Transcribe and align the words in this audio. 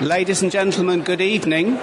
Ladies 0.00 0.42
and 0.42 0.50
gentlemen, 0.50 1.02
good 1.02 1.20
evening. 1.20 1.74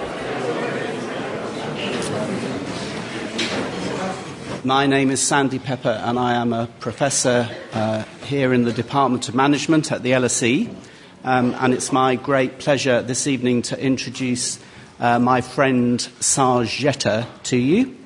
My 4.64 4.88
name 4.88 5.12
is 5.12 5.22
Sandy 5.22 5.60
Pepper, 5.60 6.02
and 6.04 6.18
I 6.18 6.34
am 6.34 6.52
a 6.52 6.66
professor 6.80 7.48
uh, 7.72 8.02
here 8.24 8.52
in 8.52 8.64
the 8.64 8.72
Department 8.72 9.28
of 9.28 9.36
Management 9.36 9.92
at 9.92 10.02
the 10.02 10.10
LSE. 10.10 10.74
Um, 11.22 11.54
and 11.60 11.72
it's 11.72 11.92
my 11.92 12.16
great 12.16 12.58
pleasure 12.58 13.02
this 13.02 13.28
evening 13.28 13.62
to 13.62 13.80
introduce 13.80 14.58
uh, 14.98 15.20
my 15.20 15.40
friend 15.40 16.00
Saj 16.18 16.76
Jetha 16.76 17.24
to 17.44 17.56
you. 17.56 17.96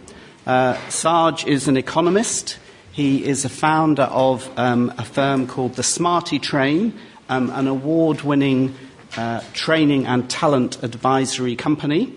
Uh, 0.46 0.76
Saj 0.90 1.46
is 1.46 1.68
an 1.68 1.78
economist. 1.78 2.58
He 2.92 3.24
is 3.24 3.46
a 3.46 3.48
founder 3.48 4.02
of 4.02 4.50
um, 4.58 4.92
a 4.98 5.06
firm 5.06 5.46
called 5.46 5.76
the 5.76 5.82
Smarty 5.82 6.38
Train, 6.38 6.98
um, 7.30 7.48
an 7.48 7.66
award 7.66 8.20
winning 8.20 8.76
uh, 9.16 9.42
training 9.52 10.06
and 10.06 10.28
talent 10.30 10.82
advisory 10.82 11.56
company. 11.56 12.12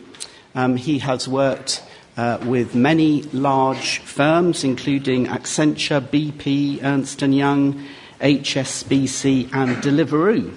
Um, 0.54 0.78
he 0.78 1.00
has 1.00 1.28
worked 1.28 1.84
uh, 2.18 2.38
with 2.46 2.76
many 2.76 3.24
large 3.24 4.00
firms, 4.00 4.64
including 4.64 5.28
Accenture, 5.28 6.02
BP, 6.02 6.84
Ernst 6.84 7.22
& 7.22 7.22
Young, 7.22 7.86
HSBC, 8.22 9.54
and 9.54 9.78
Deliveroo. 9.84 10.54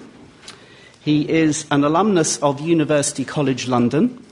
He 1.01 1.29
is 1.29 1.65
an 1.71 1.83
alumnus 1.83 2.37
of 2.41 2.61
University 2.61 3.25
College 3.25 3.67
London, 3.67 4.23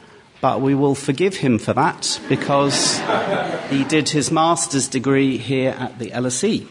but 0.41 0.61
we 0.61 0.75
will 0.75 0.95
forgive 0.95 1.35
him 1.35 1.59
for 1.59 1.73
that 1.73 2.19
because 2.29 2.99
he 3.69 3.83
did 3.83 4.09
his 4.09 4.31
master's 4.31 4.87
degree 4.87 5.37
here 5.37 5.75
at 5.77 5.97
the 5.99 6.11
LSE. 6.11 6.67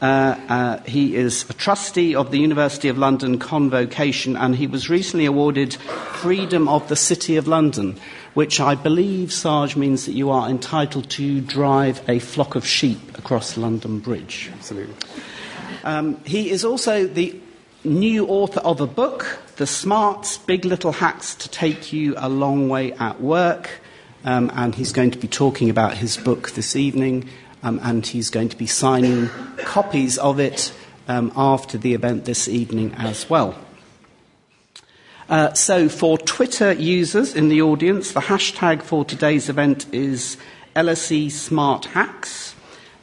Uh, 0.00 0.38
uh, 0.48 0.82
he 0.82 1.16
is 1.16 1.48
a 1.48 1.54
trustee 1.54 2.14
of 2.14 2.30
the 2.30 2.38
University 2.38 2.88
of 2.88 2.98
London 2.98 3.38
Convocation, 3.38 4.36
and 4.36 4.54
he 4.54 4.66
was 4.66 4.90
recently 4.90 5.24
awarded 5.24 5.72
Freedom 5.74 6.68
of 6.68 6.86
the 6.88 6.96
City 6.96 7.36
of 7.36 7.48
London, 7.48 7.98
which 8.34 8.60
I 8.60 8.74
believe, 8.74 9.32
Saj, 9.32 9.74
means 9.74 10.04
that 10.04 10.12
you 10.12 10.30
are 10.30 10.50
entitled 10.50 11.08
to 11.10 11.40
drive 11.40 12.06
a 12.08 12.18
flock 12.18 12.56
of 12.56 12.66
sheep 12.66 13.16
across 13.16 13.56
London 13.56 14.00
Bridge. 14.00 14.50
Absolutely. 14.52 14.94
Um, 15.82 16.22
he 16.24 16.50
is 16.50 16.64
also 16.64 17.06
the 17.06 17.40
new 17.82 18.26
author 18.26 18.60
of 18.60 18.82
a 18.82 18.86
book, 18.86 19.38
The 19.56 19.66
Smarts 19.66 20.36
Big 20.36 20.66
Little 20.66 20.92
Hacks 20.92 21.34
to 21.36 21.48
Take 21.48 21.92
You 21.92 22.14
a 22.18 22.28
Long 22.28 22.68
Way 22.68 22.92
at 22.92 23.20
Work. 23.22 23.80
Um, 24.24 24.50
and 24.54 24.74
he's 24.74 24.92
going 24.92 25.12
to 25.12 25.18
be 25.18 25.28
talking 25.28 25.70
about 25.70 25.96
his 25.96 26.16
book 26.16 26.50
this 26.50 26.74
evening 26.74 27.28
um, 27.66 27.80
and 27.82 28.06
he's 28.06 28.30
going 28.30 28.48
to 28.48 28.56
be 28.56 28.66
signing 28.66 29.28
copies 29.58 30.18
of 30.18 30.38
it 30.38 30.72
um, 31.08 31.32
after 31.34 31.76
the 31.76 31.94
event 31.94 32.24
this 32.24 32.46
evening 32.46 32.94
as 32.94 33.28
well. 33.28 33.58
Uh, 35.28 35.52
so, 35.52 35.88
for 35.88 36.16
Twitter 36.16 36.72
users 36.72 37.34
in 37.34 37.48
the 37.48 37.60
audience, 37.60 38.12
the 38.12 38.20
hashtag 38.20 38.82
for 38.82 39.04
today's 39.04 39.48
event 39.48 39.92
is 39.92 40.36
LSE 40.76 41.28
Smart 41.32 41.86
Hacks. 41.86 42.54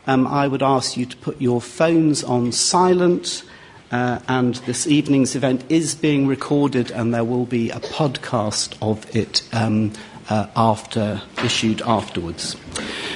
Um, 0.07 0.25
I 0.27 0.47
would 0.47 0.63
ask 0.63 0.95
you 0.95 1.05
to 1.07 1.17
put 1.17 1.41
your 1.41 1.59
phones 1.59 2.23
on 2.23 2.53
silent, 2.53 3.43
uh, 3.91 4.19
and 4.29 4.55
this 4.55 4.87
evening's 4.87 5.35
event 5.35 5.65
is 5.67 5.93
being 5.93 6.25
recorded, 6.25 6.89
and 6.89 7.13
there 7.13 7.25
will 7.25 7.45
be 7.45 7.69
a 7.69 7.81
podcast 7.81 8.77
of 8.81 9.13
it 9.13 9.41
um, 9.51 9.91
uh, 10.29 10.47
after 10.55 11.21
issued 11.43 11.81
afterwards. 11.81 12.55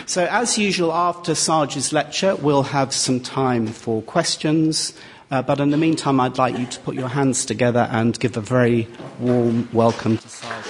So, 0.05 0.25
as 0.25 0.58
usual, 0.58 0.94
after 0.94 1.36
Saj's 1.36 1.91
lecture, 1.91 2.36
we'll 2.36 2.63
have 2.63 2.94
some 2.94 3.19
time 3.19 3.67
for 3.67 4.02
questions. 4.02 4.94
Uh, 5.30 5.41
but 5.41 5.59
in 5.59 5.72
the 5.72 5.78
meantime, 5.78 6.19
I'd 6.19 6.38
like 6.38 6.58
you 6.58 6.66
to 6.66 6.80
put 6.80 6.95
your 6.95 7.09
hands 7.09 7.45
together 7.45 7.88
and 7.91 8.17
give 8.17 8.38
a 8.38 8.41
very 8.41 8.88
warm 9.19 9.67
welcome 9.73 10.17
to 10.17 10.30
Sarge. 10.30 10.66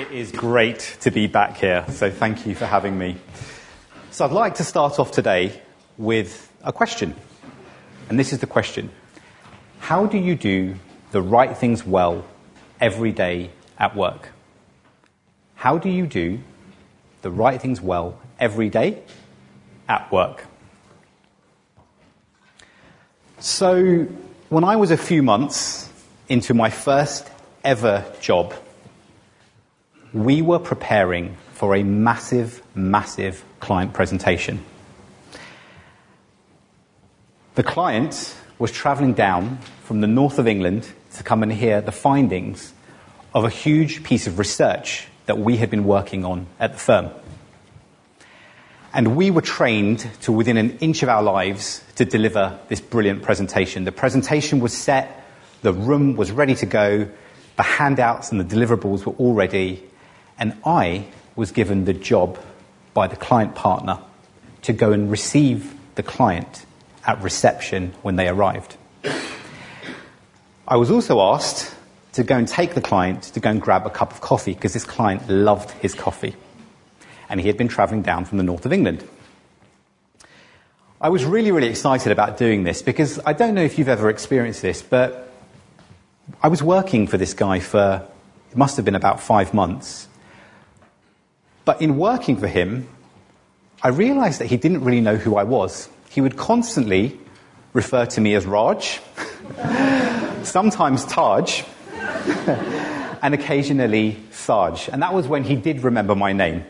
It 0.00 0.12
is 0.12 0.32
great 0.32 0.96
to 1.00 1.10
be 1.10 1.26
back 1.26 1.56
here, 1.56 1.84
so 1.90 2.10
thank 2.10 2.46
you 2.46 2.54
for 2.54 2.66
having 2.66 2.98
me. 2.98 3.16
So, 4.10 4.24
I'd 4.24 4.32
like 4.32 4.56
to 4.56 4.64
start 4.64 4.98
off 4.98 5.12
today 5.12 5.62
with 5.96 6.52
a 6.64 6.72
question. 6.72 7.14
And 8.08 8.18
this 8.18 8.32
is 8.32 8.38
the 8.38 8.46
question 8.46 8.90
How 9.80 10.06
do 10.06 10.18
you 10.18 10.34
do 10.34 10.76
the 11.12 11.22
right 11.22 11.56
things 11.56 11.84
well 11.84 12.24
every 12.80 13.12
day 13.12 13.50
at 13.78 13.96
work? 13.96 14.30
How 15.54 15.78
do 15.78 15.88
you 15.88 16.06
do 16.06 16.40
the 17.22 17.30
right 17.30 17.60
things 17.60 17.80
well 17.80 18.18
every 18.38 18.68
day 18.68 19.02
at 19.88 20.10
work? 20.12 20.44
So, 23.40 24.06
when 24.48 24.64
I 24.64 24.76
was 24.76 24.90
a 24.90 24.96
few 24.96 25.22
months 25.22 25.90
into 26.28 26.54
my 26.54 26.70
first 26.70 27.28
ever 27.64 28.04
job, 28.20 28.54
we 30.12 30.42
were 30.42 30.58
preparing 30.58 31.36
for 31.52 31.74
a 31.74 31.82
massive, 31.82 32.62
massive 32.74 33.44
client 33.60 33.92
presentation. 33.92 34.64
The 37.56 37.62
client 37.62 38.36
was 38.58 38.72
travelling 38.72 39.14
down 39.14 39.58
from 39.84 40.00
the 40.00 40.06
north 40.06 40.38
of 40.38 40.48
England 40.48 40.88
to 41.14 41.22
come 41.22 41.42
and 41.42 41.52
hear 41.52 41.80
the 41.80 41.92
findings 41.92 42.72
of 43.34 43.44
a 43.44 43.50
huge 43.50 44.02
piece 44.02 44.26
of 44.26 44.38
research 44.38 45.06
that 45.26 45.38
we 45.38 45.56
had 45.56 45.70
been 45.70 45.84
working 45.84 46.24
on 46.24 46.46
at 46.58 46.72
the 46.72 46.78
firm. 46.78 47.10
And 48.92 49.16
we 49.16 49.30
were 49.30 49.42
trained 49.42 50.08
to 50.22 50.32
within 50.32 50.56
an 50.56 50.78
inch 50.78 51.02
of 51.02 51.08
our 51.08 51.22
lives 51.22 51.84
to 51.96 52.04
deliver 52.04 52.58
this 52.68 52.80
brilliant 52.80 53.22
presentation. 53.22 53.84
The 53.84 53.92
presentation 53.92 54.60
was 54.60 54.72
set, 54.72 55.24
the 55.62 55.72
room 55.72 56.16
was 56.16 56.32
ready 56.32 56.54
to 56.56 56.66
go, 56.66 57.08
the 57.56 57.62
handouts 57.62 58.32
and 58.32 58.40
the 58.40 58.44
deliverables 58.44 59.04
were 59.04 59.12
all 59.12 59.34
ready, 59.34 59.82
and 60.38 60.56
I 60.64 61.06
was 61.36 61.52
given 61.52 61.84
the 61.84 61.92
job 61.92 62.38
by 62.94 63.06
the 63.06 63.16
client 63.16 63.54
partner 63.54 63.98
to 64.62 64.72
go 64.72 64.92
and 64.92 65.10
receive 65.10 65.74
the 65.94 66.02
client 66.02 66.64
at 67.08 67.22
reception 67.22 67.94
when 68.02 68.16
they 68.16 68.28
arrived. 68.28 68.76
I 70.68 70.76
was 70.76 70.90
also 70.90 71.20
asked 71.20 71.74
to 72.12 72.22
go 72.22 72.36
and 72.36 72.46
take 72.46 72.74
the 72.74 72.82
client 72.82 73.22
to 73.22 73.40
go 73.40 73.48
and 73.48 73.60
grab 73.60 73.86
a 73.86 73.90
cup 73.90 74.12
of 74.12 74.20
coffee 74.20 74.52
because 74.52 74.74
this 74.74 74.84
client 74.84 75.28
loved 75.30 75.70
his 75.80 75.94
coffee. 75.94 76.36
And 77.30 77.40
he 77.40 77.46
had 77.46 77.56
been 77.56 77.68
traveling 77.68 78.02
down 78.02 78.26
from 78.26 78.36
the 78.36 78.44
north 78.44 78.66
of 78.66 78.72
England. 78.74 79.08
I 81.00 81.08
was 81.08 81.24
really, 81.24 81.50
really 81.50 81.68
excited 81.68 82.12
about 82.12 82.36
doing 82.36 82.64
this 82.64 82.82
because 82.82 83.18
I 83.24 83.32
don't 83.32 83.54
know 83.54 83.62
if 83.62 83.78
you've 83.78 83.88
ever 83.88 84.10
experienced 84.10 84.60
this, 84.60 84.82
but 84.82 85.32
I 86.42 86.48
was 86.48 86.62
working 86.62 87.06
for 87.06 87.16
this 87.16 87.32
guy 87.32 87.60
for, 87.60 88.06
it 88.50 88.56
must 88.56 88.76
have 88.76 88.84
been 88.84 88.96
about 88.96 89.20
five 89.20 89.54
months. 89.54 90.08
But 91.64 91.80
in 91.80 91.96
working 91.96 92.36
for 92.36 92.48
him, 92.48 92.88
I 93.82 93.88
realized 93.88 94.40
that 94.40 94.46
he 94.46 94.58
didn't 94.58 94.84
really 94.84 95.00
know 95.00 95.16
who 95.16 95.36
I 95.36 95.44
was. 95.44 95.88
He 96.18 96.22
would 96.22 96.36
constantly 96.36 97.16
refer 97.72 98.04
to 98.04 98.20
me 98.20 98.34
as 98.34 98.44
Raj, 98.44 99.00
sometimes 100.42 101.04
Taj, 101.04 101.62
and 103.22 103.34
occasionally 103.34 104.18
Saj. 104.32 104.88
And 104.88 105.00
that 105.02 105.14
was 105.14 105.28
when 105.28 105.44
he 105.44 105.54
did 105.54 105.84
remember 105.84 106.16
my 106.16 106.32
name. 106.32 106.64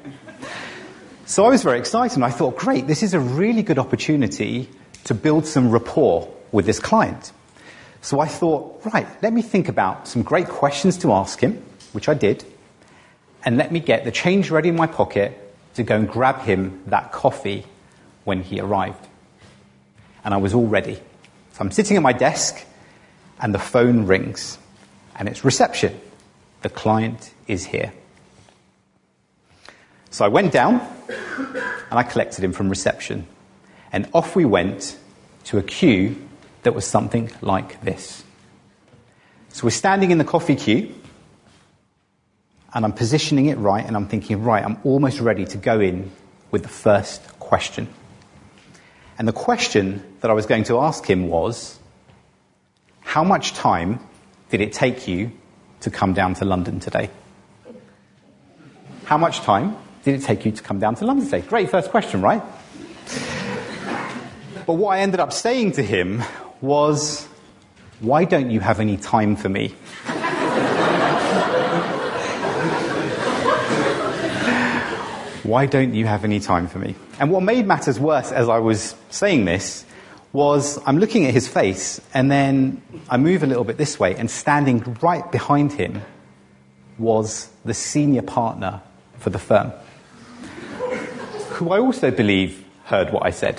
So 1.24 1.46
I 1.46 1.48
was 1.48 1.62
very 1.62 1.78
excited 1.78 2.16
and 2.16 2.26
I 2.26 2.30
thought, 2.30 2.58
great, 2.58 2.86
this 2.86 3.02
is 3.02 3.14
a 3.14 3.20
really 3.20 3.62
good 3.62 3.78
opportunity 3.78 4.68
to 5.04 5.14
build 5.14 5.46
some 5.46 5.70
rapport 5.70 6.30
with 6.52 6.66
this 6.66 6.78
client. 6.78 7.32
So 8.02 8.20
I 8.20 8.26
thought, 8.26 8.82
right, 8.92 9.06
let 9.22 9.32
me 9.32 9.40
think 9.40 9.70
about 9.70 10.06
some 10.06 10.20
great 10.20 10.48
questions 10.48 10.98
to 10.98 11.12
ask 11.14 11.40
him, 11.40 11.64
which 11.92 12.10
I 12.10 12.12
did, 12.12 12.44
and 13.46 13.56
let 13.56 13.72
me 13.72 13.80
get 13.80 14.04
the 14.04 14.12
change 14.12 14.50
ready 14.50 14.68
in 14.68 14.76
my 14.76 14.86
pocket 14.86 15.40
to 15.76 15.82
go 15.84 15.96
and 15.96 16.06
grab 16.06 16.42
him 16.42 16.82
that 16.88 17.12
coffee 17.12 17.64
when 18.24 18.42
he 18.42 18.60
arrived. 18.60 19.07
And 20.24 20.34
I 20.34 20.36
was 20.36 20.54
all 20.54 20.66
ready. 20.66 20.94
So 20.94 21.60
I'm 21.60 21.70
sitting 21.70 21.96
at 21.96 22.02
my 22.02 22.12
desk 22.12 22.64
and 23.40 23.54
the 23.54 23.58
phone 23.58 24.06
rings 24.06 24.58
and 25.16 25.28
it's 25.28 25.44
reception. 25.44 25.98
The 26.62 26.68
client 26.68 27.32
is 27.46 27.66
here. 27.66 27.92
So 30.10 30.24
I 30.24 30.28
went 30.28 30.52
down 30.52 30.80
and 31.08 31.98
I 31.98 32.02
collected 32.02 32.42
him 32.42 32.52
from 32.52 32.68
reception. 32.68 33.26
And 33.92 34.08
off 34.12 34.36
we 34.36 34.44
went 34.44 34.96
to 35.44 35.58
a 35.58 35.62
queue 35.62 36.16
that 36.62 36.74
was 36.74 36.86
something 36.86 37.30
like 37.40 37.80
this. 37.82 38.24
So 39.50 39.64
we're 39.64 39.70
standing 39.70 40.10
in 40.10 40.18
the 40.18 40.24
coffee 40.24 40.56
queue 40.56 40.94
and 42.74 42.84
I'm 42.84 42.92
positioning 42.92 43.46
it 43.46 43.58
right 43.58 43.84
and 43.84 43.96
I'm 43.96 44.06
thinking, 44.06 44.42
right, 44.42 44.64
I'm 44.64 44.78
almost 44.84 45.20
ready 45.20 45.44
to 45.46 45.56
go 45.56 45.80
in 45.80 46.10
with 46.50 46.62
the 46.62 46.68
first 46.68 47.38
question. 47.38 47.88
And 49.18 49.26
the 49.26 49.32
question 49.32 50.02
that 50.20 50.30
I 50.30 50.34
was 50.34 50.46
going 50.46 50.64
to 50.64 50.78
ask 50.78 51.04
him 51.04 51.26
was, 51.28 51.78
how 53.00 53.24
much 53.24 53.52
time 53.52 53.98
did 54.48 54.60
it 54.60 54.72
take 54.72 55.08
you 55.08 55.32
to 55.80 55.90
come 55.90 56.14
down 56.14 56.34
to 56.34 56.44
London 56.44 56.78
today? 56.78 57.10
How 59.04 59.18
much 59.18 59.40
time 59.40 59.76
did 60.04 60.14
it 60.14 60.22
take 60.22 60.44
you 60.44 60.52
to 60.52 60.62
come 60.62 60.78
down 60.78 60.94
to 60.96 61.04
London 61.04 61.24
today? 61.24 61.40
Great 61.40 61.68
first 61.68 61.90
question, 61.90 62.22
right? 62.22 62.42
But 64.66 64.74
what 64.74 64.90
I 64.90 65.00
ended 65.00 65.18
up 65.18 65.32
saying 65.32 65.72
to 65.72 65.82
him 65.82 66.22
was 66.60 67.26
Why 68.00 68.24
don't 68.24 68.50
you 68.50 68.60
have 68.60 68.78
any 68.78 68.96
time 68.98 69.34
for 69.34 69.48
me? 69.48 69.74
Why 75.48 75.64
don't 75.64 75.94
you 75.94 76.04
have 76.04 76.24
any 76.24 76.40
time 76.40 76.68
for 76.68 76.78
me? 76.78 76.94
And 77.18 77.30
what 77.30 77.42
made 77.42 77.66
matters 77.66 77.98
worse 77.98 78.32
as 78.32 78.50
I 78.50 78.58
was 78.58 78.94
saying 79.08 79.46
this 79.46 79.86
was 80.34 80.78
I'm 80.84 80.98
looking 80.98 81.24
at 81.24 81.32
his 81.32 81.48
face, 81.48 82.02
and 82.12 82.30
then 82.30 82.82
I 83.08 83.16
move 83.16 83.42
a 83.42 83.46
little 83.46 83.64
bit 83.64 83.78
this 83.78 83.98
way, 83.98 84.14
and 84.14 84.30
standing 84.30 84.98
right 85.00 85.32
behind 85.32 85.72
him 85.72 86.02
was 86.98 87.48
the 87.64 87.72
senior 87.72 88.20
partner 88.20 88.82
for 89.16 89.30
the 89.30 89.38
firm, 89.38 89.72
who 91.52 91.70
I 91.70 91.78
also 91.78 92.10
believe 92.10 92.62
heard 92.84 93.10
what 93.10 93.24
I 93.24 93.30
said. 93.30 93.56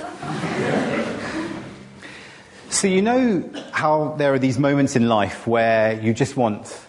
So, 2.69 2.88
you 2.88 3.01
know 3.01 3.50
how 3.71 4.13
there 4.19 4.31
are 4.31 4.39
these 4.39 4.59
moments 4.59 4.95
in 4.95 5.09
life 5.09 5.47
where 5.47 6.00
you 6.00 6.13
just 6.13 6.38
want 6.38 6.86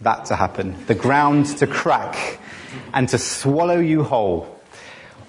that 0.00 0.24
to 0.24 0.34
happen 0.34 0.74
the 0.86 0.94
ground 0.94 1.44
to 1.58 1.66
crack 1.66 2.38
and 2.92 3.08
to 3.08 3.18
swallow 3.18 3.78
you 3.78 4.02
whole. 4.02 4.60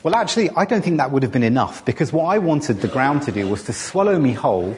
Well, 0.04 0.16
actually, 0.16 0.50
I 0.52 0.66
don't 0.66 0.84
think 0.84 0.98
that 0.98 1.12
would 1.12 1.24
have 1.24 1.32
been 1.32 1.44
enough 1.44 1.86
because 1.86 2.12
what 2.12 2.26
I 2.26 2.40
wanted 2.40 2.82
the 2.82 2.88
ground 2.88 3.22
to 3.24 3.32
do 3.32 3.48
was 3.48 3.64
to 3.66 3.74
swallow 3.74 4.18
me 4.18 4.34
whole 4.34 4.76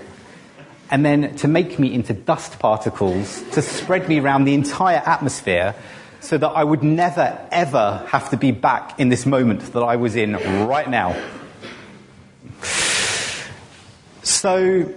and 0.91 1.05
then 1.05 1.35
to 1.37 1.47
make 1.47 1.79
me 1.79 1.93
into 1.93 2.13
dust 2.13 2.59
particles, 2.59 3.41
to 3.51 3.61
spread 3.61 4.09
me 4.09 4.19
around 4.19 4.43
the 4.43 4.53
entire 4.53 5.01
atmosphere 5.05 5.75
so 6.19 6.37
that 6.37 6.49
I 6.49 6.63
would 6.63 6.83
never, 6.83 7.37
ever 7.51 8.05
have 8.07 8.29
to 8.31 8.37
be 8.37 8.51
back 8.51 8.99
in 8.99 9.09
this 9.09 9.25
moment 9.25 9.61
that 9.73 9.81
I 9.81 9.95
was 9.95 10.15
in 10.15 10.33
right 10.67 10.89
now. 10.89 11.21
So, 14.23 14.93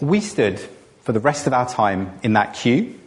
we 0.00 0.20
stood 0.20 0.60
for 1.02 1.12
the 1.12 1.20
rest 1.20 1.46
of 1.46 1.52
our 1.52 1.68
time 1.68 2.18
in 2.22 2.32
that 2.34 2.54
queue 2.54 2.98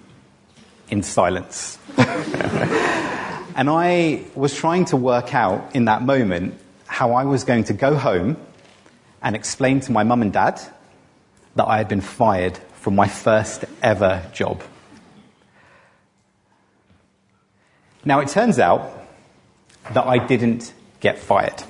in 0.90 1.04
silence. 1.04 1.78
and 1.98 3.70
I 3.70 4.24
was 4.36 4.56
trying 4.56 4.86
to 4.86 4.98
work 4.98 5.34
out 5.34 5.76
in 5.76 5.86
that 5.86 6.02
moment 6.02 6.60
how 6.86 7.14
I 7.14 7.26
was 7.26 7.44
going 7.44 7.66
to 7.66 7.74
go 7.74 7.96
home 7.96 8.38
and 9.22 9.36
explain 9.36 9.80
to 9.82 9.92
my 9.92 10.04
mum 10.04 10.22
and 10.22 10.32
dad 10.32 10.62
that 11.56 11.68
I 11.68 11.78
had 11.78 11.88
been 11.88 12.02
fired 12.02 12.58
from 12.76 12.96
my 12.96 13.08
first 13.08 13.66
ever 13.82 14.24
job. 14.34 14.62
Now, 18.06 18.22
it 18.22 18.30
turns 18.30 18.60
out 18.60 18.90
that 19.94 20.06
I 20.06 20.18
didn't 20.26 20.74
get 21.00 21.20
fired. 21.20 21.62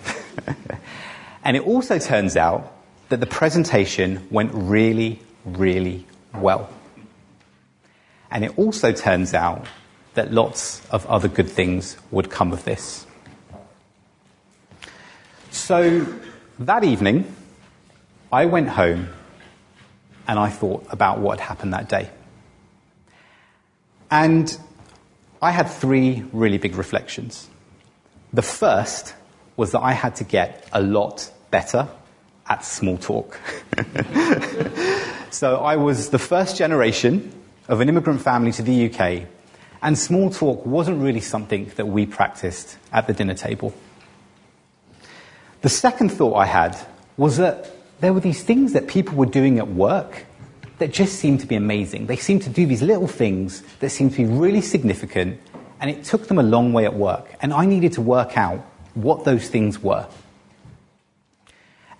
and 1.44 1.58
it 1.58 1.66
also 1.66 1.98
turns 1.98 2.38
out 2.38 2.74
that 3.10 3.20
the 3.20 3.26
presentation 3.26 4.28
went 4.30 4.52
really, 4.54 5.20
really 5.46 6.06
well. 6.36 6.70
And 8.30 8.44
it 8.44 8.58
also 8.58 8.92
turns 8.92 9.34
out 9.34 9.66
that 10.14 10.32
lots 10.32 10.86
of 10.90 11.06
other 11.06 11.28
good 11.28 11.50
things 11.50 11.98
would 12.12 12.30
come 12.30 12.52
of 12.52 12.64
this. 12.66 13.06
So 15.52 16.06
that 16.60 16.84
evening, 16.84 17.34
I 18.32 18.46
went 18.46 18.70
home 18.70 19.10
and 20.28 20.40
I 20.40 20.50
thought 20.50 20.86
about 20.90 21.20
what 21.20 21.40
had 21.40 21.48
happened 21.48 21.74
that 21.74 21.88
day. 21.88 22.10
And 24.10 24.58
I 25.42 25.52
had 25.52 25.70
three 25.70 26.24
really 26.34 26.58
big 26.58 26.76
reflections. 26.76 27.48
The 28.34 28.42
first 28.42 29.14
was 29.56 29.72
that 29.72 29.82
I 29.82 29.94
had 29.94 30.16
to 30.18 30.24
get 30.24 30.68
a 30.72 30.82
lot 30.82 31.32
better 31.52 31.88
at 32.48 32.66
small 32.66 32.98
talk. 32.98 33.40
so 35.30 35.58
I 35.58 35.76
was 35.76 36.10
the 36.10 36.20
first 36.20 36.58
generation 36.58 37.34
of 37.68 37.82
an 37.82 37.90
immigrant 37.90 38.22
family 38.22 38.52
to 38.54 38.62
the 38.62 38.90
UK, 38.90 39.28
and 39.82 39.98
small 39.98 40.30
talk 40.30 40.66
wasn't 40.66 41.02
really 41.02 41.22
something 41.22 41.72
that 41.76 41.88
we 41.88 42.06
practiced 42.06 42.78
at 42.92 43.08
the 43.08 43.14
dinner 43.14 43.34
table. 43.34 43.74
The 45.62 45.70
second 45.70 46.10
thought 46.10 46.36
I 46.36 46.46
had 46.46 46.78
was 47.18 47.38
that 47.38 47.72
there 48.00 48.14
were 48.14 48.20
these 48.20 48.44
things 48.44 48.74
that 48.74 48.88
people 48.88 49.16
were 49.16 49.26
doing 49.26 49.58
at 49.60 49.68
work 49.68 50.26
that 50.78 50.94
just 50.94 51.16
seemed 51.16 51.40
to 51.40 51.48
be 51.48 51.56
amazing. 51.56 52.06
They 52.06 52.16
seemed 52.16 52.44
to 52.44 52.50
do 52.50 52.66
these 52.66 52.82
little 52.82 53.08
things 53.08 53.64
that 53.80 53.90
seemed 53.90 54.12
to 54.12 54.18
be 54.18 54.26
really 54.26 54.62
significant, 54.62 55.40
and 55.80 55.90
it 55.90 56.04
took 56.04 56.28
them 56.28 56.38
a 56.38 56.44
long 56.44 56.74
way 56.74 56.86
at 56.86 56.94
work. 56.94 57.36
And 57.42 57.54
I 57.54 57.66
needed 57.66 57.94
to 57.94 58.02
work 58.02 58.38
out 58.38 58.60
what 58.94 59.26
those 59.26 59.50
things 59.50 59.80
were. 59.82 60.08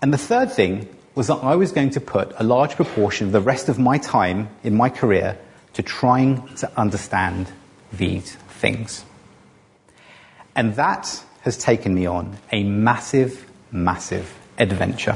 And 0.02 0.14
the 0.14 0.18
third 0.18 0.52
thing 0.52 0.88
was 1.16 1.28
that 1.28 1.38
I 1.38 1.56
was 1.56 1.72
going 1.72 1.90
to 1.92 2.00
put 2.00 2.32
a 2.38 2.44
large 2.44 2.76
proportion 2.76 3.28
of 3.28 3.34
the 3.34 3.42
rest 3.42 3.70
of 3.70 3.80
my 3.80 3.98
time 3.98 4.50
in 4.64 4.76
my 4.76 4.90
career 4.90 5.38
to 5.78 5.84
trying 5.84 6.46
to 6.56 6.70
understand 6.78 7.52
these 7.94 8.36
things. 8.60 9.06
And 10.56 10.76
that 10.76 11.24
has 11.42 11.58
taken 11.58 11.96
me 11.96 12.06
on 12.06 12.38
a 12.52 12.64
massive, 12.64 13.50
massive 13.72 14.34
adventure. 14.58 15.16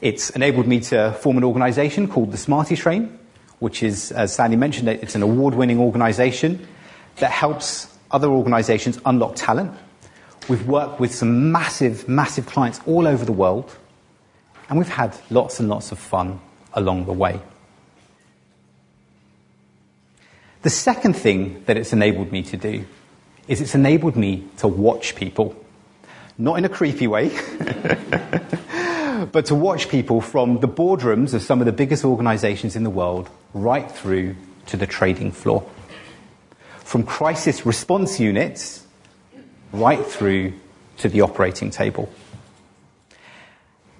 It's 0.00 0.30
enabled 0.30 0.66
me 0.66 0.80
to 0.80 1.12
form 1.20 1.36
an 1.36 1.44
organization 1.44 2.08
called 2.08 2.32
the 2.32 2.38
Smarty 2.38 2.76
Train, 2.76 3.18
which 3.58 3.82
is, 3.82 4.12
as 4.12 4.34
Sandy 4.34 4.56
mentioned, 4.56 4.88
it's 4.88 5.14
an 5.14 5.22
award 5.22 5.54
winning 5.54 5.78
organization 5.78 6.66
that 7.16 7.30
helps 7.30 7.86
other 8.10 8.28
organizations 8.28 8.98
unlock 9.04 9.34
talent 9.36 9.76
We've 10.46 10.66
worked 10.68 11.00
with 11.00 11.14
some 11.14 11.52
massive, 11.52 12.06
massive 12.06 12.44
clients 12.44 12.78
all 12.86 13.06
over 13.06 13.24
the 13.24 13.32
world, 13.32 13.74
and 14.68 14.78
we've 14.78 14.88
had 14.88 15.16
lots 15.30 15.58
and 15.58 15.70
lots 15.70 15.90
of 15.90 15.98
fun 15.98 16.38
along 16.74 17.06
the 17.06 17.14
way. 17.14 17.40
The 20.64 20.70
second 20.70 21.12
thing 21.12 21.62
that 21.66 21.76
it's 21.76 21.92
enabled 21.92 22.32
me 22.32 22.42
to 22.44 22.56
do 22.56 22.86
is 23.46 23.60
it's 23.60 23.74
enabled 23.74 24.16
me 24.16 24.48
to 24.56 24.66
watch 24.66 25.14
people. 25.14 25.54
Not 26.38 26.56
in 26.56 26.64
a 26.64 26.70
creepy 26.70 27.06
way, 27.06 27.28
but 29.30 29.44
to 29.44 29.54
watch 29.54 29.90
people 29.90 30.22
from 30.22 30.60
the 30.60 30.66
boardrooms 30.66 31.34
of 31.34 31.42
some 31.42 31.60
of 31.60 31.66
the 31.66 31.72
biggest 31.72 32.02
organizations 32.02 32.76
in 32.76 32.82
the 32.82 32.88
world 32.88 33.28
right 33.52 33.90
through 33.90 34.36
to 34.68 34.78
the 34.78 34.86
trading 34.86 35.32
floor. 35.32 35.70
From 36.78 37.02
crisis 37.02 37.66
response 37.66 38.18
units 38.18 38.86
right 39.70 40.02
through 40.02 40.54
to 40.96 41.10
the 41.10 41.20
operating 41.20 41.68
table. 41.72 42.10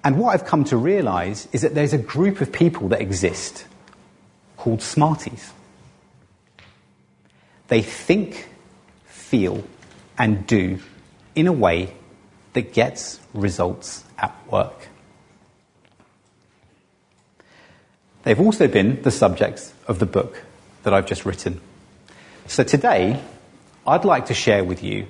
And 0.03 0.17
what 0.17 0.33
I've 0.33 0.47
come 0.47 0.63
to 0.63 0.77
realize 0.77 1.47
is 1.51 1.61
that 1.61 1.75
there's 1.75 1.93
a 1.93 1.99
group 1.99 2.41
of 2.41 2.51
people 2.51 2.87
that 2.87 3.01
exist 3.01 3.67
called 4.57 4.81
Smarties. 4.81 5.51
They 7.67 7.81
think, 7.81 8.47
feel, 9.05 9.63
and 10.17 10.45
do 10.45 10.79
in 11.35 11.47
a 11.47 11.51
way 11.51 11.93
that 12.53 12.73
gets 12.73 13.19
results 13.33 14.03
at 14.17 14.35
work. 14.49 14.87
They've 18.23 18.39
also 18.39 18.67
been 18.67 19.01
the 19.01 19.11
subjects 19.11 19.73
of 19.87 19.99
the 19.99 20.05
book 20.05 20.41
that 20.83 20.93
I've 20.93 21.05
just 21.05 21.25
written. 21.25 21.61
So 22.47 22.63
today, 22.63 23.21
I'd 23.85 24.05
like 24.05 24.27
to 24.27 24.33
share 24.33 24.63
with 24.63 24.83
you 24.83 25.05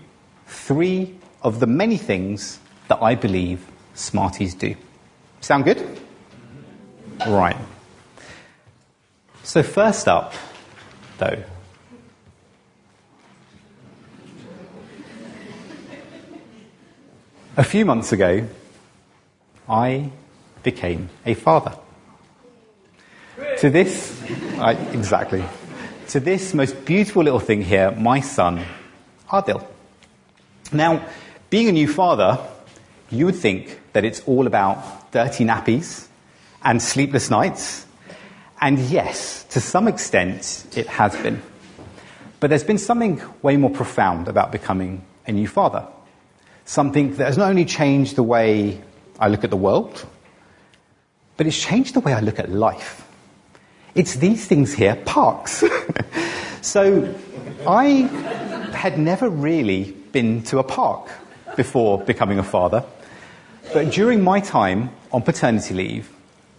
three 0.47 1.15
of 1.41 1.59
the 1.59 1.67
many 1.67 1.97
things 1.97 2.59
that 2.87 3.01
I 3.01 3.15
believe 3.15 3.65
Smarties 3.93 4.53
do. 4.53 4.75
Sound 5.39 5.63
good? 5.63 6.01
Right. 7.25 7.55
So, 9.43 9.63
first 9.63 10.07
up, 10.07 10.33
though, 11.17 11.43
a 17.57 17.63
few 17.63 17.85
months 17.85 18.11
ago, 18.11 18.47
I 19.67 20.11
became 20.63 21.09
a 21.25 21.33
father. 21.33 21.77
To 23.59 23.69
this, 23.69 24.21
I, 24.57 24.73
exactly, 24.91 25.43
to 26.09 26.19
this 26.19 26.53
most 26.53 26.85
beautiful 26.85 27.23
little 27.23 27.39
thing 27.39 27.61
here, 27.61 27.91
my 27.91 28.19
son, 28.19 28.63
Adil. 29.29 29.65
Now, 30.71 31.05
being 31.49 31.69
a 31.69 31.71
new 31.71 31.87
father, 31.87 32.39
you 33.09 33.25
would 33.25 33.35
think 33.35 33.79
that 33.93 34.03
it's 34.03 34.21
all 34.21 34.47
about 34.47 35.11
dirty 35.11 35.45
nappies 35.45 36.07
and 36.63 36.81
sleepless 36.81 37.29
nights. 37.29 37.85
And 38.59 38.79
yes, 38.79 39.45
to 39.51 39.61
some 39.61 39.87
extent, 39.87 40.65
it 40.75 40.87
has 40.87 41.15
been. 41.17 41.41
But 42.39 42.49
there's 42.49 42.63
been 42.63 42.77
something 42.77 43.21
way 43.41 43.57
more 43.57 43.69
profound 43.69 44.27
about 44.27 44.51
becoming 44.51 45.05
a 45.25 45.31
new 45.31 45.47
father. 45.47 45.87
Something 46.65 47.15
that 47.15 47.25
has 47.25 47.37
not 47.37 47.49
only 47.49 47.65
changed 47.65 48.15
the 48.15 48.23
way 48.23 48.81
I 49.19 49.27
look 49.29 49.43
at 49.43 49.49
the 49.49 49.57
world, 49.57 50.05
but 51.37 51.47
it's 51.47 51.61
changed 51.61 51.93
the 51.93 51.99
way 51.99 52.13
I 52.13 52.19
look 52.19 52.39
at 52.39 52.49
life. 52.49 53.07
It's 53.93 54.15
these 54.15 54.45
things 54.45 54.73
here, 54.73 54.95
parks. 55.05 55.63
so 56.61 57.13
I 57.67 58.09
had 58.73 58.99
never 58.99 59.29
really 59.29 59.91
been 60.11 60.43
to 60.43 60.59
a 60.59 60.63
park 60.63 61.09
before 61.55 61.99
becoming 62.01 62.39
a 62.39 62.43
father. 62.43 62.83
But 63.73 63.91
during 63.91 64.21
my 64.21 64.39
time 64.39 64.89
on 65.11 65.21
paternity 65.21 65.73
leave, 65.73 66.11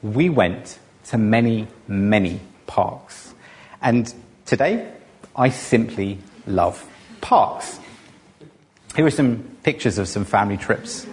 we 0.03 0.29
went 0.29 0.79
to 1.07 1.19
many, 1.19 1.69
many 1.89 2.41
parks. 2.67 3.35
And 3.83 4.13
today, 4.45 4.93
I 5.35 5.51
simply 5.51 6.19
love 6.47 6.85
parks. 7.21 7.79
Here 8.97 9.05
are 9.05 9.11
some 9.11 9.45
pictures 9.62 9.99
of 9.99 10.09
some 10.09 10.25
family 10.25 10.57
trips 10.57 11.07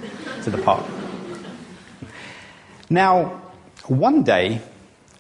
to 0.44 0.50
the 0.50 0.58
park. 0.58 0.86
Now, 2.90 3.42
one 3.88 4.24
day, 4.24 4.62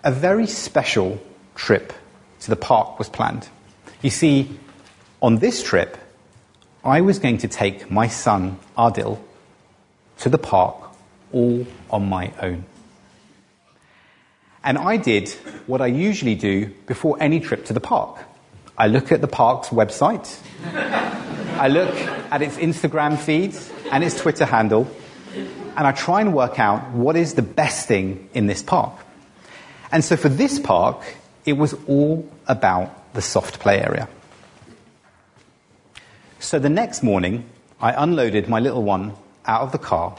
a 0.01 0.13
very 0.13 0.47
special 0.47 1.21
trip 1.55 1.91
to 2.39 2.49
the 2.49 2.55
park 2.55 2.97
was 2.97 3.09
planned. 3.09 3.49
You 4.01 4.09
see, 4.09 4.57
on 5.21 5.39
this 5.39 5.61
trip, 5.61 5.97
I 6.85 7.01
was 7.01 7.19
going 7.19 7.39
to 7.39 7.49
take 7.49 7.91
my 7.91 8.07
son, 8.07 8.57
Adil, 8.77 9.19
to 10.19 10.29
the 10.29 10.37
park 10.37 10.77
all 11.33 11.67
on 11.91 12.07
my 12.07 12.31
own. 12.41 12.63
And 14.63 14.77
I 14.77 14.95
did 14.95 15.27
what 15.67 15.81
I 15.81 15.87
usually 15.87 16.35
do 16.35 16.67
before 16.85 17.17
any 17.19 17.41
trip 17.41 17.65
to 17.65 17.73
the 17.73 17.81
park. 17.81 18.19
I 18.77 18.87
look 18.87 19.11
at 19.11 19.21
the 19.21 19.27
park's 19.27 19.69
website, 19.69 20.39
I 20.65 21.67
look 21.67 21.93
at 22.31 22.41
its 22.41 22.57
Instagram 22.57 23.17
feed 23.19 23.55
and 23.91 24.03
its 24.03 24.19
Twitter 24.19 24.45
handle, 24.45 24.89
and 25.75 25.87
I 25.87 25.91
try 25.91 26.21
and 26.21 26.33
work 26.33 26.59
out 26.59 26.91
what 26.91 27.15
is 27.15 27.35
the 27.35 27.43
best 27.43 27.87
thing 27.87 28.29
in 28.33 28.47
this 28.47 28.63
park. 28.63 28.93
And 29.91 30.03
so 30.03 30.15
for 30.15 30.29
this 30.29 30.59
park, 30.59 31.03
it 31.45 31.53
was 31.53 31.75
all 31.87 32.27
about 32.47 33.13
the 33.13 33.21
soft 33.21 33.59
play 33.59 33.79
area. 33.79 34.09
So 36.39 36.57
the 36.57 36.69
next 36.69 37.03
morning, 37.03 37.45
I 37.79 37.93
unloaded 37.93 38.49
my 38.49 38.59
little 38.59 38.83
one 38.83 39.13
out 39.45 39.61
of 39.61 39.71
the 39.71 39.77
car, 39.77 40.17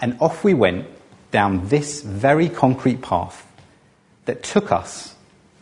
and 0.00 0.16
off 0.20 0.42
we 0.42 0.54
went 0.54 0.86
down 1.32 1.68
this 1.68 2.00
very 2.00 2.48
concrete 2.48 3.02
path 3.02 3.46
that 4.24 4.42
took 4.42 4.72
us 4.72 5.14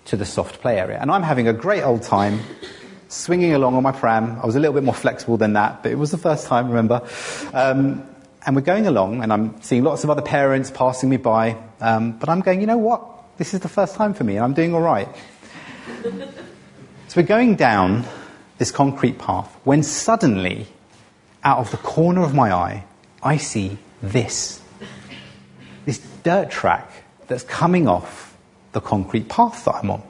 to 0.06 0.16
the 0.16 0.24
soft 0.24 0.60
play 0.60 0.78
area. 0.78 0.98
And 1.00 1.10
I'm 1.10 1.22
having 1.22 1.48
a 1.48 1.52
great 1.52 1.82
old 1.82 2.02
time 2.02 2.40
swinging 3.08 3.54
along 3.54 3.74
on 3.74 3.82
my 3.82 3.92
pram. 3.92 4.38
I 4.42 4.46
was 4.46 4.56
a 4.56 4.60
little 4.60 4.74
bit 4.74 4.82
more 4.82 4.94
flexible 4.94 5.36
than 5.36 5.52
that, 5.54 5.82
but 5.82 5.92
it 5.92 5.96
was 5.96 6.10
the 6.10 6.18
first 6.18 6.46
time, 6.46 6.68
remember? 6.68 7.02
Um, 7.52 8.02
and 8.44 8.54
we're 8.54 8.62
going 8.62 8.86
along, 8.86 9.22
and 9.22 9.32
I'm 9.32 9.60
seeing 9.62 9.82
lots 9.82 10.04
of 10.04 10.10
other 10.10 10.22
parents 10.22 10.70
passing 10.70 11.08
me 11.08 11.16
by, 11.16 11.56
um, 11.80 12.12
but 12.12 12.28
I'm 12.28 12.40
going, 12.40 12.60
you 12.60 12.66
know 12.66 12.78
what? 12.78 13.04
This 13.38 13.54
is 13.54 13.60
the 13.60 13.68
first 13.68 13.96
time 13.96 14.14
for 14.14 14.24
me, 14.24 14.36
and 14.36 14.44
I'm 14.44 14.54
doing 14.54 14.74
all 14.74 14.80
right. 14.80 15.08
so 16.02 17.16
we're 17.16 17.22
going 17.22 17.56
down 17.56 18.04
this 18.58 18.70
concrete 18.70 19.18
path 19.18 19.52
when 19.64 19.82
suddenly, 19.82 20.66
out 21.42 21.58
of 21.58 21.70
the 21.70 21.76
corner 21.76 22.22
of 22.22 22.34
my 22.34 22.52
eye, 22.52 22.84
I 23.22 23.36
see 23.36 23.78
this. 24.02 24.60
This 25.84 25.98
dirt 26.22 26.50
track 26.50 26.90
that's 27.26 27.42
coming 27.44 27.88
off 27.88 28.25
the 28.76 28.80
concrete 28.82 29.26
path 29.26 29.64
that 29.64 29.76
I'm 29.76 29.90
on. 29.90 30.02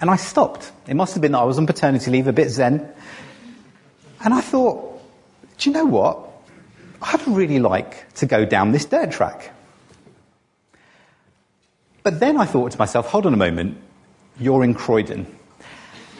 And 0.00 0.10
I 0.10 0.16
stopped. 0.16 0.72
It 0.88 0.96
must 0.96 1.14
have 1.14 1.22
been 1.22 1.30
that 1.30 1.38
I 1.38 1.44
was 1.44 1.58
on 1.58 1.66
paternity 1.68 2.10
leave, 2.10 2.26
a 2.26 2.32
bit 2.32 2.50
zen. 2.50 2.92
And 4.24 4.34
I 4.34 4.40
thought, 4.40 5.00
do 5.58 5.70
you 5.70 5.74
know 5.74 5.84
what? 5.84 6.28
I'd 7.00 7.24
really 7.28 7.60
like 7.60 8.12
to 8.14 8.26
go 8.26 8.44
down 8.44 8.72
this 8.72 8.84
dirt 8.84 9.12
track. 9.12 9.52
But 12.02 12.18
then 12.18 12.36
I 12.36 12.46
thought 12.46 12.72
to 12.72 12.78
myself, 12.78 13.06
hold 13.06 13.26
on 13.26 13.34
a 13.34 13.36
moment, 13.36 13.78
you're 14.40 14.64
in 14.64 14.74
Croydon. 14.74 15.24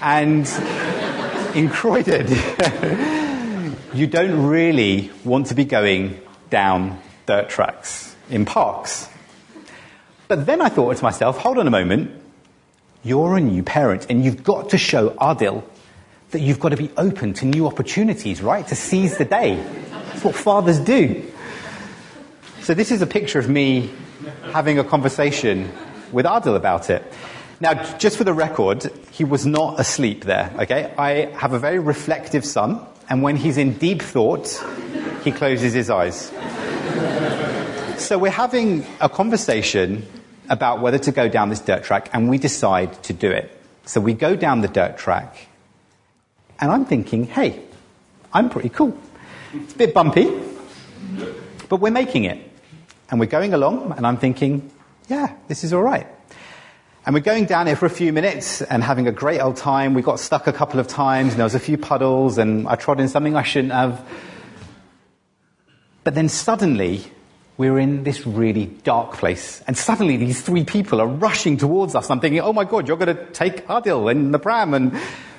And 0.00 0.46
in 1.56 1.68
Croydon, 1.70 2.28
you 3.94 4.06
don't 4.06 4.46
really 4.46 5.10
want 5.24 5.48
to 5.48 5.56
be 5.56 5.64
going 5.64 6.20
down 6.50 7.00
dirt 7.26 7.48
tracks 7.48 8.14
in 8.30 8.44
parks. 8.44 9.08
But 10.28 10.46
then 10.46 10.60
I 10.60 10.68
thought 10.68 10.96
to 10.96 11.04
myself, 11.04 11.38
hold 11.38 11.58
on 11.58 11.66
a 11.66 11.70
moment, 11.70 12.10
you're 13.04 13.36
a 13.36 13.40
new 13.40 13.62
parent 13.62 14.06
and 14.10 14.24
you've 14.24 14.42
got 14.42 14.70
to 14.70 14.78
show 14.78 15.10
Adil 15.10 15.62
that 16.30 16.40
you've 16.40 16.58
got 16.58 16.70
to 16.70 16.76
be 16.76 16.90
open 16.96 17.32
to 17.34 17.46
new 17.46 17.66
opportunities, 17.66 18.42
right? 18.42 18.66
To 18.66 18.74
seize 18.74 19.16
the 19.18 19.24
day. 19.24 19.54
That's 19.90 20.24
what 20.24 20.34
fathers 20.34 20.80
do. 20.80 21.24
So 22.62 22.74
this 22.74 22.90
is 22.90 23.00
a 23.00 23.06
picture 23.06 23.38
of 23.38 23.48
me 23.48 23.90
having 24.50 24.80
a 24.80 24.84
conversation 24.84 25.70
with 26.10 26.26
Adil 26.26 26.56
about 26.56 26.90
it. 26.90 27.04
Now, 27.60 27.74
just 27.96 28.18
for 28.18 28.24
the 28.24 28.34
record, 28.34 28.90
he 29.12 29.22
was 29.22 29.46
not 29.46 29.78
asleep 29.78 30.24
there, 30.24 30.52
okay? 30.58 30.92
I 30.98 31.30
have 31.36 31.52
a 31.52 31.58
very 31.58 31.78
reflective 31.78 32.44
son, 32.44 32.84
and 33.08 33.22
when 33.22 33.36
he's 33.36 33.56
in 33.56 33.74
deep 33.74 34.02
thought, 34.02 34.48
he 35.22 35.30
closes 35.30 35.72
his 35.72 35.88
eyes. 35.88 36.32
So 37.98 38.18
we're 38.18 38.30
having 38.30 38.84
a 39.00 39.08
conversation 39.08 40.06
about 40.48 40.80
whether 40.80 40.98
to 40.98 41.12
go 41.12 41.28
down 41.28 41.48
this 41.48 41.60
dirt 41.60 41.84
track, 41.84 42.10
and 42.12 42.28
we 42.28 42.38
decide 42.38 43.02
to 43.04 43.12
do 43.12 43.30
it. 43.30 43.50
So 43.84 44.00
we 44.00 44.14
go 44.14 44.36
down 44.36 44.60
the 44.60 44.68
dirt 44.68 44.98
track, 44.98 45.48
and 46.60 46.70
I'm 46.70 46.84
thinking, 46.84 47.24
hey, 47.24 47.62
I'm 48.32 48.50
pretty 48.50 48.68
cool. 48.68 48.98
It's 49.54 49.74
a 49.74 49.78
bit 49.78 49.94
bumpy, 49.94 50.30
but 51.68 51.80
we're 51.80 51.90
making 51.90 52.24
it. 52.24 52.38
And 53.08 53.20
we're 53.20 53.26
going 53.26 53.54
along, 53.54 53.92
and 53.96 54.06
I'm 54.06 54.16
thinking, 54.16 54.70
yeah, 55.08 55.32
this 55.46 55.62
is 55.62 55.72
all 55.72 55.82
right. 55.82 56.08
And 57.06 57.14
we're 57.14 57.20
going 57.20 57.44
down 57.44 57.68
here 57.68 57.76
for 57.76 57.86
a 57.86 57.90
few 57.90 58.12
minutes 58.12 58.62
and 58.62 58.82
having 58.82 59.06
a 59.06 59.12
great 59.12 59.40
old 59.40 59.56
time. 59.56 59.94
We 59.94 60.02
got 60.02 60.18
stuck 60.18 60.48
a 60.48 60.52
couple 60.52 60.80
of 60.80 60.88
times, 60.88 61.34
and 61.34 61.38
there 61.38 61.44
was 61.44 61.54
a 61.54 61.60
few 61.60 61.78
puddles, 61.78 62.36
and 62.36 62.66
I 62.66 62.74
trod 62.74 62.98
in 62.98 63.08
something 63.08 63.36
I 63.36 63.44
shouldn't 63.44 63.72
have. 63.72 64.04
But 66.02 66.16
then 66.16 66.28
suddenly, 66.28 67.04
we're 67.58 67.78
in 67.78 68.04
this 68.04 68.26
really 68.26 68.66
dark 68.66 69.14
place, 69.14 69.62
and 69.66 69.76
suddenly 69.76 70.16
these 70.16 70.42
three 70.42 70.64
people 70.64 71.00
are 71.00 71.06
rushing 71.06 71.56
towards 71.56 71.94
us. 71.94 72.10
I'm 72.10 72.20
thinking, 72.20 72.40
oh 72.40 72.52
my 72.52 72.64
god, 72.64 72.86
you're 72.86 72.98
going 72.98 73.16
to 73.16 73.26
take 73.32 73.66
Adil 73.66 74.10
in 74.10 74.30
the 74.30 74.38
pram. 74.38 74.74
And, 74.74 74.92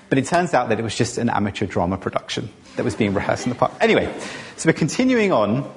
but 0.09 0.17
it 0.17 0.25
turns 0.25 0.53
out 0.53 0.69
that 0.69 0.79
it 0.79 0.83
was 0.83 0.95
just 0.95 1.17
an 1.17 1.29
amateur 1.29 1.67
drama 1.67 1.97
production 1.97 2.49
that 2.75 2.83
was 2.83 2.95
being 2.95 3.13
rehearsed 3.13 3.45
in 3.45 3.49
the 3.49 3.55
park. 3.55 3.71
Anyway, 3.79 4.11
so 4.55 4.67
we're 4.67 4.73
continuing 4.73 5.31
on 5.31 5.71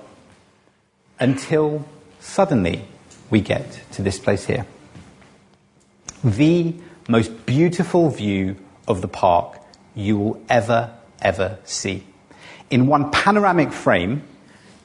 until 1.18 1.84
suddenly 2.20 2.84
we 3.28 3.40
get 3.40 3.80
to 3.92 4.02
this 4.02 4.18
place 4.18 4.46
here. 4.46 4.64
The 6.24 6.74
most 7.08 7.44
beautiful 7.44 8.08
view 8.08 8.56
of 8.88 9.02
the 9.02 9.08
park 9.08 9.58
you 9.94 10.18
will 10.18 10.42
ever, 10.48 10.90
ever 11.20 11.58
see. 11.64 12.04
In 12.70 12.86
one 12.86 13.10
panoramic 13.10 13.72
frame, 13.72 14.22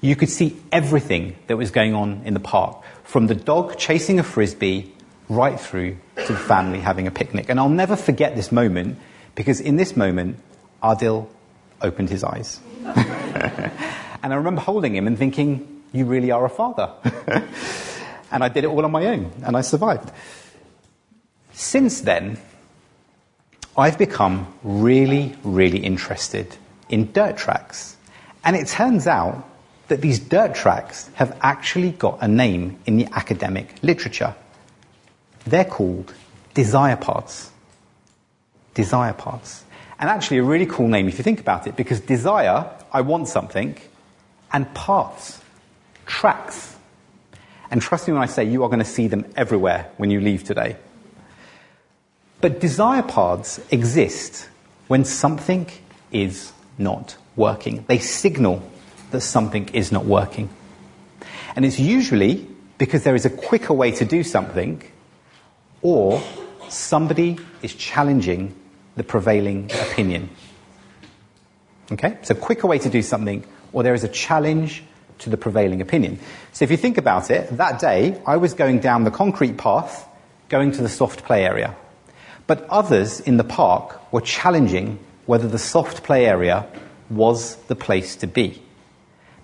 you 0.05 0.15
could 0.15 0.29
see 0.29 0.55
everything 0.71 1.35
that 1.47 1.57
was 1.57 1.71
going 1.71 1.93
on 1.93 2.21
in 2.25 2.33
the 2.33 2.39
park, 2.39 2.81
from 3.03 3.27
the 3.27 3.35
dog 3.35 3.77
chasing 3.77 4.19
a 4.19 4.23
frisbee 4.23 4.93
right 5.29 5.59
through 5.59 5.97
to 6.15 6.33
the 6.33 6.39
family 6.39 6.79
having 6.79 7.07
a 7.07 7.11
picnic. 7.11 7.49
And 7.49 7.59
I'll 7.59 7.69
never 7.69 7.95
forget 7.95 8.35
this 8.35 8.51
moment 8.51 8.99
because 9.33 9.59
in 9.59 9.75
this 9.75 9.97
moment, 9.97 10.37
Adil 10.83 11.27
opened 11.81 12.09
his 12.09 12.23
eyes. 12.23 12.59
and 12.85 14.33
I 14.33 14.35
remember 14.35 14.61
holding 14.61 14.95
him 14.95 15.07
and 15.07 15.17
thinking, 15.17 15.83
You 15.91 16.05
really 16.05 16.31
are 16.31 16.45
a 16.45 16.49
father. 16.49 16.91
and 18.31 18.43
I 18.43 18.49
did 18.49 18.63
it 18.63 18.67
all 18.67 18.85
on 18.85 18.91
my 18.91 19.07
own, 19.07 19.31
and 19.43 19.57
I 19.57 19.61
survived. 19.61 20.11
Since 21.53 22.01
then, 22.01 22.37
I've 23.77 23.97
become 23.97 24.53
really, 24.63 25.35
really 25.43 25.79
interested 25.79 26.55
in 26.89 27.11
dirt 27.11 27.37
tracks. 27.37 27.97
And 28.43 28.55
it 28.55 28.67
turns 28.67 29.07
out 29.07 29.47
that 29.87 30.01
these 30.01 30.19
dirt 30.19 30.55
tracks 30.55 31.09
have 31.15 31.37
actually 31.41 31.91
got 31.91 32.17
a 32.21 32.27
name 32.27 32.79
in 32.85 32.97
the 32.97 33.07
academic 33.11 33.75
literature. 33.81 34.35
They're 35.45 35.65
called 35.65 36.13
desire 36.53 36.95
paths. 36.95 37.51
Desire 38.73 39.13
paths. 39.13 39.63
And 39.99 40.09
actually, 40.09 40.39
a 40.39 40.43
really 40.43 40.65
cool 40.65 40.87
name 40.87 41.07
if 41.07 41.17
you 41.17 41.23
think 41.23 41.39
about 41.39 41.67
it, 41.67 41.75
because 41.75 42.01
desire, 42.01 42.69
I 42.91 43.01
want 43.01 43.27
something, 43.27 43.77
and 44.51 44.73
paths, 44.73 45.41
tracks. 46.05 46.75
And 47.71 47.81
trust 47.81 48.07
me 48.07 48.13
when 48.13 48.23
I 48.23 48.27
say 48.27 48.43
you 48.43 48.63
are 48.63 48.69
going 48.69 48.79
to 48.79 48.85
see 48.85 49.07
them 49.07 49.25
everywhere 49.35 49.89
when 49.97 50.11
you 50.11 50.19
leave 50.19 50.43
today. 50.43 50.75
But 52.41 52.59
desire 52.59 53.03
paths 53.03 53.59
exist 53.71 54.49
when 54.87 55.05
something 55.05 55.67
is 56.11 56.51
not 56.77 57.15
working. 57.35 57.85
They 57.87 57.99
signal 57.99 58.61
that 59.15 59.21
something 59.21 59.69
is 59.69 59.91
not 59.91 60.05
working. 60.05 60.49
And 61.55 61.65
it's 61.65 61.79
usually 61.79 62.45
because 62.77 63.03
there 63.03 63.15
is 63.15 63.25
a 63.25 63.29
quicker 63.29 63.73
way 63.73 63.91
to 63.91 64.05
do 64.05 64.23
something 64.23 64.83
or 65.81 66.21
somebody 66.67 67.37
is 67.61 67.73
challenging 67.73 68.53
the 68.95 69.03
prevailing 69.03 69.71
opinion. 69.71 70.29
Okay? 71.91 72.17
So, 72.23 72.35
quicker 72.35 72.67
way 72.67 72.79
to 72.79 72.89
do 72.89 73.01
something, 73.01 73.45
or 73.71 73.83
there 73.83 73.93
is 73.93 74.03
a 74.03 74.09
challenge 74.09 74.83
to 75.19 75.29
the 75.29 75.37
prevailing 75.37 75.81
opinion. 75.81 76.19
So, 76.51 76.65
if 76.65 76.71
you 76.71 76.77
think 76.77 76.97
about 76.97 77.29
it, 77.31 77.55
that 77.57 77.79
day 77.79 78.19
I 78.25 78.37
was 78.37 78.53
going 78.53 78.79
down 78.79 79.03
the 79.03 79.11
concrete 79.11 79.57
path, 79.57 80.07
going 80.49 80.71
to 80.73 80.81
the 80.81 80.89
soft 80.89 81.23
play 81.23 81.45
area. 81.45 81.75
But 82.47 82.67
others 82.69 83.19
in 83.19 83.37
the 83.37 83.43
park 83.43 84.11
were 84.11 84.21
challenging 84.21 84.99
whether 85.25 85.47
the 85.47 85.59
soft 85.59 86.03
play 86.03 86.25
area 86.25 86.67
was 87.09 87.55
the 87.67 87.75
place 87.75 88.15
to 88.17 88.27
be. 88.27 88.61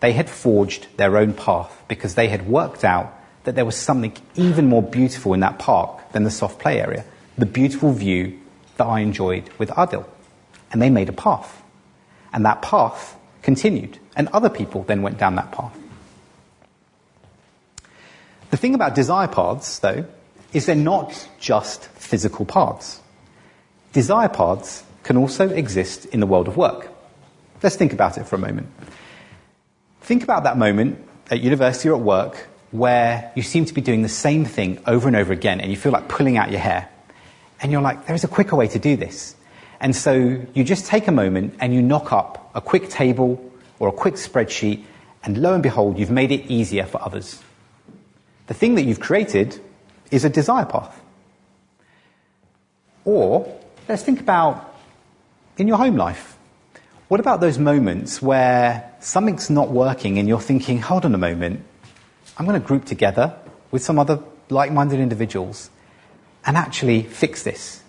They 0.01 0.11
had 0.11 0.29
forged 0.29 0.87
their 0.97 1.15
own 1.15 1.33
path 1.33 1.83
because 1.87 2.15
they 2.15 2.27
had 2.27 2.47
worked 2.47 2.83
out 2.83 3.17
that 3.43 3.55
there 3.55 3.65
was 3.65 3.75
something 3.75 4.15
even 4.35 4.67
more 4.67 4.83
beautiful 4.83 5.33
in 5.33 5.39
that 5.39 5.59
park 5.59 6.11
than 6.11 6.23
the 6.23 6.31
soft 6.31 6.59
play 6.59 6.79
area, 6.79 7.05
the 7.37 7.45
beautiful 7.45 7.93
view 7.93 8.39
that 8.77 8.85
I 8.85 8.99
enjoyed 8.99 9.49
with 9.57 9.69
Adil. 9.69 10.05
And 10.71 10.81
they 10.81 10.89
made 10.89 11.09
a 11.09 11.13
path. 11.13 11.61
And 12.33 12.45
that 12.45 12.61
path 12.61 13.15
continued. 13.41 13.99
And 14.15 14.27
other 14.29 14.49
people 14.49 14.83
then 14.83 15.01
went 15.01 15.17
down 15.17 15.35
that 15.35 15.51
path. 15.51 15.77
The 18.49 18.57
thing 18.57 18.75
about 18.75 18.95
desire 18.95 19.27
paths, 19.27 19.79
though, 19.79 20.05
is 20.51 20.65
they're 20.65 20.75
not 20.75 21.27
just 21.39 21.85
physical 21.85 22.45
paths. 22.45 22.99
Desire 23.93 24.29
paths 24.29 24.83
can 25.03 25.17
also 25.17 25.49
exist 25.49 26.05
in 26.05 26.19
the 26.19 26.27
world 26.27 26.47
of 26.47 26.57
work. 26.57 26.89
Let's 27.63 27.75
think 27.75 27.93
about 27.93 28.17
it 28.17 28.25
for 28.25 28.35
a 28.35 28.39
moment. 28.39 28.67
Think 30.11 30.23
about 30.23 30.43
that 30.43 30.57
moment 30.57 31.01
at 31.29 31.39
university 31.39 31.87
or 31.87 31.95
at 31.95 32.01
work 32.01 32.49
where 32.71 33.31
you 33.33 33.41
seem 33.41 33.63
to 33.63 33.73
be 33.73 33.79
doing 33.79 34.01
the 34.01 34.09
same 34.09 34.43
thing 34.43 34.77
over 34.85 35.07
and 35.07 35.15
over 35.15 35.31
again 35.31 35.61
and 35.61 35.71
you 35.71 35.77
feel 35.77 35.93
like 35.93 36.09
pulling 36.09 36.35
out 36.35 36.51
your 36.51 36.59
hair. 36.59 36.89
And 37.61 37.71
you're 37.71 37.81
like, 37.81 38.07
there 38.07 38.15
is 38.17 38.25
a 38.25 38.27
quicker 38.27 38.57
way 38.57 38.67
to 38.67 38.77
do 38.77 38.97
this. 38.97 39.35
And 39.79 39.95
so 39.95 40.41
you 40.53 40.65
just 40.65 40.85
take 40.85 41.07
a 41.07 41.13
moment 41.13 41.55
and 41.61 41.73
you 41.73 41.81
knock 41.81 42.11
up 42.11 42.51
a 42.53 42.59
quick 42.59 42.89
table 42.89 43.41
or 43.79 43.87
a 43.87 43.93
quick 43.93 44.15
spreadsheet, 44.15 44.83
and 45.23 45.37
lo 45.37 45.53
and 45.53 45.63
behold, 45.63 45.97
you've 45.97 46.11
made 46.11 46.33
it 46.33 46.45
easier 46.51 46.85
for 46.85 47.01
others. 47.01 47.41
The 48.47 48.53
thing 48.53 48.75
that 48.75 48.83
you've 48.83 48.99
created 48.99 49.61
is 50.11 50.25
a 50.25 50.29
desire 50.29 50.65
path. 50.65 51.01
Or 53.05 53.47
let's 53.87 54.03
think 54.03 54.19
about 54.19 54.75
in 55.57 55.69
your 55.69 55.77
home 55.77 55.95
life. 55.95 56.37
What 57.07 57.21
about 57.21 57.39
those 57.39 57.57
moments 57.57 58.21
where 58.21 58.90
something's 59.01 59.49
not 59.49 59.69
working 59.69 60.17
and 60.17 60.27
you're 60.27 60.39
thinking, 60.39 60.79
hold 60.79 61.05
on 61.05 61.13
a 61.13 61.17
moment, 61.17 61.63
I'm 62.37 62.45
going 62.45 62.59
to 62.59 62.65
group 62.65 62.85
together 62.85 63.35
with 63.71 63.83
some 63.83 63.99
other 63.99 64.19
like 64.49 64.71
minded 64.71 64.99
individuals 64.99 65.69
and 66.45 66.55
actually 66.55 67.03
fix 67.03 67.43
this? 67.43 67.83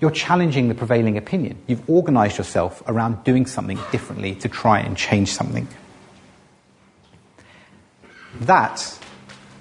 You're 0.00 0.10
challenging 0.10 0.68
the 0.68 0.74
prevailing 0.74 1.16
opinion. 1.16 1.58
You've 1.66 1.88
organized 1.88 2.38
yourself 2.38 2.82
around 2.86 3.24
doing 3.24 3.46
something 3.46 3.78
differently 3.90 4.34
to 4.36 4.48
try 4.48 4.80
and 4.80 4.96
change 4.96 5.32
something. 5.32 5.66
That 8.40 8.98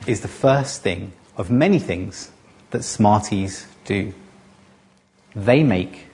is 0.05 0.21
the 0.21 0.27
first 0.27 0.83
thing 0.83 1.13
of 1.35 1.49
many 1.49 1.79
things 1.79 2.31
that 2.71 2.83
Smarties 2.83 3.65
do. 3.85 4.13
They 5.35 5.63
make 5.63 6.05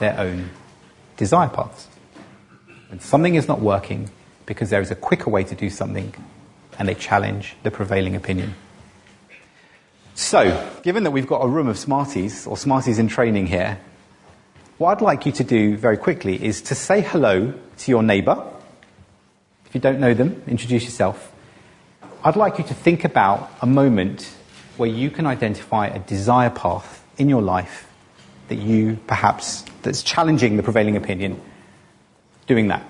their 0.00 0.18
own 0.18 0.50
desire 1.16 1.48
paths. 1.48 1.86
When 2.90 3.00
something 3.00 3.36
is 3.36 3.48
not 3.48 3.60
working 3.60 4.10
because 4.46 4.70
there 4.70 4.80
is 4.80 4.90
a 4.90 4.96
quicker 4.96 5.30
way 5.30 5.44
to 5.44 5.54
do 5.54 5.70
something, 5.70 6.12
and 6.76 6.88
they 6.88 6.94
challenge 6.94 7.54
the 7.62 7.70
prevailing 7.70 8.16
opinion. 8.16 8.54
So, 10.16 10.68
given 10.82 11.04
that 11.04 11.12
we've 11.12 11.26
got 11.26 11.38
a 11.38 11.46
room 11.46 11.68
of 11.68 11.78
Smarties, 11.78 12.48
or 12.48 12.56
Smarties 12.56 12.98
in 12.98 13.06
training 13.06 13.46
here, 13.46 13.78
what 14.78 14.96
I'd 14.96 15.02
like 15.02 15.24
you 15.24 15.32
to 15.32 15.44
do 15.44 15.76
very 15.76 15.96
quickly 15.96 16.42
is 16.42 16.62
to 16.62 16.74
say 16.74 17.00
hello 17.00 17.54
to 17.78 17.90
your 17.90 18.02
neighbour. 18.02 18.44
If 19.66 19.74
you 19.74 19.80
don't 19.80 20.00
know 20.00 20.14
them, 20.14 20.42
introduce 20.48 20.84
yourself. 20.84 21.32
I'd 22.24 22.36
like 22.36 22.58
you 22.58 22.64
to 22.64 22.74
think 22.74 23.04
about 23.04 23.50
a 23.62 23.66
moment 23.66 24.34
where 24.78 24.90
you 24.90 25.10
can 25.10 25.26
identify 25.26 25.86
a 25.86 26.00
desire 26.00 26.50
path 26.50 27.04
in 27.18 27.28
your 27.28 27.42
life 27.42 27.86
that 28.48 28.56
you 28.56 28.98
perhaps 29.06 29.64
that's 29.82 30.02
challenging 30.02 30.56
the 30.56 30.62
prevailing 30.62 30.96
opinion, 30.96 31.40
doing 32.50 32.66
that. 32.66 32.84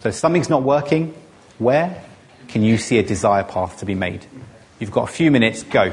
So 0.00 0.08
if 0.08 0.16
something's 0.16 0.50
not 0.50 0.64
working. 0.64 1.14
Where 1.58 2.02
can 2.48 2.64
you 2.64 2.78
see 2.78 2.98
a 2.98 3.02
desire 3.04 3.44
path 3.44 3.78
to 3.78 3.86
be 3.86 3.94
made? 3.94 4.26
You've 4.80 4.90
got 4.90 5.08
a 5.08 5.12
few 5.12 5.30
minutes. 5.30 5.62
Go. 5.62 5.92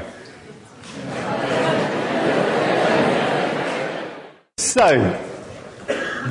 so, 4.58 4.98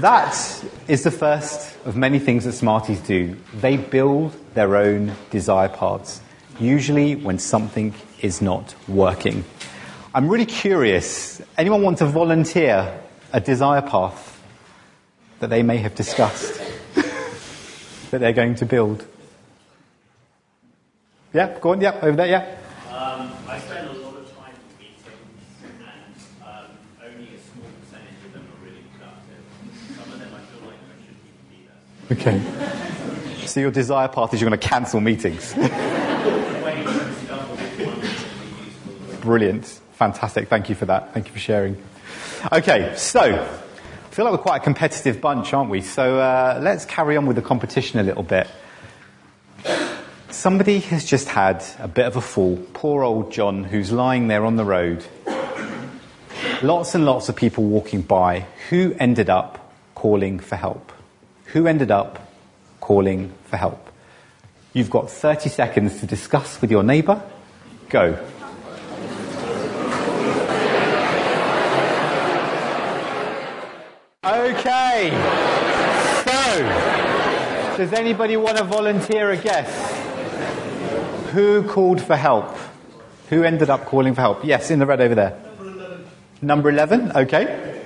that 0.01 0.65
is 0.89 1.03
the 1.03 1.11
first 1.11 1.77
of 1.85 1.95
many 1.95 2.19
things 2.19 2.43
that 2.43 2.51
Smarties 2.51 2.99
do. 2.99 3.37
They 3.53 3.77
build 3.77 4.35
their 4.53 4.75
own 4.75 5.13
desire 5.31 5.69
paths, 5.69 6.19
usually 6.59 7.15
when 7.15 7.39
something 7.39 7.93
is 8.21 8.41
not 8.41 8.75
working. 8.89 9.45
I'm 10.13 10.27
really 10.27 10.45
curious. 10.45 11.41
Anyone 11.57 11.83
want 11.83 11.99
to 11.99 12.05
volunteer 12.05 13.01
a 13.31 13.39
desire 13.39 13.81
path 13.81 14.33
that 15.39 15.49
they 15.49 15.63
may 15.63 15.77
have 15.77 15.95
discussed 15.95 16.54
that 18.11 18.19
they're 18.19 18.33
going 18.33 18.55
to 18.55 18.65
build? 18.65 19.05
Yeah, 21.33 21.57
go 21.59 21.71
on, 21.71 21.81
yeah, 21.81 21.99
over 22.01 22.15
there, 22.15 22.27
yeah. 22.27 22.57
Um, 22.95 23.31
I 23.47 23.59
spend 23.59 23.89
a 23.89 23.93
lot 23.93 24.15
of 24.15 24.33
time 24.35 24.53
in 24.79 24.85
meetings, 24.85 25.03
and 25.79 26.15
um, 26.47 26.65
only 27.03 27.35
a 27.35 27.39
small 27.39 27.69
percentage 27.81 28.25
of 28.25 28.33
them 28.33 28.47
are 28.47 28.59
really 28.65 28.83
productive. 28.93 29.43
Some 29.97 30.13
of 30.13 30.19
them 30.19 30.33
I 30.33 30.39
feel 30.39 30.61
like 30.65 30.79
I 30.79 30.95
shouldn't 31.03 31.25
even 31.27 31.45
be 31.49 31.59
there. 32.07 32.39
Okay. 32.39 33.45
So 33.47 33.59
your 33.59 33.71
desire 33.71 34.07
path 34.07 34.33
is 34.33 34.41
you're 34.41 34.49
going 34.49 34.59
to 34.59 34.67
cancel 34.67 35.01
meetings. 35.01 35.53
Brilliant. 39.21 39.65
Fantastic. 39.93 40.47
Thank 40.49 40.69
you 40.69 40.75
for 40.75 40.85
that. 40.85 41.13
Thank 41.13 41.27
you 41.27 41.33
for 41.33 41.39
sharing. 41.39 41.81
Okay, 42.51 42.93
so 42.95 43.47
I 44.15 44.17
feel 44.17 44.23
like 44.23 44.31
we're 44.35 44.43
quite 44.43 44.61
a 44.61 44.63
competitive 44.63 45.19
bunch, 45.19 45.53
aren't 45.53 45.69
we? 45.69 45.81
So 45.81 46.19
uh, 46.19 46.61
let's 46.63 46.85
carry 46.85 47.17
on 47.17 47.25
with 47.25 47.35
the 47.35 47.41
competition 47.41 47.99
a 47.99 48.03
little 48.03 48.23
bit. 48.23 48.47
Somebody 50.29 50.79
has 50.79 51.03
just 51.03 51.27
had 51.27 51.61
a 51.79 51.89
bit 51.89 52.05
of 52.05 52.15
a 52.15 52.21
fall. 52.21 52.65
Poor 52.71 53.03
old 53.03 53.33
John, 53.33 53.65
who's 53.65 53.91
lying 53.91 54.29
there 54.29 54.45
on 54.45 54.55
the 54.55 54.63
road. 54.63 55.05
Lots 56.63 56.95
and 56.95 57.03
lots 57.03 57.27
of 57.27 57.35
people 57.35 57.65
walking 57.65 58.03
by. 58.03 58.45
Who 58.69 58.95
ended 59.01 59.29
up 59.29 59.73
calling 59.95 60.39
for 60.39 60.55
help? 60.55 60.93
Who 61.47 61.67
ended 61.67 61.91
up 61.91 62.31
calling 62.79 63.33
for 63.47 63.57
help? 63.57 63.91
You've 64.71 64.89
got 64.89 65.11
30 65.11 65.49
seconds 65.49 65.99
to 65.99 66.05
discuss 66.05 66.61
with 66.61 66.71
your 66.71 66.83
neighbour. 66.83 67.21
Go. 67.89 68.17
Okay. 74.95 75.09
So, 76.23 77.75
does 77.75 77.91
anybody 77.91 78.37
want 78.37 78.57
to 78.57 78.63
volunteer 78.63 79.31
a 79.31 79.35
guess? 79.35 79.69
Who 81.31 81.63
called 81.63 82.01
for 82.01 82.15
help? 82.15 82.55
Who 83.29 83.43
ended 83.43 83.69
up 83.69 83.83
calling 83.83 84.15
for 84.15 84.21
help? 84.21 84.45
Yes, 84.45 84.71
in 84.71 84.79
the 84.79 84.85
red 84.85 85.01
over 85.01 85.13
there. 85.13 85.37
Number 86.41 86.69
11. 86.69 87.01
Number 87.01 87.09
11? 87.09 87.11
Okay. 87.11 87.81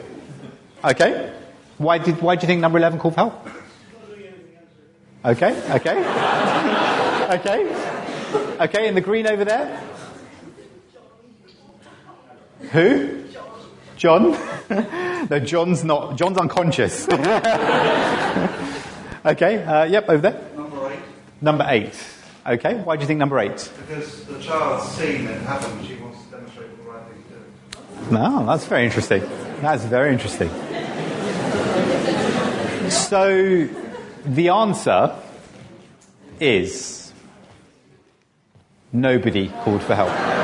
Okay. 0.83 1.33
Why 1.79 1.97
did, 1.97 2.21
why 2.21 2.35
do 2.35 2.41
you 2.43 2.47
think 2.47 2.61
number 2.61 2.77
11 2.77 2.99
called 2.99 3.15
for 3.15 3.21
help? 3.21 3.49
Okay, 5.25 5.59
okay. 5.71 5.97
okay. 7.39 8.55
Okay, 8.59 8.87
in 8.87 8.93
the 8.93 9.01
green 9.01 9.25
over 9.25 9.43
there? 9.43 9.81
Who? 12.71 13.28
John? 13.99 14.31
no, 15.29 15.39
John's 15.39 15.83
not. 15.83 16.15
John's 16.15 16.37
unconscious. 16.37 17.05
okay. 19.25 19.61
Uh, 19.61 19.83
yep, 19.83 20.07
over 20.07 20.21
there. 20.21 20.41
Number 20.55 20.89
eight. 20.89 20.99
Number 21.41 21.65
eight. 21.67 21.93
Okay. 22.47 22.75
Why 22.75 22.95
do 22.95 23.01
you 23.01 23.07
think 23.07 23.19
number 23.19 23.37
eight? 23.39 23.69
Because 23.81 24.23
the 24.23 24.39
child's 24.39 24.89
seen 24.93 25.27
it 25.27 25.41
happen. 25.41 25.85
She 25.85 25.95
wants 25.95 26.23
to 26.23 26.31
demonstrate 26.31 26.77
the 26.77 26.83
right 26.83 27.03
thing 27.07 27.21
to 27.27 28.05
do. 28.05 28.11
No, 28.15 28.45
that's 28.45 28.65
very 28.67 28.85
interesting. 28.85 29.21
That's 29.59 29.83
very 29.83 30.13
interesting. 30.13 30.49
So, 32.89 33.67
the 34.25 34.49
answer 34.49 35.13
is 36.39 37.11
nobody 38.93 39.49
called 39.49 39.83
for 39.83 39.95
help. 39.95 40.38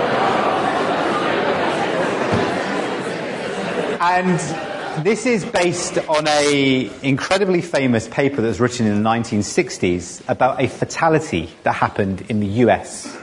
And 4.08 5.04
this 5.04 5.26
is 5.26 5.44
based 5.44 5.98
on 5.98 6.28
a 6.28 6.92
incredibly 7.02 7.62
famous 7.62 8.08
paper 8.08 8.36
that 8.36 8.48
was 8.48 8.60
written 8.60 8.86
in 8.86 9.02
the 9.02 9.10
1960s 9.10 10.22
about 10.30 10.62
a 10.62 10.68
fatality 10.68 11.50
that 11.64 11.74
happened 11.74 12.22
in 12.30 12.40
the 12.40 12.46
US. 12.66 13.18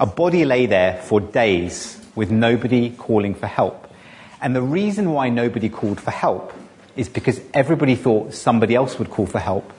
A 0.00 0.04
body 0.04 0.44
lay 0.44 0.66
there 0.66 1.00
for 1.02 1.20
days 1.20 2.04
with 2.16 2.32
nobody 2.32 2.90
calling 2.90 3.36
for 3.36 3.46
help. 3.46 3.88
And 4.42 4.56
the 4.56 4.62
reason 4.62 5.12
why 5.12 5.28
nobody 5.28 5.68
called 5.68 6.00
for 6.00 6.10
help 6.10 6.52
is 6.96 7.08
because 7.08 7.40
everybody 7.54 7.94
thought 7.94 8.34
somebody 8.34 8.74
else 8.74 8.98
would 8.98 9.10
call 9.10 9.26
for 9.26 9.38
help 9.38 9.72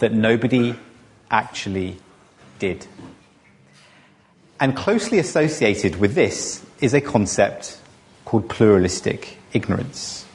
that 0.00 0.12
nobody 0.12 0.74
actually 1.30 1.96
did. 2.58 2.86
And 4.60 4.76
closely 4.76 5.18
associated 5.18 5.96
with 5.96 6.14
this 6.14 6.62
is 6.78 6.92
a 6.92 7.00
concept 7.00 7.80
called 8.26 8.50
pluralistic 8.50 9.38
ignorance. 9.52 10.26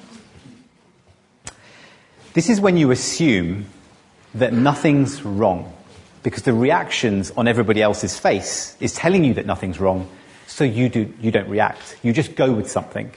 This 2.33 2.49
is 2.49 2.59
when 2.59 2.77
you 2.77 2.91
assume 2.91 3.67
that 4.33 4.53
nothing's 4.53 5.23
wrong, 5.23 5.71
because 6.23 6.43
the 6.43 6.53
reactions 6.53 7.31
on 7.37 7.47
everybody 7.47 7.81
else's 7.81 8.17
face 8.17 8.75
is 8.79 8.93
telling 8.93 9.23
you 9.23 9.35
that 9.35 9.45
nothing's 9.45 9.79
wrong, 9.79 10.09
so 10.47 10.63
you, 10.63 10.89
do, 10.89 11.13
you 11.19 11.31
don't 11.31 11.49
react. 11.49 11.97
You 12.01 12.13
just 12.13 12.35
go 12.35 12.51
with 12.51 12.69
something. 12.69 13.11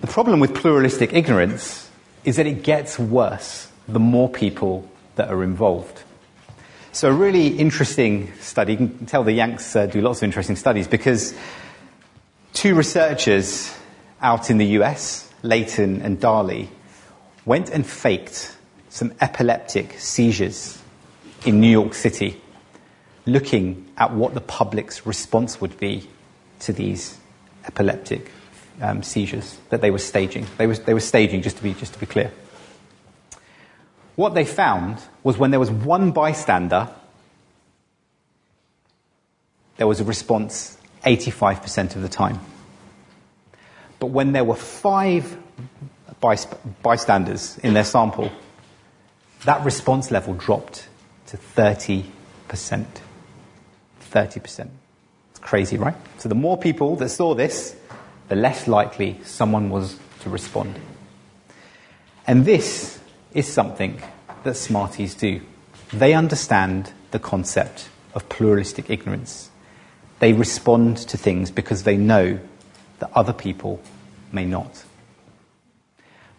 The 0.00 0.06
problem 0.06 0.38
with 0.38 0.54
pluralistic 0.54 1.12
ignorance 1.12 1.90
is 2.24 2.36
that 2.36 2.46
it 2.46 2.62
gets 2.62 2.98
worse 2.98 3.68
the 3.88 4.00
more 4.00 4.28
people 4.28 4.88
that 5.16 5.28
are 5.30 5.42
involved. 5.42 6.02
So, 6.92 7.08
a 7.08 7.12
really 7.12 7.48
interesting 7.48 8.32
study, 8.40 8.72
you 8.72 8.78
can 8.78 9.06
tell 9.06 9.24
the 9.24 9.32
Yanks 9.32 9.74
uh, 9.74 9.86
do 9.86 10.00
lots 10.00 10.20
of 10.20 10.24
interesting 10.24 10.56
studies 10.56 10.86
because 10.86 11.34
two 12.54 12.74
researchers 12.74 13.76
out 14.22 14.48
in 14.48 14.56
the 14.56 14.66
US, 14.78 15.30
Latané 15.42 16.02
and 16.02 16.18
Darley, 16.18 16.70
went 17.44 17.68
and 17.68 17.86
faked 17.86 18.56
some 18.88 19.12
epileptic 19.20 19.98
seizures 19.98 20.80
in 21.44 21.60
New 21.60 21.68
York 21.68 21.92
City, 21.92 22.40
looking 23.26 23.86
at 23.98 24.14
what 24.14 24.32
the 24.32 24.40
public's 24.40 25.04
response 25.04 25.60
would 25.60 25.78
be 25.78 26.08
to 26.60 26.72
these 26.72 27.18
epileptic 27.66 28.30
um, 28.80 29.02
seizures 29.02 29.58
that 29.70 29.80
they 29.80 29.90
were 29.90 29.98
staging. 29.98 30.46
They 30.56 30.66
were, 30.66 30.76
they 30.76 30.94
were 30.94 31.00
staging, 31.00 31.42
just 31.42 31.58
to, 31.58 31.62
be, 31.62 31.74
just 31.74 31.92
to 31.94 31.98
be 31.98 32.06
clear. 32.06 32.32
What 34.14 34.34
they 34.34 34.44
found 34.44 34.98
was 35.24 35.36
when 35.36 35.50
there 35.50 35.60
was 35.60 35.70
one 35.70 36.12
bystander, 36.12 36.88
there 39.76 39.88
was 39.88 40.00
a 40.00 40.04
response 40.04 40.73
85% 41.04 41.96
of 41.96 42.02
the 42.02 42.08
time. 42.08 42.40
But 43.98 44.06
when 44.06 44.32
there 44.32 44.44
were 44.44 44.56
five 44.56 45.38
bystanders 46.82 47.58
in 47.58 47.74
their 47.74 47.84
sample, 47.84 48.30
that 49.44 49.64
response 49.64 50.10
level 50.10 50.34
dropped 50.34 50.88
to 51.26 51.36
30%. 51.36 52.04
30%. 52.48 54.68
It's 55.30 55.40
crazy, 55.40 55.76
right? 55.76 55.94
So 56.18 56.28
the 56.28 56.34
more 56.34 56.56
people 56.56 56.96
that 56.96 57.10
saw 57.10 57.34
this, 57.34 57.76
the 58.28 58.36
less 58.36 58.66
likely 58.66 59.20
someone 59.24 59.70
was 59.70 59.98
to 60.20 60.30
respond. 60.30 60.78
And 62.26 62.44
this 62.44 62.98
is 63.32 63.46
something 63.46 64.00
that 64.44 64.56
Smarties 64.56 65.14
do. 65.14 65.40
They 65.92 66.14
understand 66.14 66.92
the 67.10 67.18
concept 67.18 67.88
of 68.14 68.28
pluralistic 68.28 68.88
ignorance. 68.88 69.50
They 70.18 70.32
respond 70.32 70.96
to 70.98 71.16
things 71.16 71.50
because 71.50 71.82
they 71.82 71.96
know 71.96 72.38
that 72.98 73.10
other 73.14 73.32
people 73.32 73.80
may 74.32 74.44
not. 74.44 74.84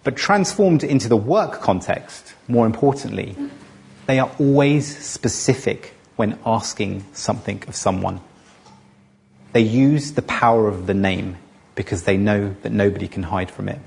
But 0.04 0.16
transformed 0.16 0.84
into 0.84 1.10
the 1.10 1.18
work 1.18 1.62
context, 1.62 2.36
more 2.48 2.66
importantly, 2.66 3.36
they 4.06 4.20
are 4.20 4.32
always 4.40 4.98
specific 5.04 5.94
when 6.16 6.38
asking 6.46 7.06
something 7.14 7.64
of 7.68 7.76
someone. 7.76 8.22
They 9.54 9.62
use 9.62 10.14
the 10.14 10.22
power 10.22 10.68
of 10.68 10.86
the 10.86 10.94
name 10.94 11.38
because 11.76 12.04
they 12.04 12.18
know 12.18 12.56
that 12.62 12.72
nobody 12.72 13.08
can 13.08 13.24
hide 13.24 13.52
from 13.52 13.68
it. 13.68 13.80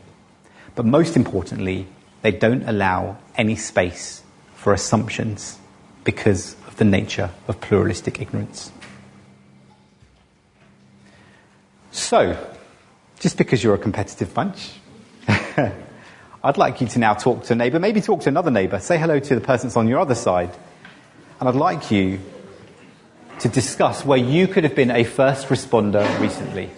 But 0.74 0.84
most 0.84 1.16
importantly, 1.16 1.86
they 2.22 2.32
don't 2.32 2.68
allow 2.68 3.18
any 3.36 3.56
space 3.56 4.22
for 4.54 4.72
assumptions 4.72 5.58
because 6.04 6.54
of 6.66 6.76
the 6.76 6.84
nature 6.84 7.30
of 7.46 7.60
pluralistic 7.60 8.20
ignorance. 8.20 8.72
So, 11.90 12.36
just 13.18 13.38
because 13.38 13.64
you're 13.64 13.74
a 13.74 13.78
competitive 13.78 14.32
bunch, 14.34 14.72
I'd 15.28 16.56
like 16.56 16.80
you 16.80 16.86
to 16.88 16.98
now 16.98 17.14
talk 17.14 17.44
to 17.44 17.54
a 17.54 17.56
neighbour, 17.56 17.78
maybe 17.78 18.00
talk 18.00 18.20
to 18.22 18.28
another 18.28 18.50
neighbour, 18.50 18.78
say 18.78 18.98
hello 18.98 19.18
to 19.18 19.34
the 19.34 19.40
person 19.40 19.68
that's 19.68 19.76
on 19.76 19.88
your 19.88 19.98
other 19.98 20.14
side, 20.14 20.50
and 21.40 21.48
I'd 21.48 21.54
like 21.54 21.90
you 21.90 22.20
to 23.40 23.48
discuss 23.48 24.04
where 24.04 24.18
you 24.18 24.48
could 24.48 24.64
have 24.64 24.74
been 24.74 24.90
a 24.90 25.04
first 25.04 25.48
responder 25.48 26.06
recently. 26.20 26.70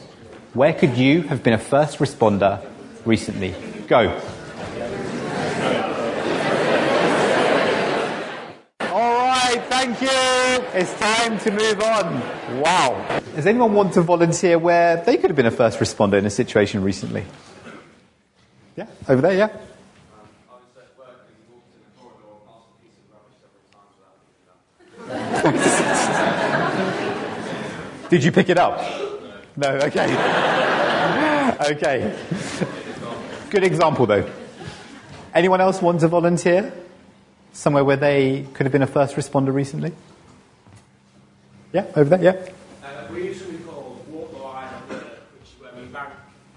Where 0.53 0.73
could 0.73 0.97
you 0.97 1.23
have 1.23 1.43
been 1.43 1.55
a 1.55 1.59
first 1.59 1.99
responder 1.99 2.65
recently? 3.05 3.55
Go. 3.87 4.21
All 8.81 9.15
right, 9.15 9.63
thank 9.81 10.03
you. 10.03 10.09
It's 10.75 10.93
time 11.01 11.39
to 11.39 11.51
move 11.51 11.81
on. 11.81 12.61
Wow. 12.61 13.21
Does 13.35 13.47
anyone 13.47 13.73
want 13.73 13.95
to 13.95 14.03
volunteer 14.03 14.59
where 14.59 14.99
they 14.99 15.17
could 15.17 15.31
have 15.31 15.37
been 15.37 15.47
a 15.47 15.51
first 15.51 15.79
responder 15.79 16.19
in 16.19 16.27
a 16.27 16.31
situation 16.31 16.83
recently? 16.83 17.25
Yeah, 18.77 18.87
over 19.09 19.23
there, 19.23 19.37
yeah. 19.39 19.49
Did 28.11 28.25
you 28.25 28.33
pick 28.33 28.51
it 28.51 28.59
up? 28.59 28.79
No, 29.57 29.71
okay. 29.77 30.05
okay. 31.73 32.19
Good 33.49 33.65
example, 33.65 34.05
though. 34.05 34.31
Anyone 35.33 35.63
else 35.63 35.81
want 35.81 36.01
to 36.01 36.09
volunteer? 36.09 36.71
Somewhere 37.53 37.85
where 37.85 37.97
they 37.97 38.47
could 38.55 38.65
have 38.67 38.73
been 38.73 38.83
a 38.83 38.87
first 38.87 39.17
responder 39.17 39.53
recently? 39.53 39.93
Yeah, 41.73 41.87
over 41.97 42.17
there, 42.17 42.23
yeah. 42.23 42.51
Uh, 42.83 43.07
we 43.13 43.25
usually 43.27 43.59
call 43.59 44.01
walk 44.09 44.31
the 44.33 44.39
line 44.39 44.73
of 44.75 44.89
the, 44.89 44.95
which 45.39 45.51
is 45.51 45.55
where 45.61 45.71
we 45.75 45.87
rank 45.93 46.15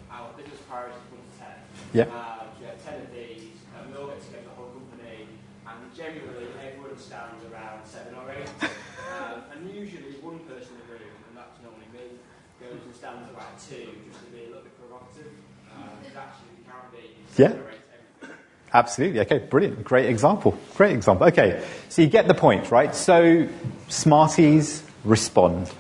our 0.10 0.30
business 0.38 0.58
priorities 0.70 0.98
one 1.14 1.22
to 1.22 1.34
ten. 1.38 1.58
Yeah. 1.94 2.10
Um, 2.14 2.50
so 2.54 2.62
we 2.62 2.66
have 2.70 2.82
ten 2.86 3.02
of 3.02 3.10
these, 3.14 3.58
and 3.78 3.90
we 3.90 3.98
all 3.98 4.08
get 4.08 4.22
together, 4.22 4.46
the 4.50 4.56
whole 4.58 4.70
company, 4.74 5.28
and 5.66 5.78
generally 5.94 6.50
everyone 6.62 6.98
stands 6.98 7.42
around 7.50 7.82
seven 7.86 8.14
or 8.18 8.30
eight. 8.34 8.50
um, 8.62 9.44
and 9.54 9.60
usually 9.70 10.18
one 10.22 10.40
person 10.50 10.78
in 10.78 10.82
the 10.86 10.98
room, 10.98 11.14
and 11.30 11.34
that's 11.38 11.58
normally 11.62 11.90
me, 11.94 12.18
goes 12.62 12.82
and 12.86 12.94
stands 12.96 13.30
around 13.34 13.54
two, 13.62 13.90
just 14.10 14.22
to 14.26 14.30
be 14.34 14.46
a 14.46 14.50
little 14.50 14.66
bit 14.66 14.74
provocative. 14.78 15.34
Um, 15.74 15.90
actually 16.06 16.54
we 16.58 16.62
can't 16.70 16.90
be 16.94 17.18
Yeah. 17.38 17.50
seven 17.54 17.66
or 17.66 17.70
eight 17.74 17.86
everything. 17.90 18.38
Absolutely. 18.74 19.20
Okay, 19.20 19.38
brilliant. 19.38 19.84
Great 19.84 20.08
example. 20.08 20.58
Great 20.76 20.94
example. 20.94 21.28
Okay, 21.28 21.64
so 21.90 22.02
you 22.02 22.08
get 22.08 22.28
the 22.28 22.34
point, 22.34 22.72
right? 22.72 22.96
So, 22.96 23.48
Smarties 23.88 24.84
respond. 25.04 25.72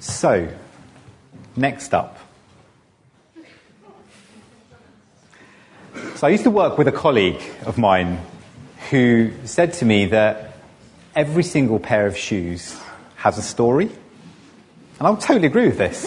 So, 0.00 0.48
next 1.56 1.94
up. 1.94 2.18
So, 6.16 6.26
I 6.26 6.30
used 6.30 6.44
to 6.44 6.50
work 6.50 6.76
with 6.76 6.86
a 6.86 6.92
colleague 6.92 7.40
of 7.64 7.78
mine 7.78 8.20
who 8.90 9.32
said 9.44 9.72
to 9.74 9.86
me 9.86 10.06
that 10.06 10.58
every 11.16 11.42
single 11.42 11.78
pair 11.78 12.06
of 12.06 12.16
shoes 12.16 12.78
has 13.16 13.38
a 13.38 13.42
story. 13.42 13.86
And 14.98 15.06
I 15.06 15.10
would 15.10 15.20
totally 15.20 15.46
agree 15.46 15.66
with 15.66 15.78
this. 15.78 16.06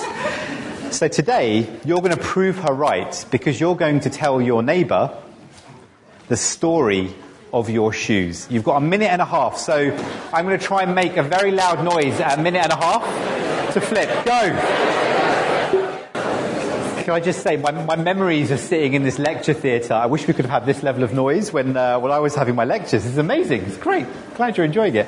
So 0.92 1.08
today, 1.08 1.68
you're 1.86 2.00
going 2.00 2.12
to 2.12 2.22
prove 2.22 2.58
her 2.58 2.74
right 2.74 3.26
because 3.32 3.62
you're 3.62 3.78
going 3.78 4.02
to 4.02 4.10
tell 4.10 4.42
your 4.42 4.62
neighbour 4.62 5.18
the 6.28 6.36
story 6.36 7.16
of 7.54 7.70
your 7.70 7.94
shoes. 7.94 8.46
You've 8.52 8.66
got 8.66 8.76
a 8.76 8.82
minute 8.82 9.10
and 9.10 9.22
a 9.22 9.26
half, 9.26 9.58
so 9.58 9.74
I'm 10.34 10.46
going 10.46 10.60
to 10.60 10.64
try 10.64 10.84
and 10.84 10.94
make 10.94 11.16
a 11.16 11.24
very 11.24 11.52
loud 11.52 11.82
noise 11.86 12.20
at 12.20 12.38
a 12.38 12.42
minute 12.42 12.64
and 12.64 12.74
a 12.74 12.76
half 12.76 13.74
to 13.74 13.80
flip. 13.80 14.10
Go! 14.26 14.42
Can 17.04 17.14
I 17.14 17.22
just 17.22 17.42
say, 17.42 17.56
my, 17.56 17.72
my 17.72 17.96
memories 17.96 18.52
of 18.52 18.60
sitting 18.60 18.94
in 18.94 19.04
this 19.04 19.18
lecture 19.18 19.54
theatre, 19.54 19.94
I 19.94 20.08
wish 20.08 20.28
we 20.28 20.34
could 20.34 20.46
have 20.46 20.62
had 20.62 20.66
this 20.66 20.84
level 20.84 21.04
of 21.04 21.14
noise 21.14 21.54
when, 21.54 21.78
uh, 21.78 22.00
when 22.00 22.12
I 22.12 22.20
was 22.20 22.36
having 22.36 22.56
my 22.56 22.66
lectures. 22.66 23.06
It's 23.06 23.18
amazing. 23.18 23.62
It's 23.62 23.78
great. 23.78 24.08
Glad 24.36 24.58
you're 24.58 24.66
enjoying 24.66 24.96
it. 24.96 25.08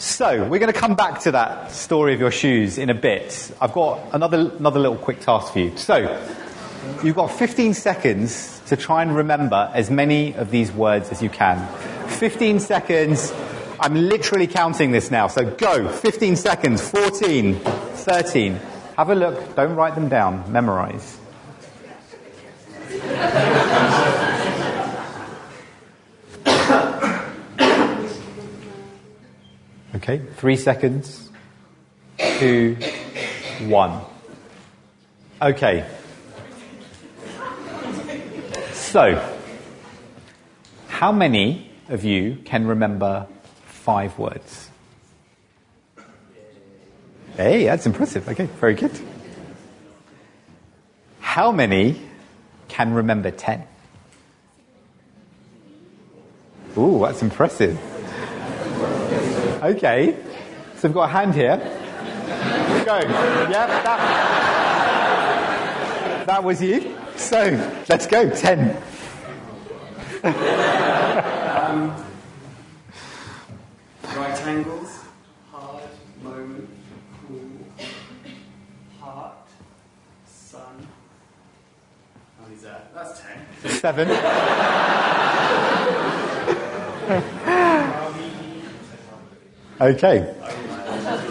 So, 0.00 0.44
we're 0.44 0.60
going 0.60 0.72
to 0.72 0.78
come 0.78 0.94
back 0.94 1.22
to 1.22 1.32
that 1.32 1.72
story 1.72 2.14
of 2.14 2.20
your 2.20 2.30
shoes 2.30 2.78
in 2.78 2.88
a 2.88 2.94
bit. 2.94 3.50
I've 3.60 3.72
got 3.72 3.98
another, 4.14 4.52
another 4.56 4.78
little 4.78 4.96
quick 4.96 5.18
task 5.18 5.52
for 5.52 5.58
you. 5.58 5.76
So, 5.76 6.24
you've 7.02 7.16
got 7.16 7.32
15 7.32 7.74
seconds 7.74 8.62
to 8.68 8.76
try 8.76 9.02
and 9.02 9.16
remember 9.16 9.68
as 9.74 9.90
many 9.90 10.34
of 10.34 10.52
these 10.52 10.70
words 10.70 11.10
as 11.10 11.20
you 11.20 11.28
can. 11.28 11.66
15 12.10 12.60
seconds. 12.60 13.32
I'm 13.80 13.96
literally 13.96 14.46
counting 14.46 14.92
this 14.92 15.10
now, 15.10 15.26
so 15.26 15.50
go. 15.50 15.88
15 15.88 16.36
seconds. 16.36 16.88
14, 16.88 17.56
13. 17.56 18.60
Have 18.96 19.10
a 19.10 19.16
look. 19.16 19.56
Don't 19.56 19.74
write 19.74 19.96
them 19.96 20.08
down. 20.08 20.52
Memorize. 20.52 21.18
Okay, 29.98 30.18
three 30.36 30.56
seconds. 30.56 31.28
Two, 32.38 32.76
one. 33.62 34.00
Okay. 35.42 35.84
So, 38.72 39.20
how 40.86 41.10
many 41.10 41.68
of 41.88 42.04
you 42.04 42.38
can 42.44 42.68
remember 42.68 43.26
five 43.66 44.16
words? 44.20 44.70
Hey, 47.36 47.64
that's 47.64 47.84
impressive. 47.84 48.28
Okay, 48.28 48.46
very 48.46 48.74
good. 48.74 48.96
How 51.18 51.50
many 51.50 52.00
can 52.68 52.94
remember 52.94 53.32
ten? 53.32 53.64
Ooh, 56.76 57.00
that's 57.00 57.20
impressive. 57.20 57.76
Okay, 59.62 60.16
so 60.76 60.86
we've 60.86 60.94
got 60.94 61.08
a 61.10 61.12
hand 61.12 61.34
here. 61.34 61.56
Go. 62.86 62.94
Yep, 62.94 63.50
that, 63.50 63.98
that 66.26 66.44
was 66.44 66.62
you. 66.62 66.96
So, 67.16 67.50
let's 67.88 68.06
go. 68.06 68.30
Ten. 68.30 68.80
um, 70.22 71.92
right 74.16 74.46
angles, 74.46 75.00
hard, 75.50 75.82
moment, 76.22 76.68
cool, 77.26 77.50
heart, 79.00 79.48
sun. 80.24 80.86
Oh, 82.40 82.48
he's 82.48 82.62
there. 82.62 82.82
That's 82.94 83.20
ten. 83.20 83.44
Seven. 83.80 85.74
okay. 89.80 90.34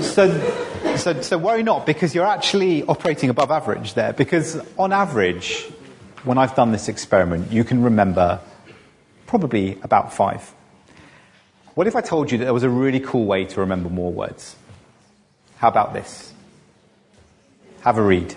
So, 0.02 0.96
so, 0.96 1.22
so 1.22 1.38
worry 1.38 1.64
not 1.64 1.86
because 1.86 2.14
you're 2.16 2.26
actually 2.26 2.84
operating 2.84 3.30
above 3.30 3.52
average 3.52 3.94
there. 3.94 4.14
Because 4.14 4.60
on 4.78 4.92
average, 4.94 5.64
when 6.24 6.38
I've 6.38 6.56
done 6.56 6.72
this 6.72 6.88
experiment, 6.88 7.52
you 7.52 7.64
can 7.64 7.84
remember 7.84 8.40
probably 9.26 9.78
about 9.84 10.14
five. 10.14 10.54
What 11.76 11.88
if 11.88 11.96
I 11.96 12.02
told 12.02 12.32
you 12.32 12.38
that 12.40 12.46
there 12.46 12.54
was 12.54 12.64
a 12.64 12.70
really 12.70 13.00
cool 13.00 13.26
way 13.26 13.46
to 13.46 13.60
remember 13.60 13.90
more 13.90 14.12
words? 14.12 14.56
How 15.58 15.68
about 15.68 15.94
this? 15.94 16.34
Have 17.82 17.98
a 17.98 18.02
read. 18.02 18.36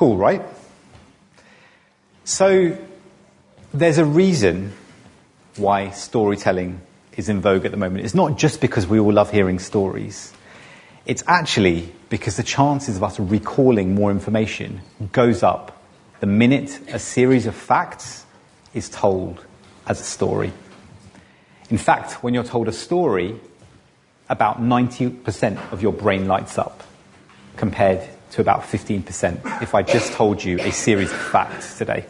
Cool, 0.00 0.16
right? 0.16 0.40
So, 2.24 2.74
there's 3.74 3.98
a 3.98 4.04
reason 4.06 4.72
why 5.56 5.90
storytelling 5.90 6.80
is 7.18 7.28
in 7.28 7.42
vogue 7.42 7.66
at 7.66 7.70
the 7.70 7.76
moment. 7.76 8.06
It's 8.06 8.14
not 8.14 8.38
just 8.38 8.62
because 8.62 8.86
we 8.86 8.98
all 8.98 9.12
love 9.12 9.30
hearing 9.30 9.58
stories. 9.58 10.32
It's 11.04 11.22
actually 11.26 11.92
because 12.08 12.38
the 12.38 12.42
chances 12.42 12.96
of 12.96 13.04
us 13.04 13.20
recalling 13.20 13.94
more 13.94 14.10
information 14.10 14.80
goes 15.12 15.42
up 15.42 15.82
the 16.20 16.26
minute 16.26 16.80
a 16.88 16.98
series 16.98 17.44
of 17.44 17.54
facts 17.54 18.24
is 18.72 18.88
told 18.88 19.44
as 19.86 20.00
a 20.00 20.04
story. 20.04 20.50
In 21.68 21.76
fact, 21.76 22.24
when 22.24 22.32
you're 22.32 22.42
told 22.42 22.68
a 22.68 22.72
story, 22.72 23.38
about 24.30 24.62
90% 24.62 25.72
of 25.74 25.82
your 25.82 25.92
brain 25.92 26.26
lights 26.26 26.56
up 26.56 26.84
compared 27.58 28.08
to 28.30 28.40
about 28.40 28.62
15% 28.62 29.62
if 29.62 29.74
I 29.74 29.82
just 29.82 30.12
told 30.12 30.42
you 30.42 30.58
a 30.60 30.70
series 30.70 31.10
of 31.10 31.18
facts 31.18 31.78
today. 31.78 32.06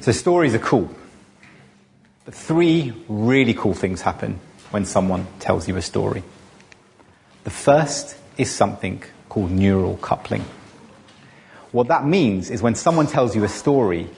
So 0.00 0.12
stories 0.12 0.54
are 0.54 0.60
cool. 0.60 0.90
But 2.24 2.34
three 2.34 2.92
really 3.08 3.54
cool 3.54 3.74
things 3.74 4.00
happen 4.00 4.40
when 4.70 4.84
someone 4.84 5.26
tells 5.38 5.68
you 5.68 5.76
a 5.76 5.82
story. 5.82 6.22
The 7.44 7.50
first 7.50 8.16
is 8.38 8.50
something 8.50 9.02
called 9.28 9.50
neural 9.50 9.96
coupling. 9.98 10.44
What 11.72 11.88
that 11.88 12.04
means 12.04 12.50
is 12.50 12.62
when 12.62 12.74
someone 12.74 13.06
tells 13.06 13.36
you 13.36 13.44
a 13.44 13.48
story, 13.48 14.08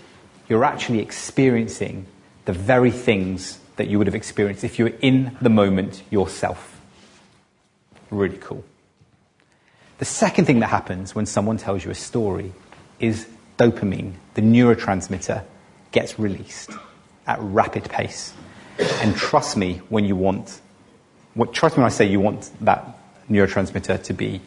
you're 0.48 0.64
actually 0.64 1.00
experiencing 1.00 2.06
the 2.44 2.52
very 2.52 2.90
things 2.90 3.58
that 3.76 3.88
you 3.88 3.98
would 3.98 4.06
have 4.06 4.14
experienced 4.14 4.64
if 4.64 4.78
you 4.78 4.86
were 4.86 4.96
in 5.00 5.36
the 5.40 5.50
moment 5.50 6.02
yourself. 6.10 6.80
Really 8.10 8.38
cool. 8.38 8.64
The 10.02 10.06
second 10.06 10.46
thing 10.46 10.58
that 10.58 10.66
happens 10.66 11.14
when 11.14 11.26
someone 11.26 11.58
tells 11.58 11.84
you 11.84 11.92
a 11.92 11.94
story 11.94 12.52
is 12.98 13.28
dopamine, 13.56 14.14
the 14.34 14.42
neurotransmitter, 14.42 15.44
gets 15.92 16.18
released 16.18 16.72
at 17.24 17.38
rapid 17.40 17.88
pace. 17.88 18.32
And 18.80 19.14
trust 19.14 19.56
me 19.56 19.80
when 19.90 20.04
you 20.04 20.16
want, 20.16 20.60
what, 21.34 21.54
trust 21.54 21.76
me 21.76 21.82
when 21.82 21.86
I 21.86 21.94
say 21.94 22.06
you 22.06 22.18
want 22.18 22.50
that 22.62 22.98
neurotransmitter 23.30 24.02
to 24.02 24.12
be 24.12 24.40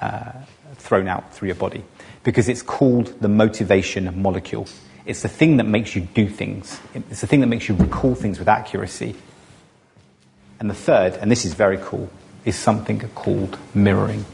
uh, 0.00 0.32
thrown 0.76 1.08
out 1.08 1.30
through 1.34 1.48
your 1.48 1.56
body. 1.56 1.84
Because 2.24 2.48
it's 2.48 2.62
called 2.62 3.20
the 3.20 3.28
motivation 3.28 4.22
molecule. 4.22 4.66
It's 5.04 5.20
the 5.20 5.28
thing 5.28 5.58
that 5.58 5.66
makes 5.66 5.94
you 5.94 6.08
do 6.14 6.26
things. 6.26 6.80
It's 6.94 7.20
the 7.20 7.26
thing 7.26 7.40
that 7.40 7.48
makes 7.48 7.68
you 7.68 7.74
recall 7.74 8.14
things 8.14 8.38
with 8.38 8.48
accuracy. 8.48 9.14
And 10.58 10.70
the 10.70 10.74
third, 10.74 11.16
and 11.16 11.30
this 11.30 11.44
is 11.44 11.52
very 11.52 11.76
cool, 11.76 12.08
is 12.46 12.56
something 12.56 12.98
called 13.10 13.58
mirroring. 13.74 14.24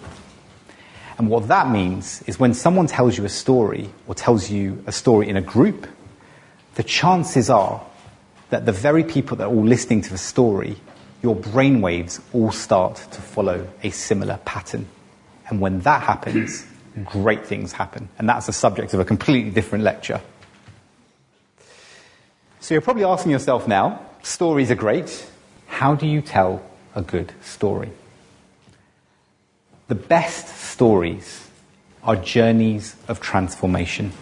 And 1.19 1.29
what 1.29 1.49
that 1.49 1.71
means 1.71 2.23
is 2.27 2.39
when 2.39 2.55
someone 2.55 2.87
tells 2.87 3.19
you 3.19 3.25
a 3.25 3.29
story 3.29 3.91
or 4.07 4.15
tells 4.15 4.51
you 4.51 4.83
a 4.87 4.93
story 4.93 5.29
in 5.29 5.37
a 5.37 5.43
group, 5.43 5.87
the 6.75 6.83
chances 6.83 7.51
are 7.51 7.85
that 8.51 8.67
the 8.67 8.73
very 8.73 9.05
people 9.05 9.37
that 9.37 9.45
are 9.45 9.51
all 9.51 9.65
listening 9.65 10.03
to 10.03 10.11
the 10.11 10.19
story, 10.19 10.77
your 11.23 11.37
brainwaves 11.37 12.21
all 12.33 12.53
start 12.53 12.97
to 12.97 13.21
follow 13.21 13.69
a 13.83 13.91
similar 13.91 14.39
pattern. 14.45 14.87
And 15.49 15.61
when 15.61 15.81
that 15.81 16.03
happens, 16.03 16.67
great 17.05 17.47
things 17.47 17.73
happen. 17.73 18.09
And 18.19 18.29
that's 18.29 18.47
the 18.47 18.53
subject 18.53 18.95
of 18.95 19.01
a 19.01 19.05
completely 19.05 19.51
different 19.51 19.85
lecture. 19.85 20.21
So 22.61 22.75
you're 22.75 22.83
probably 22.83 23.05
asking 23.05 23.33
yourself 23.33 23.67
now, 23.67 24.01
stories 24.23 24.71
are 24.71 24.77
great. 24.77 25.27
How 25.67 25.95
do 25.95 26.07
you 26.07 26.21
tell 26.21 26.63
a 26.95 27.03
good 27.03 27.33
story? 27.43 27.91
The 29.89 29.95
best 29.95 30.49
stories 30.49 31.49
are 32.03 32.17
journeys 32.17 32.97
of 33.09 33.21
transformation, 33.21 34.13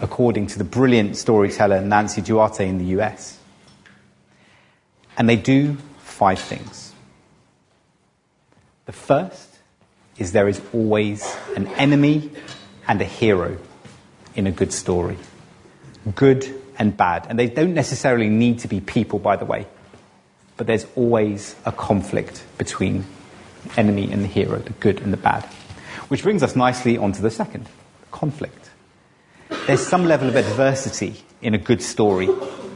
according 0.00 0.46
to 0.48 0.58
the 0.58 0.64
brilliant 0.64 1.16
storyteller 1.16 1.80
Nancy 1.80 2.20
Duarte 2.20 2.68
in 2.68 2.78
the 2.78 3.00
US. 3.00 3.38
And 5.16 5.28
they 5.28 5.36
do 5.36 5.76
five 5.98 6.38
things. 6.38 6.92
The 8.86 8.92
first 8.92 9.58
is 10.18 10.32
there 10.32 10.48
is 10.48 10.60
always 10.72 11.36
an 11.56 11.66
enemy 11.68 12.30
and 12.86 13.00
a 13.00 13.04
hero 13.04 13.58
in 14.34 14.46
a 14.46 14.52
good 14.52 14.72
story. 14.72 15.16
Good 16.14 16.54
and 16.78 16.96
bad. 16.96 17.26
And 17.28 17.38
they 17.38 17.48
don't 17.48 17.74
necessarily 17.74 18.28
need 18.28 18.60
to 18.60 18.68
be 18.68 18.80
people, 18.80 19.18
by 19.18 19.36
the 19.36 19.44
way. 19.44 19.66
But 20.56 20.66
there's 20.66 20.86
always 20.96 21.54
a 21.64 21.72
conflict 21.72 22.44
between 22.56 23.04
enemy 23.76 24.10
and 24.10 24.22
the 24.22 24.28
hero, 24.28 24.58
the 24.58 24.72
good 24.74 25.00
and 25.00 25.12
the 25.12 25.18
bad. 25.18 25.44
Which 26.08 26.22
brings 26.22 26.42
us 26.42 26.56
nicely 26.56 26.96
onto 26.96 27.20
the 27.20 27.30
second 27.30 27.68
conflict. 28.10 28.70
There's 29.66 29.86
some 29.86 30.06
level 30.06 30.28
of 30.28 30.36
adversity 30.36 31.22
in 31.42 31.54
a 31.54 31.58
good 31.58 31.82
story 31.82 32.28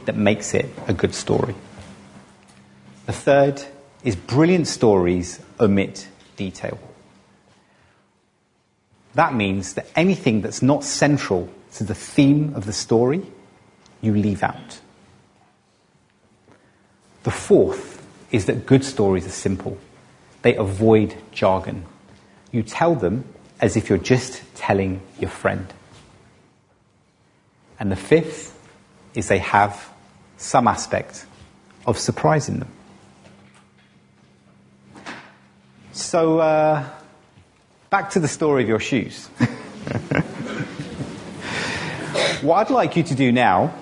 that 0.05 0.16
makes 0.16 0.55
it 0.55 0.66
a 0.87 0.92
good 0.92 1.14
story. 1.14 1.55
The 3.07 3.12
third 3.12 3.62
is 4.05 4.16
brilliant 4.16 4.68
stories 4.68 5.40
omit 5.61 6.09
detail. 6.37 6.78
That 9.14 9.35
means 9.35 9.74
that 9.74 9.87
anything 9.94 10.40
that's 10.40 10.62
not 10.62 10.85
central 10.85 11.48
to 11.74 11.85
the 11.85 11.94
theme 11.94 12.55
of 12.55 12.66
the 12.66 12.72
story 12.72 13.22
you 14.00 14.14
leave 14.14 14.42
out. 14.42 14.81
The 17.22 17.31
fourth 17.31 18.05
is 18.31 18.46
that 18.46 18.66
good 18.66 18.85
stories 18.85 19.26
are 19.26 19.31
simple. 19.31 19.78
They 20.42 20.57
avoid 20.57 21.14
jargon. 21.33 21.85
You 22.50 22.62
tell 22.62 22.94
them 22.94 23.24
as 23.61 23.76
if 23.76 23.88
you're 23.88 23.98
just 23.98 24.42
telling 24.55 25.00
your 25.18 25.31
friend. 25.31 25.72
And 27.78 27.90
the 27.90 27.96
fifth 27.96 28.59
is 29.14 29.28
they 29.28 29.38
have 29.38 29.90
some 30.37 30.68
aspect 30.68 31.26
of 31.87 31.98
surprise 31.98 32.48
in 32.48 32.59
them. 32.59 32.68
So, 35.92 36.38
uh, 36.38 36.85
back 37.90 38.11
to 38.11 38.20
the 38.20 38.28
story 38.28 38.62
of 38.62 38.68
your 38.68 38.81
shoes. 38.81 39.26
what 42.42 42.57
I'd 42.57 42.70
like 42.70 42.96
you 42.96 43.02
to 43.05 43.14
do 43.14 43.31
now 43.31 43.74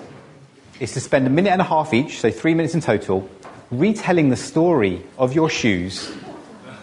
is 0.79 0.93
to 0.93 0.99
spend 0.99 1.25
a 1.25 1.29
minute 1.29 1.51
and 1.51 1.61
a 1.61 1.65
half 1.65 1.93
each, 1.93 2.19
so 2.19 2.29
three 2.31 2.53
minutes 2.53 2.73
in 2.73 2.81
total, 2.81 3.29
retelling 3.69 4.29
the 4.29 4.35
story 4.35 5.03
of 5.17 5.33
your 5.33 5.49
shoes, 5.49 6.11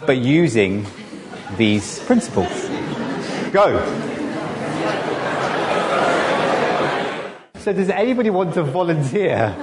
but 0.09 0.17
using 0.17 0.87
these 1.59 1.99
principles. 2.07 2.49
Go. 3.53 3.79
So, 7.59 7.75
does 7.75 7.91
anybody 7.91 8.31
want 8.31 8.55
to 8.55 8.63
volunteer 8.63 9.55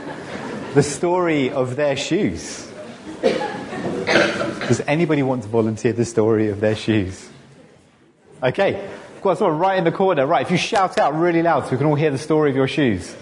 the 0.75 0.84
story 0.84 1.49
of 1.49 1.75
their 1.75 1.97
shoes? 1.97 2.71
Does 3.23 4.81
anybody 4.81 5.23
want 5.23 5.41
to 5.41 5.49
volunteer 5.49 5.93
the 5.93 6.05
story 6.05 6.49
of 6.49 6.60
their 6.60 6.75
shoes? 6.75 7.27
Okay, 8.43 8.88
got 9.23 9.39
someone 9.39 9.58
right 9.58 9.79
in 9.79 9.84
the 9.84 9.91
corner. 9.91 10.27
Right, 10.27 10.45
if 10.45 10.51
you 10.51 10.58
shout 10.58 10.99
out 10.99 11.15
really 11.15 11.41
loud 11.41 11.65
so 11.65 11.71
we 11.71 11.77
can 11.77 11.88
all 11.88 11.95
hear 11.95 12.12
the 12.12 12.19
story 12.19 12.51
of 12.51 12.55
your 12.55 12.67
shoes. 12.67 13.15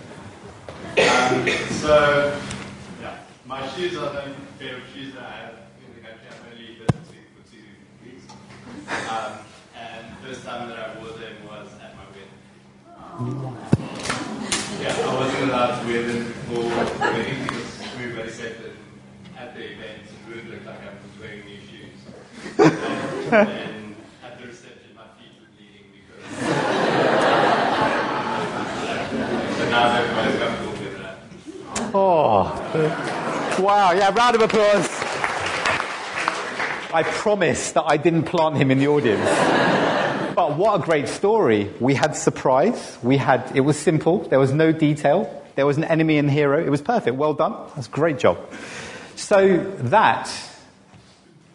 Um, 0.98 1.48
so, 1.70 2.38
yeah, 3.02 3.16
my 3.46 3.66
shoes 3.70 3.96
are 3.96 4.10
favorite 4.60 4.84
shoes 4.94 5.14
that 5.14 5.24
I 5.24 5.32
have 5.32 5.54
in 5.88 5.96
the 5.96 6.08
country. 6.08 6.28
I've 6.30 6.52
only 6.52 6.74
been 6.76 6.88
to 6.88 6.94
for 6.94 7.44
two 7.52 7.64
weeks. 8.06 8.24
Um, 9.14 9.34
and 9.78 10.18
first 10.26 10.44
time 10.44 10.70
that 10.70 10.80
I 10.80 10.98
wore 10.98 11.12
them 11.20 11.36
was 11.46 11.68
at 11.84 11.94
my 11.96 12.06
wedding. 12.10 12.34
Yeah, 14.82 15.08
I 15.08 15.14
wasn't 15.14 15.44
allowed 15.52 15.82
to 15.82 15.86
wear 15.88 16.02
them 16.02 16.26
before 16.26 16.64
the 16.64 17.00
wedding 17.00 17.44
because 17.44 17.82
everybody 17.94 18.32
said 18.32 18.56
that 18.64 18.74
at 19.40 19.54
the 19.54 19.66
event 19.74 20.02
it 20.10 20.36
would 20.36 20.50
look 20.50 20.66
like 20.66 20.80
I 20.82 20.94
was 20.98 21.14
wearing 21.22 21.46
new 21.46 21.58
shoes. 21.58 22.00
And 22.58 23.48
then 23.48 23.96
at 24.24 24.40
the 24.40 24.48
reception, 24.48 24.96
my 24.96 25.04
feet 25.20 25.34
were 25.38 25.52
bleeding 25.58 25.94
because. 25.94 26.26
but 29.60 29.68
now 29.70 29.96
everybody's 29.96 30.40
comfortable 30.40 30.74
with 30.74 30.96
that. 30.98 31.18
Oh, 31.94 33.62
wow. 33.62 33.92
Yeah, 33.92 34.12
round 34.16 34.36
of 34.38 34.42
applause. 34.42 35.03
I 36.94 37.04
promise 37.04 37.72
that 37.72 37.86
I 37.88 37.98
didn't 37.98 38.24
plant 38.24 38.56
him 38.56 38.70
in 38.72 38.78
the 38.78 38.88
audience. 38.88 39.28
But 40.36 40.58
what 40.58 40.80
a 40.80 40.84
great 40.84 41.08
story. 41.08 41.72
We 41.80 41.94
had 41.94 42.16
surprise. 42.16 42.98
We 43.04 43.18
had, 43.18 43.52
it 43.56 43.62
was 43.62 43.78
simple. 43.78 44.20
There 44.20 44.40
was 44.40 44.52
no 44.52 44.72
detail. 44.72 45.44
There 45.56 45.66
was 45.66 45.78
an 45.78 45.84
enemy 45.84 46.18
and 46.18 46.30
hero. 46.30 46.64
It 46.64 46.70
was 46.70 46.82
perfect. 46.82 47.16
Well 47.18 47.34
done. 47.34 47.56
That's 47.76 47.88
a 47.88 47.92
great 47.92 48.20
job. 48.20 48.38
So 49.16 49.58
that 49.58 50.32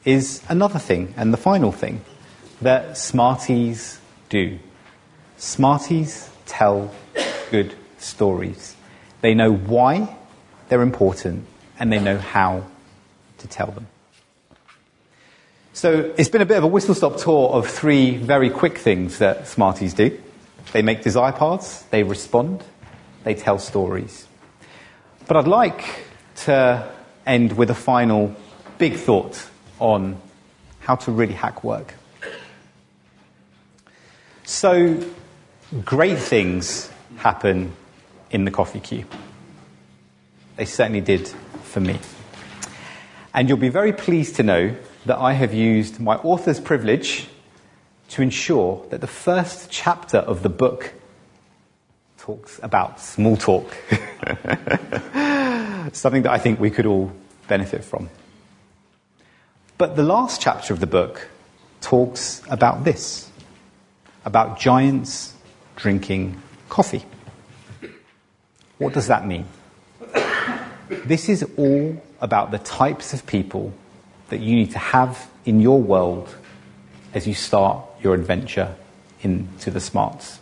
is 0.05 0.43
another 0.49 0.79
thing, 0.79 1.15
and 1.17 1.33
the 1.33 1.39
final 1.39 1.73
thing 1.73 2.01
that 2.63 2.97
Smarties 2.97 4.01
do. 4.29 4.59
Smarties 5.37 6.31
tell 6.47 6.93
good 7.51 7.75
stories. 7.99 8.77
They 9.21 9.35
know 9.35 9.53
why 9.53 10.17
they're 10.69 10.83
important, 10.83 11.47
and 11.79 11.93
they 11.93 11.99
know 12.01 12.19
how 12.19 12.65
to 13.39 13.49
tell 13.49 13.71
them. 13.71 13.87
So 15.79 16.13
it's 16.19 16.29
been 16.29 16.43
a 16.43 16.45
bit 16.45 16.59
of 16.59 16.65
a 16.65 16.67
whistle 16.67 16.93
stop 16.93 17.19
tour 17.19 17.51
of 17.51 17.69
three 17.69 18.17
very 18.17 18.51
quick 18.51 18.79
things 18.79 19.19
that 19.19 19.47
Smarties 19.47 19.95
do. 19.95 20.19
They 20.73 20.83
make 20.83 21.05
desire 21.05 21.31
paths, 21.31 21.85
they 21.93 22.03
respond, 22.03 22.65
they 23.23 23.35
tell 23.35 23.61
stories. 23.61 24.27
But 25.29 25.37
I'd 25.37 25.47
like 25.47 25.85
to 26.47 26.93
end 27.25 27.57
with 27.57 27.71
a 27.71 27.77
final 27.77 28.35
big 28.79 28.95
thought 28.95 29.49
on 29.79 30.21
how 30.81 30.97
to 30.97 31.13
really 31.13 31.35
hack 31.35 31.63
work. 31.63 31.95
So, 34.43 35.01
great 35.85 36.19
things 36.19 36.91
happen 37.19 37.73
in 38.33 38.45
the 38.45 38.51
coffee 38.51 38.81
queue. 38.81 39.05
They 40.57 40.65
certainly 40.65 41.03
did 41.03 41.29
for 41.63 41.79
me. 41.79 42.01
And 43.33 43.49
you'll 43.49 43.59
be 43.59 43.69
very 43.69 43.93
pleased 43.93 44.35
to 44.37 44.43
know 44.43 44.75
that 45.09 45.19
I 45.19 45.33
have 45.33 45.55
used 45.55 46.01
my 46.01 46.17
author's 46.17 46.61
privilege 46.61 47.29
to 48.11 48.21
ensure 48.21 48.87
that 48.91 49.01
the 49.01 49.07
first 49.07 49.71
chapter 49.71 50.19
of 50.19 50.43
the 50.43 50.51
book 50.51 50.93
talks 52.19 52.61
about 52.63 53.01
small 53.01 53.39
talk. 53.39 53.75
Something 55.93 56.23
that 56.23 56.31
I 56.31 56.39
think 56.39 56.61
we 56.61 56.71
could 56.71 56.85
all 56.85 57.11
benefit 57.49 57.85
from. 57.85 58.11
But 59.79 59.97
the 59.97 60.03
last 60.03 60.43
chapter 60.43 60.75
of 60.75 60.81
the 60.81 60.87
book 60.87 61.27
talks 61.81 62.43
about 62.51 62.85
this 62.85 63.31
about 64.27 64.59
giants 64.61 65.33
drinking 65.77 66.37
coffee. 66.69 67.03
What 68.77 68.93
does 68.93 69.07
that 69.07 69.27
mean? 69.27 69.47
This 70.91 71.31
is 71.31 71.47
all 71.57 72.03
about 72.21 72.51
the 72.51 72.59
types 72.59 73.15
of 73.15 73.25
people 73.27 73.73
that 74.29 74.41
you 74.41 74.55
need 74.55 74.73
to 74.73 74.79
have 74.79 75.29
in 75.45 75.61
your 75.61 75.81
world 75.81 76.35
as 77.15 77.27
you 77.27 77.35
start 77.35 77.85
your 78.03 78.15
adventure 78.15 78.75
into 79.23 79.71
the 79.71 79.81
smarts. 79.81 80.39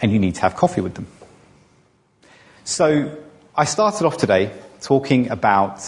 And 0.00 0.12
you 0.12 0.18
need 0.18 0.36
to 0.36 0.40
have 0.42 0.56
coffee 0.56 0.80
with 0.80 0.94
them. 0.94 1.06
So 2.64 3.18
I 3.56 3.64
started 3.64 4.06
off 4.06 4.16
today 4.16 4.52
talking 4.80 5.30
about 5.30 5.84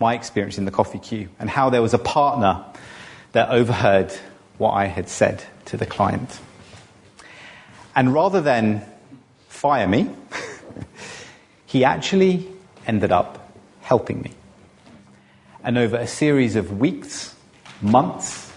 my 0.00 0.14
experience 0.14 0.58
in 0.58 0.64
the 0.64 0.70
coffee 0.70 0.98
queue 0.98 1.28
and 1.38 1.50
how 1.50 1.70
there 1.70 1.82
was 1.82 1.94
a 1.94 1.98
partner 1.98 2.64
that 3.32 3.50
overheard 3.50 4.12
what 4.58 4.72
I 4.72 4.86
had 4.86 5.08
said 5.08 5.42
to 5.66 5.76
the 5.76 5.86
client. 5.86 6.40
And 7.94 8.14
rather 8.14 8.40
than 8.40 8.82
fire 9.48 9.88
me, 9.88 10.08
he 11.66 11.84
actually 11.84 12.46
ended 12.86 13.12
up 13.12 13.45
helping 13.86 14.20
me. 14.20 14.32
And 15.62 15.78
over 15.78 15.96
a 15.96 16.08
series 16.08 16.56
of 16.56 16.80
weeks, 16.80 17.36
months, 17.80 18.52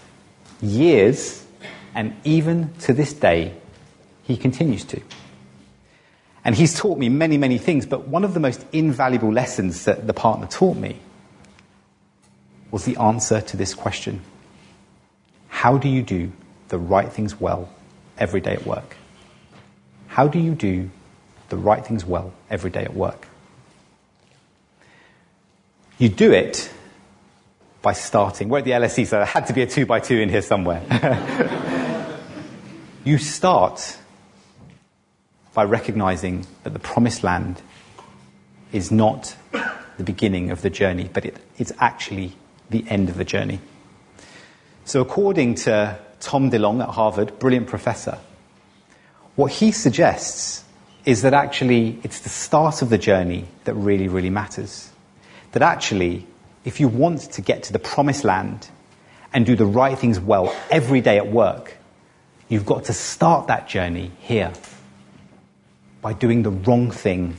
years, 0.60 1.46
and 1.94 2.16
even 2.24 2.74
to 2.80 2.92
this 2.92 3.12
day, 3.12 3.54
he 4.24 4.36
continues 4.36 4.84
to. 4.86 5.00
And 6.44 6.56
he's 6.56 6.76
taught 6.76 6.98
me 6.98 7.08
many, 7.08 7.38
many 7.38 7.58
things, 7.58 7.86
but 7.86 8.08
one 8.08 8.24
of 8.24 8.34
the 8.34 8.40
most 8.40 8.66
invaluable 8.72 9.32
lessons 9.32 9.84
that 9.84 10.08
the 10.08 10.12
partner 10.12 10.48
taught 10.48 10.76
me 10.76 10.98
was 12.72 12.84
the 12.84 12.96
answer 12.96 13.40
to 13.40 13.56
this 13.56 13.72
question 13.72 14.20
How 15.48 15.78
do 15.78 15.88
you 15.88 16.02
do 16.02 16.32
the 16.70 16.78
right 16.78 17.12
things 17.12 17.38
well 17.40 17.68
every 18.18 18.40
day 18.40 18.54
at 18.54 18.66
work? 18.66 18.96
How 20.08 20.26
do 20.26 20.40
you 20.40 20.56
do 20.56 20.90
the 21.50 21.56
right 21.56 21.86
things 21.86 22.04
well 22.04 22.32
every 22.50 22.70
day 22.70 22.82
at 22.82 22.94
work? 22.94 23.29
You 26.00 26.08
do 26.08 26.32
it 26.32 26.72
by 27.82 27.92
starting. 27.92 28.48
We're 28.48 28.60
at 28.60 28.64
the 28.64 28.70
LSE, 28.70 29.06
so 29.06 29.16
there 29.16 29.26
had 29.26 29.48
to 29.48 29.52
be 29.52 29.60
a 29.60 29.66
two 29.66 29.84
by 29.84 30.00
two 30.00 30.18
in 30.18 30.30
here 30.30 30.40
somewhere. 30.40 30.80
you 33.04 33.18
start 33.18 33.98
by 35.52 35.64
recognizing 35.64 36.46
that 36.62 36.70
the 36.70 36.78
promised 36.78 37.22
land 37.22 37.60
is 38.72 38.90
not 38.90 39.36
the 39.98 40.02
beginning 40.02 40.50
of 40.50 40.62
the 40.62 40.70
journey, 40.70 41.10
but 41.12 41.26
it, 41.26 41.36
it's 41.58 41.72
actually 41.78 42.32
the 42.70 42.82
end 42.88 43.10
of 43.10 43.18
the 43.18 43.24
journey. 43.24 43.60
So, 44.86 45.02
according 45.02 45.56
to 45.66 45.98
Tom 46.18 46.50
DeLong 46.50 46.82
at 46.82 46.88
Harvard, 46.88 47.38
brilliant 47.38 47.66
professor, 47.66 48.16
what 49.36 49.52
he 49.52 49.70
suggests 49.70 50.64
is 51.04 51.20
that 51.20 51.34
actually 51.34 51.98
it's 52.02 52.20
the 52.20 52.30
start 52.30 52.80
of 52.80 52.88
the 52.88 52.96
journey 52.96 53.48
that 53.64 53.74
really, 53.74 54.08
really 54.08 54.30
matters. 54.30 54.90
That 55.52 55.62
actually, 55.62 56.26
if 56.64 56.80
you 56.80 56.88
want 56.88 57.20
to 57.32 57.42
get 57.42 57.64
to 57.64 57.72
the 57.72 57.78
promised 57.78 58.24
land 58.24 58.68
and 59.32 59.46
do 59.46 59.56
the 59.56 59.66
right 59.66 59.98
things 59.98 60.20
well 60.20 60.54
every 60.70 61.00
day 61.00 61.16
at 61.16 61.28
work, 61.28 61.76
you've 62.48 62.66
got 62.66 62.84
to 62.84 62.92
start 62.92 63.46
that 63.48 63.68
journey 63.68 64.10
here 64.20 64.52
by 66.02 66.12
doing 66.12 66.42
the 66.42 66.50
wrong 66.50 66.90
thing 66.90 67.36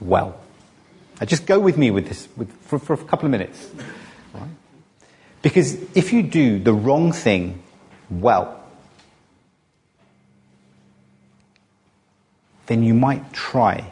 well. 0.00 0.38
Now 1.20 1.26
just 1.26 1.46
go 1.46 1.60
with 1.60 1.76
me 1.76 1.90
with 1.90 2.08
this 2.08 2.28
with, 2.36 2.50
for, 2.62 2.78
for, 2.78 2.94
a 2.94 2.96
couple 2.96 3.26
of 3.26 3.30
minutes. 3.30 3.68
Right? 4.32 4.48
Because 5.42 5.74
if 5.94 6.12
you 6.12 6.22
do 6.22 6.58
the 6.58 6.72
wrong 6.72 7.12
thing 7.12 7.62
well, 8.08 8.62
then 12.66 12.82
you 12.82 12.94
might 12.94 13.32
try 13.32 13.90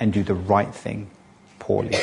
and 0.00 0.12
do 0.12 0.22
the 0.22 0.34
right 0.34 0.74
thing 0.74 1.10
poorly. 1.58 1.96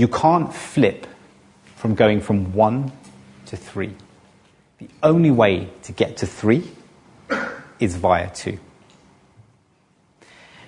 You 0.00 0.08
can't 0.08 0.50
flip 0.50 1.06
from 1.76 1.94
going 1.94 2.22
from 2.22 2.54
one 2.54 2.90
to 3.44 3.54
three. 3.54 3.94
The 4.78 4.88
only 5.02 5.30
way 5.30 5.68
to 5.82 5.92
get 5.92 6.16
to 6.16 6.26
three 6.26 6.66
is 7.78 7.96
via 7.96 8.30
two. 8.30 8.58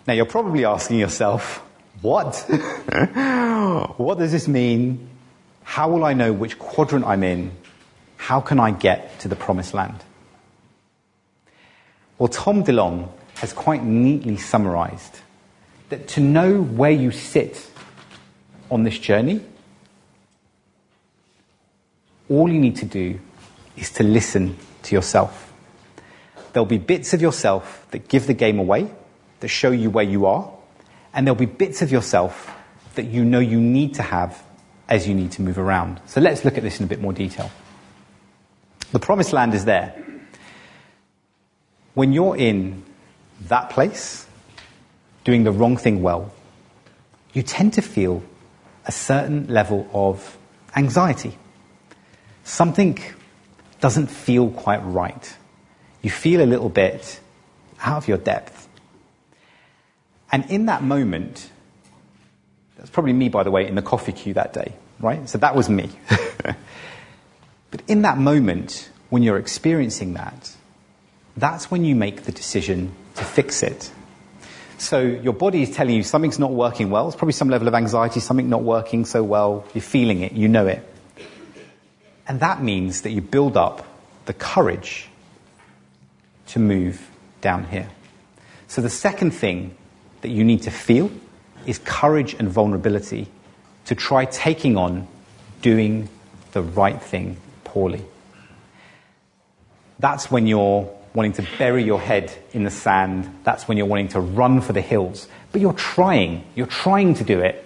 Now 0.06 0.12
you're 0.12 0.26
probably 0.26 0.66
asking 0.66 0.98
yourself, 0.98 1.64
what? 2.02 2.36
what 3.96 4.18
does 4.18 4.32
this 4.32 4.48
mean? 4.48 5.08
How 5.64 5.88
will 5.88 6.04
I 6.04 6.12
know 6.12 6.34
which 6.34 6.58
quadrant 6.58 7.06
I'm 7.06 7.22
in? 7.22 7.52
How 8.18 8.38
can 8.42 8.60
I 8.60 8.70
get 8.70 9.18
to 9.20 9.28
the 9.28 9.36
promised 9.36 9.72
land? 9.72 10.04
Well, 12.18 12.28
Tom 12.28 12.64
DeLong 12.64 13.08
has 13.36 13.54
quite 13.54 13.82
neatly 13.82 14.36
summarized 14.36 15.20
that 15.88 16.06
to 16.08 16.20
know 16.20 16.60
where 16.60 16.90
you 16.90 17.10
sit 17.10 17.71
on 18.72 18.84
this 18.84 18.98
journey, 18.98 19.42
all 22.30 22.50
you 22.50 22.58
need 22.58 22.76
to 22.76 22.86
do 22.86 23.20
is 23.76 23.90
to 23.90 24.02
listen 24.02 24.56
to 24.82 24.94
yourself. 24.94 25.52
There'll 26.52 26.64
be 26.64 26.78
bits 26.78 27.12
of 27.12 27.20
yourself 27.20 27.86
that 27.90 28.08
give 28.08 28.26
the 28.26 28.34
game 28.34 28.58
away, 28.58 28.90
that 29.40 29.48
show 29.48 29.70
you 29.70 29.90
where 29.90 30.04
you 30.04 30.24
are, 30.24 30.50
and 31.12 31.26
there'll 31.26 31.38
be 31.38 31.44
bits 31.44 31.82
of 31.82 31.92
yourself 31.92 32.50
that 32.94 33.04
you 33.04 33.24
know 33.24 33.40
you 33.40 33.60
need 33.60 33.94
to 33.94 34.02
have 34.02 34.42
as 34.88 35.06
you 35.06 35.14
need 35.14 35.32
to 35.32 35.42
move 35.42 35.58
around. 35.58 36.00
So 36.06 36.22
let's 36.22 36.42
look 36.42 36.56
at 36.56 36.62
this 36.62 36.80
in 36.80 36.84
a 36.84 36.88
bit 36.88 37.00
more 37.00 37.12
detail. 37.12 37.50
The 38.92 38.98
promised 38.98 39.34
land 39.34 39.52
is 39.52 39.66
there. 39.66 39.94
when 41.94 42.14
you're 42.14 42.36
in 42.36 42.82
that 43.48 43.68
place, 43.68 44.26
doing 45.24 45.44
the 45.44 45.52
wrong 45.52 45.76
thing 45.76 46.02
well, 46.02 46.32
you 47.34 47.42
tend 47.42 47.74
to 47.74 47.82
feel 47.82 48.22
a 48.86 48.92
certain 48.92 49.46
level 49.48 49.88
of 49.92 50.36
anxiety. 50.74 51.38
Something 52.44 52.98
doesn't 53.80 54.08
feel 54.08 54.50
quite 54.50 54.78
right. 54.84 55.36
You 56.02 56.10
feel 56.10 56.42
a 56.42 56.46
little 56.46 56.68
bit 56.68 57.20
out 57.80 57.98
of 57.98 58.08
your 58.08 58.18
depth. 58.18 58.68
And 60.30 60.50
in 60.50 60.66
that 60.66 60.82
moment, 60.82 61.50
that's 62.76 62.90
probably 62.90 63.12
me, 63.12 63.28
by 63.28 63.42
the 63.42 63.50
way, 63.50 63.66
in 63.66 63.74
the 63.74 63.82
coffee 63.82 64.12
queue 64.12 64.34
that 64.34 64.52
day, 64.52 64.72
right? 64.98 65.28
So 65.28 65.38
that 65.38 65.54
was 65.54 65.68
me. 65.68 65.90
but 67.70 67.82
in 67.86 68.02
that 68.02 68.18
moment, 68.18 68.90
when 69.10 69.22
you're 69.22 69.38
experiencing 69.38 70.14
that, 70.14 70.56
that's 71.36 71.70
when 71.70 71.84
you 71.84 71.94
make 71.94 72.22
the 72.22 72.32
decision 72.32 72.94
to 73.16 73.24
fix 73.24 73.62
it. 73.62 73.90
So 74.82 75.00
your 75.00 75.32
body 75.32 75.62
is 75.62 75.70
telling 75.70 75.94
you 75.94 76.02
something's 76.02 76.40
not 76.40 76.50
working 76.50 76.90
well. 76.90 77.06
It's 77.06 77.16
probably 77.16 77.34
some 77.34 77.48
level 77.48 77.68
of 77.68 77.74
anxiety, 77.74 78.18
something 78.18 78.48
not 78.48 78.64
working 78.64 79.04
so 79.04 79.22
well. 79.22 79.64
You're 79.74 79.80
feeling 79.80 80.22
it, 80.22 80.32
you 80.32 80.48
know 80.48 80.66
it. 80.66 80.84
And 82.26 82.40
that 82.40 82.64
means 82.64 83.02
that 83.02 83.10
you 83.10 83.20
build 83.20 83.56
up 83.56 83.86
the 84.24 84.32
courage 84.32 85.06
to 86.48 86.58
move 86.58 87.08
down 87.40 87.62
here. 87.66 87.88
So 88.66 88.82
the 88.82 88.90
second 88.90 89.30
thing 89.30 89.76
that 90.22 90.30
you 90.30 90.42
need 90.42 90.62
to 90.62 90.72
feel 90.72 91.12
is 91.64 91.78
courage 91.78 92.34
and 92.34 92.48
vulnerability 92.48 93.28
to 93.84 93.94
try 93.94 94.24
taking 94.24 94.76
on 94.76 95.06
doing 95.60 96.08
the 96.54 96.62
right 96.62 97.00
thing 97.00 97.36
poorly. 97.62 98.04
That's 100.00 100.28
when 100.28 100.48
you're 100.48 100.92
wanting 101.14 101.32
to 101.34 101.46
bury 101.58 101.84
your 101.84 102.00
head 102.00 102.32
in 102.52 102.64
the 102.64 102.70
sand. 102.70 103.32
That's 103.44 103.68
when 103.68 103.76
you're 103.76 103.86
wanting 103.86 104.08
to 104.08 104.20
run 104.20 104.60
for 104.60 104.72
the 104.72 104.80
hills. 104.80 105.28
But 105.52 105.60
you're 105.60 105.72
trying. 105.74 106.44
You're 106.54 106.66
trying 106.66 107.14
to 107.14 107.24
do 107.24 107.40
it. 107.40 107.64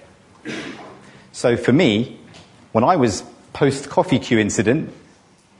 So 1.32 1.56
for 1.56 1.72
me, 1.72 2.18
when 2.72 2.84
I 2.84 2.96
was 2.96 3.22
post 3.52 3.88
coffee 3.88 4.18
queue 4.18 4.38
incident, 4.38 4.92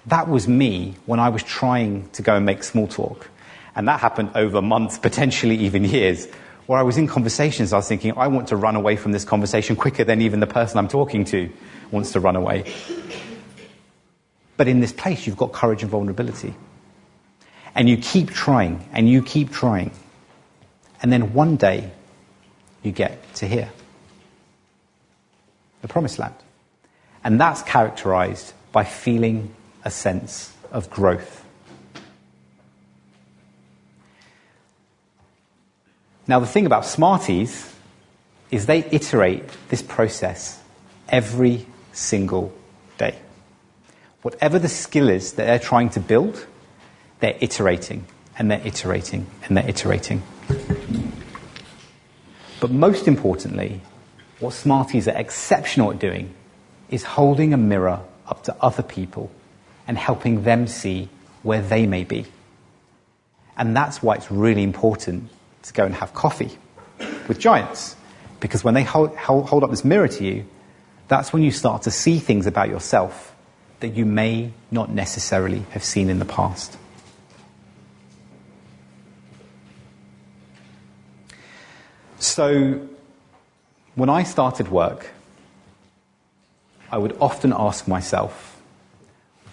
that 0.07 0.29
was 0.29 0.47
me 0.49 0.97
when 1.07 1.21
I 1.21 1.29
was 1.29 1.43
trying 1.43 2.09
to 2.11 2.23
go 2.23 2.37
and 2.37 2.47
make 2.47 2.63
small 2.63 2.89
talk. 2.89 3.29
And 3.75 3.87
that 3.89 4.01
happened 4.01 4.31
over 4.35 4.63
months, 4.63 4.99
potentially 5.09 5.57
even 5.57 5.85
years, 5.85 6.27
where 6.67 6.79
I 6.79 6.83
was 6.83 6.97
in 6.97 7.07
conversations, 7.07 7.73
I 7.73 7.77
was 7.77 7.89
thinking, 7.89 8.13
I 8.17 8.27
want 8.27 8.49
to 8.49 8.57
run 8.57 8.75
away 8.75 8.97
from 8.97 9.13
this 9.13 9.25
conversation 9.25 9.77
quicker 9.77 10.03
than 10.03 10.21
even 10.23 10.41
the 10.41 10.47
person 10.47 10.79
I'm 10.79 10.89
talking 10.89 11.25
to 11.27 11.49
wants 11.93 12.13
to 12.13 12.21
run 12.21 12.35
away. 12.35 12.65
But 14.57 14.67
in 14.67 14.81
this 14.81 14.93
place, 14.93 15.27
you've 15.27 15.37
got 15.37 15.53
courage 15.53 15.83
and 15.83 15.91
vulnerability. 15.91 16.55
And 17.77 17.89
you 17.89 17.99
keep 17.99 18.31
trying, 18.31 18.89
and 18.93 19.09
you 19.09 19.23
keep 19.23 19.53
trying. 19.53 19.93
And 21.01 21.13
then 21.13 21.33
one 21.33 21.55
day, 21.57 21.93
you 22.83 22.91
get 22.91 23.35
to 23.37 23.47
here 23.47 23.71
the 25.83 25.89
promised 25.89 26.19
land. 26.19 26.35
And 27.23 27.41
that's 27.41 27.63
characterized 27.63 28.53
by 28.73 28.85
feeling 28.85 29.55
a 29.85 29.91
sense 29.91 30.53
of 30.73 30.91
growth. 30.91 31.45
Now, 36.29 36.41
the 36.41 36.47
thing 36.47 36.67
about 36.67 36.85
Smarties 36.85 37.73
is 38.51 38.67
they 38.67 38.85
iterate 38.91 39.45
this 39.69 39.83
process 39.83 40.61
every 41.09 41.67
single 41.93 42.53
day. 42.99 43.17
Whatever 44.23 44.59
the 44.59 44.69
skill 44.69 45.09
is 45.09 45.35
that 45.35 45.47
they're 45.47 45.59
trying 45.59 45.91
to 45.91 46.01
build, 46.01 46.47
they're 47.21 47.37
iterating 47.41 48.07
and 48.39 48.51
they're 48.51 48.67
iterating 48.67 49.27
and 49.45 49.57
they're 49.57 49.69
iterating. 49.69 50.23
But 52.61 52.71
most 52.71 53.07
importantly, 53.07 53.81
what 54.41 54.53
Smarties 54.53 55.09
are 55.09 55.17
exceptional 55.17 55.93
at 55.93 55.99
doing 55.99 56.35
is 56.91 57.03
holding 57.03 57.53
a 57.53 57.57
mirror 57.57 58.01
up 58.27 58.43
to 58.45 58.57
other 58.61 58.83
people 58.83 59.31
and 59.87 59.97
helping 59.97 60.43
them 60.43 60.67
see 60.67 61.09
where 61.43 61.63
they 61.63 61.87
may 61.87 62.05
be. 62.05 62.27
And 63.57 63.75
that's 63.75 64.03
why 64.03 64.17
it's 64.17 64.31
really 64.31 64.63
important 64.63 65.31
to 65.63 65.73
go 65.73 65.85
and 65.85 65.95
have 65.95 66.13
coffee 66.13 66.59
with 67.29 67.39
giants. 67.39 67.97
Because 68.41 68.63
when 68.63 68.75
they 68.75 68.83
hold, 68.83 69.17
hold, 69.17 69.65
up 69.65 69.71
this 69.71 69.85
mirror 69.85 70.09
to 70.09 70.25
you, 70.25 70.45
that's 71.09 71.33
when 71.33 71.43
you 71.43 71.51
start 71.51 71.83
to 71.83 71.91
see 71.91 72.19
things 72.19 72.47
about 72.47 72.69
yourself 72.69 73.35
that 73.81 73.95
you 73.95 74.05
may 74.05 74.53
not 74.71 74.91
necessarily 74.91 75.61
have 75.71 75.85
seen 75.85 76.11
in 76.11 76.19
the 76.19 76.25
past. 76.25 76.77
So, 82.37 82.87
when 83.95 84.11
I 84.11 84.23
started 84.23 84.69
work, 84.69 85.09
I 86.93 86.99
would 86.99 87.17
often 87.19 87.55
ask 87.57 87.89
myself 87.89 88.61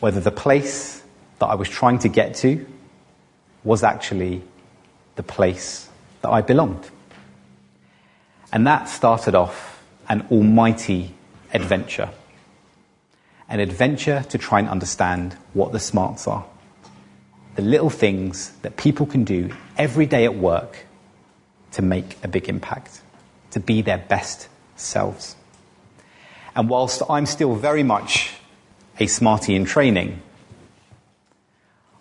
whether 0.02 0.20
the 0.20 0.32
place 0.32 1.02
that 1.40 1.46
I 1.46 1.56
was 1.56 1.70
trying 1.70 2.00
to 2.00 2.10
get 2.10 2.36
to 2.44 2.66
was 3.64 3.86
actually 3.86 4.42
the 5.16 5.24
place 5.24 5.88
that 6.24 6.30
I 6.30 6.42
belonged. 6.42 6.90
And 8.52 8.68
that 8.68 8.90
started 8.90 9.34
off 9.34 9.82
an 10.10 10.28
almighty 10.30 11.14
adventure. 11.54 12.10
An 13.48 13.62
adventure 13.62 14.26
to 14.28 14.38
try 14.38 14.60
and 14.60 14.68
understand 14.68 15.38
what 15.54 15.72
the 15.72 15.80
smarts 15.80 16.28
are. 16.28 16.44
The 17.56 17.62
little 17.62 17.90
things 17.90 18.50
that 18.62 18.76
people 18.76 19.06
can 19.06 19.24
do 19.24 19.56
every 19.78 20.06
day 20.06 20.26
at 20.26 20.36
work 20.36 20.86
to 21.74 21.82
make 21.82 22.18
a 22.24 22.28
big 22.28 22.50
impact, 22.50 23.02
to 23.52 23.60
be 23.60 23.82
their 23.82 23.98
best 23.98 24.48
selves. 24.76 25.36
And 26.56 26.70
whilst 26.70 27.02
I'm 27.10 27.26
still 27.26 27.56
very 27.56 27.84
much 27.84 28.34
a 29.00 29.08
smarty 29.08 29.56
in 29.56 29.66
training, 29.66 30.22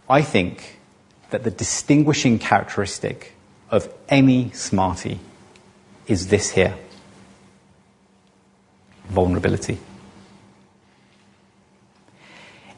I 0.08 0.22
think 0.22 0.78
that 1.30 1.44
the 1.44 1.50
distinguishing 1.50 2.38
characteristic 2.38 3.34
of 3.70 3.92
any 4.08 4.50
smarty 4.50 5.18
is 6.06 6.28
this 6.28 6.50
here 6.50 6.76
vulnerability. 9.06 9.78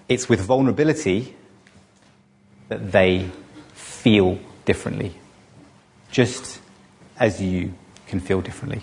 It's 0.08 0.28
with 0.28 0.40
vulnerability 0.40 1.34
that 2.68 2.92
they 2.92 3.30
feel 3.72 4.38
differently, 4.64 5.14
just 6.10 6.60
as 7.18 7.40
you 7.40 7.74
can 8.06 8.20
feel 8.20 8.40
differently. 8.40 8.82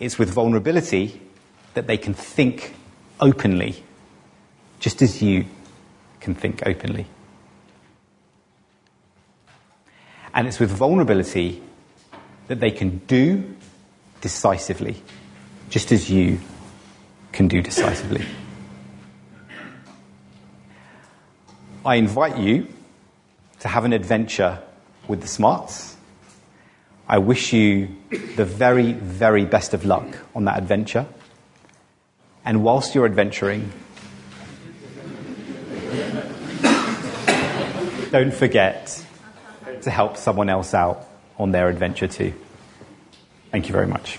It's 0.00 0.18
with 0.18 0.30
vulnerability 0.30 1.20
that 1.74 1.86
they 1.86 1.96
can 1.96 2.14
think 2.14 2.74
openly, 3.20 3.82
just 4.80 5.02
as 5.02 5.20
you 5.22 5.44
can 6.20 6.34
think 6.34 6.62
openly. 6.66 7.06
And 10.34 10.46
it's 10.46 10.60
with 10.60 10.70
vulnerability 10.70 11.62
that 12.46 12.60
they 12.60 12.70
can 12.70 12.98
do 13.06 13.56
decisively, 14.20 15.02
just 15.68 15.92
as 15.92 16.10
you 16.10 16.40
can 17.32 17.48
do 17.48 17.60
decisively. 17.60 18.24
I 21.84 21.96
invite 21.96 22.38
you 22.38 22.66
to 23.60 23.68
have 23.68 23.84
an 23.84 23.92
adventure 23.92 24.60
with 25.08 25.22
the 25.22 25.28
smarts. 25.28 25.96
I 27.10 27.16
wish 27.16 27.54
you 27.54 27.88
the 28.36 28.44
very, 28.44 28.92
very 28.92 29.46
best 29.46 29.72
of 29.72 29.86
luck 29.86 30.18
on 30.34 30.44
that 30.44 30.58
adventure. 30.58 31.06
And 32.44 32.62
whilst 32.62 32.94
you're 32.94 33.06
adventuring, 33.06 33.62
don't 38.10 38.34
forget 38.34 39.02
to 39.80 39.90
help 39.90 40.18
someone 40.18 40.50
else 40.50 40.74
out 40.74 41.08
on 41.38 41.50
their 41.50 41.68
adventure 41.68 42.08
too. 42.08 42.34
Thank 43.52 43.68
you 43.68 43.72
very 43.72 43.86
much. 43.86 44.18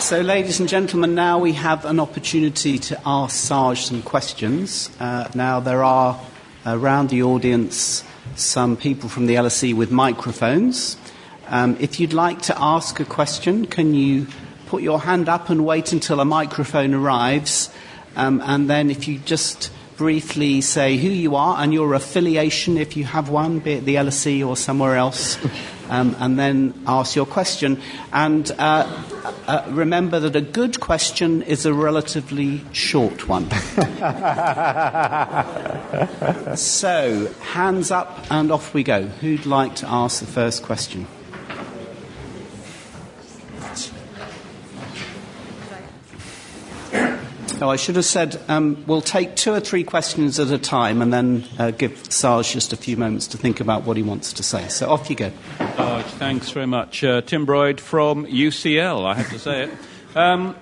So, 0.00 0.20
ladies 0.20 0.58
and 0.58 0.68
gentlemen, 0.68 1.14
now 1.14 1.38
we 1.38 1.52
have 1.52 1.84
an 1.84 2.00
opportunity 2.00 2.78
to 2.78 3.00
ask 3.06 3.36
Saj 3.36 3.82
some 3.82 4.02
questions. 4.02 4.90
Uh, 4.98 5.30
now, 5.34 5.60
there 5.60 5.82
are 5.82 6.20
around 6.66 7.10
the 7.10 7.22
audience 7.22 8.04
some 8.36 8.76
people 8.76 9.08
from 9.08 9.26
the 9.26 9.34
LSE 9.34 9.74
with 9.74 9.90
microphones. 9.90 10.96
Um, 11.48 11.76
if 11.78 12.00
you'd 12.00 12.12
like 12.12 12.42
to 12.42 12.60
ask 12.60 12.98
a 13.00 13.04
question, 13.04 13.66
can 13.66 13.94
you 13.94 14.26
put 14.66 14.82
your 14.82 15.00
hand 15.00 15.28
up 15.28 15.50
and 15.50 15.64
wait 15.64 15.92
until 15.92 16.20
a 16.20 16.24
microphone 16.24 16.94
arrives? 16.94 17.70
Um, 18.16 18.40
and 18.44 18.68
then, 18.68 18.90
if 18.90 19.06
you 19.06 19.18
just 19.18 19.70
briefly 19.96 20.60
say 20.60 20.96
who 20.96 21.08
you 21.08 21.36
are 21.36 21.62
and 21.62 21.72
your 21.72 21.94
affiliation, 21.94 22.78
if 22.78 22.96
you 22.96 23.04
have 23.04 23.28
one, 23.28 23.58
be 23.58 23.74
it 23.74 23.84
the 23.84 23.96
LSE 23.96 24.46
or 24.46 24.56
somewhere 24.56 24.96
else, 24.96 25.38
um, 25.88 26.14
and 26.18 26.38
then 26.38 26.74
ask 26.86 27.16
your 27.16 27.26
question. 27.26 27.80
And 28.12 28.50
uh, 28.58 29.04
uh, 29.46 29.64
remember 29.68 30.20
that 30.20 30.36
a 30.36 30.40
good 30.40 30.80
question 30.80 31.42
is 31.42 31.66
a 31.66 31.74
relatively 31.74 32.62
short 32.72 33.28
one. 33.28 33.50
so, 36.56 37.28
hands 37.40 37.90
up 37.90 38.26
and 38.30 38.50
off 38.50 38.74
we 38.74 38.82
go. 38.82 39.02
Who'd 39.02 39.46
like 39.46 39.76
to 39.76 39.88
ask 39.88 40.20
the 40.20 40.26
first 40.26 40.62
question? 40.62 41.06
Oh, 47.64 47.70
I 47.70 47.76
should 47.76 47.96
have 47.96 48.04
said 48.04 48.38
um, 48.48 48.84
we'll 48.86 49.00
take 49.00 49.36
two 49.36 49.50
or 49.50 49.58
three 49.58 49.84
questions 49.84 50.38
at 50.38 50.50
a 50.50 50.58
time 50.58 51.00
and 51.00 51.10
then 51.10 51.46
uh, 51.58 51.70
give 51.70 52.12
Saj 52.12 52.52
just 52.52 52.74
a 52.74 52.76
few 52.76 52.94
moments 52.98 53.26
to 53.28 53.38
think 53.38 53.58
about 53.58 53.84
what 53.84 53.96
he 53.96 54.02
wants 54.02 54.34
to 54.34 54.42
say. 54.42 54.68
So 54.68 54.90
off 54.90 55.08
you 55.08 55.16
go. 55.16 55.32
Saj, 55.56 56.04
thanks 56.04 56.50
very 56.50 56.66
much. 56.66 57.02
Uh, 57.02 57.22
Tim 57.22 57.46
Broyd 57.46 57.80
from 57.80 58.26
UCL, 58.26 59.06
I 59.06 59.14
have 59.14 59.30
to 59.30 59.38
say 59.38 59.62
it. 59.62 59.70
Um, 60.14 60.54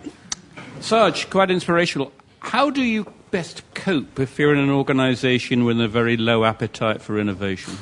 Saj, 0.78 1.28
quite 1.28 1.50
inspirational. 1.50 2.12
How 2.38 2.70
do 2.70 2.82
you 2.82 3.12
best 3.32 3.64
cope 3.74 4.20
if 4.20 4.38
you're 4.38 4.52
in 4.52 4.60
an 4.60 4.70
organisation 4.70 5.64
with 5.64 5.80
a 5.80 5.88
very 5.88 6.16
low 6.16 6.44
appetite 6.44 7.02
for 7.02 7.18
innovation? 7.18 7.76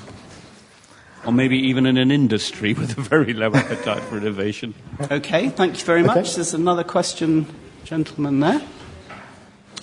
Or 1.26 1.32
maybe 1.34 1.58
even 1.58 1.84
in 1.84 1.98
an 1.98 2.10
industry 2.10 2.72
with 2.80 2.96
a 2.96 3.02
very 3.02 3.34
low 3.34 3.52
appetite 3.52 4.02
for 4.04 4.16
innovation. 4.16 4.72
Okay, 5.10 5.50
thank 5.50 5.78
you 5.78 5.84
very 5.84 6.02
much. 6.02 6.16
Okay. 6.16 6.36
There's 6.36 6.54
another 6.54 6.84
question, 6.84 7.44
gentleman 7.84 8.40
there. 8.40 8.62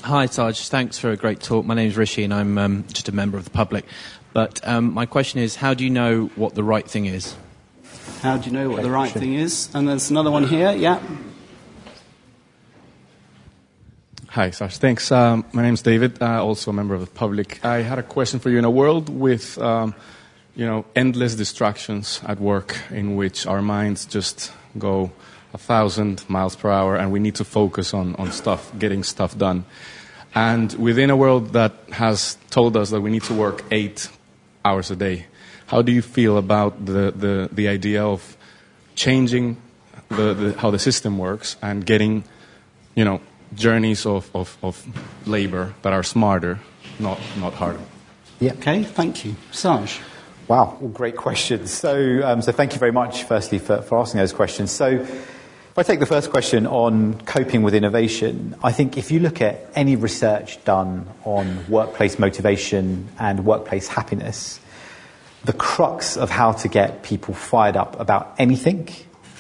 Hi, 0.08 0.26
Saj. 0.28 0.70
Thanks 0.70 0.98
for 0.98 1.12
a 1.12 1.18
great 1.18 1.42
talk. 1.42 1.66
My 1.66 1.74
name 1.74 1.90
is 1.90 1.98
Rishi, 1.98 2.24
and 2.24 2.34
I'm 2.34 2.58
um, 2.58 2.86
just 2.88 3.10
a 3.10 3.12
member 3.12 3.38
of 3.38 3.44
the 3.44 3.50
public. 3.50 3.84
But 4.32 4.66
um, 4.66 4.94
my 4.94 5.06
question 5.06 5.42
is 5.42 5.58
how 5.58 5.74
do 5.74 5.84
you 5.84 5.90
know 5.90 6.28
what 6.38 6.56
the 6.56 6.64
right 6.64 6.90
thing 6.90 7.08
is? 7.08 7.36
How 8.22 8.38
do 8.38 8.50
you 8.50 8.54
know 8.54 8.70
what 8.70 8.84
the 8.84 8.90
right 8.90 9.12
thing 9.12 9.34
is? 9.34 9.70
And 9.76 9.86
there's 9.86 10.10
another 10.10 10.32
one 10.32 10.46
here, 10.46 10.72
yeah. 10.72 11.02
Hi, 14.30 14.50
Saj. 14.52 14.78
Thanks. 14.78 15.12
Um, 15.12 15.44
my 15.52 15.62
name 15.62 15.74
is 15.74 15.82
David, 15.82 16.22
uh, 16.22 16.42
also 16.42 16.72
a 16.72 16.74
member 16.74 16.96
of 16.96 17.02
the 17.02 17.08
public. 17.08 17.60
I 17.66 17.82
had 17.82 18.00
a 18.00 18.04
question 18.04 18.40
for 18.40 18.50
you. 18.50 18.58
In 18.58 18.64
a 18.64 18.72
world 18.72 19.10
with, 19.10 19.58
um, 19.58 19.94
you 20.56 20.66
know, 20.66 20.86
endless 20.96 21.36
distractions 21.36 22.22
at 22.26 22.40
work, 22.40 22.78
in 22.92 23.18
which 23.18 23.46
our 23.46 23.62
minds 23.62 24.06
just 24.06 24.54
go 24.78 25.12
a 25.54 25.58
thousand 25.58 26.24
miles 26.30 26.56
per 26.56 26.70
hour, 26.70 26.96
and 26.96 27.12
we 27.12 27.20
need 27.20 27.36
to 27.36 27.44
focus 27.44 27.94
on, 27.94 28.16
on 28.16 28.32
stuff, 28.32 28.72
getting 28.80 29.04
stuff 29.04 29.38
done. 29.38 29.66
And 30.38 30.72
within 30.74 31.10
a 31.10 31.16
world 31.16 31.54
that 31.54 31.74
has 31.90 32.38
told 32.52 32.78
us 32.78 32.92
that 32.92 33.02
we 33.02 33.10
need 33.10 33.24
to 33.24 33.34
work 33.34 33.64
eight 33.72 34.08
hours 34.64 34.92
a 34.92 34.96
day, 34.96 35.26
how 35.66 35.82
do 35.82 35.92
you 35.92 36.04
feel 36.04 36.38
about 36.38 36.86
the, 36.86 37.10
the, 37.10 37.50
the 37.52 37.68
idea 37.68 38.06
of 38.06 38.38
changing 38.94 39.58
the, 40.10 40.36
the, 40.36 40.54
how 40.60 40.70
the 40.70 40.78
system 40.78 41.18
works 41.18 41.58
and 41.64 41.84
getting, 41.84 42.24
you 42.94 43.04
know, 43.04 43.20
journeys 43.56 44.06
of, 44.06 44.30
of, 44.36 44.56
of 44.62 44.86
labor 45.26 45.74
that 45.82 45.92
are 45.92 46.04
smarter, 46.04 46.60
not, 47.00 47.20
not 47.40 47.56
harder? 47.56 47.82
Yeah. 48.40 48.54
Okay, 48.54 48.84
thank 48.84 49.26
you. 49.26 49.36
Saj. 49.50 50.00
Wow, 50.48 50.78
all 50.80 50.88
great 50.90 51.16
questions. 51.16 51.74
So, 51.74 52.22
um, 52.24 52.44
so 52.44 52.52
thank 52.52 52.74
you 52.74 52.80
very 52.80 52.92
much, 52.92 53.24
firstly, 53.24 53.58
for, 53.58 53.82
for 53.82 53.98
asking 53.98 54.20
those 54.20 54.34
questions. 54.34 54.72
So, 54.72 55.04
if 55.78 55.88
I 55.88 55.94
take 55.94 56.00
the 56.00 56.08
first 56.08 56.32
question 56.32 56.66
on 56.66 57.22
coping 57.22 57.62
with 57.62 57.76
innovation, 57.76 58.56
I 58.64 58.72
think 58.72 58.98
if 58.98 59.12
you 59.12 59.20
look 59.20 59.44
at 59.44 59.60
any 59.76 59.96
research 59.96 60.64
done 60.66 61.08
on 61.24 61.70
workplace 61.70 62.18
motivation 62.18 63.08
and 63.20 63.46
workplace 63.46 63.88
happiness, 63.88 64.60
the 65.46 65.54
crux 65.54 66.18
of 66.18 66.32
how 66.32 66.54
to 66.54 66.68
get 66.68 67.04
people 67.04 67.36
fired 67.36 67.78
up 67.78 68.00
about 68.00 68.34
anything 68.40 68.90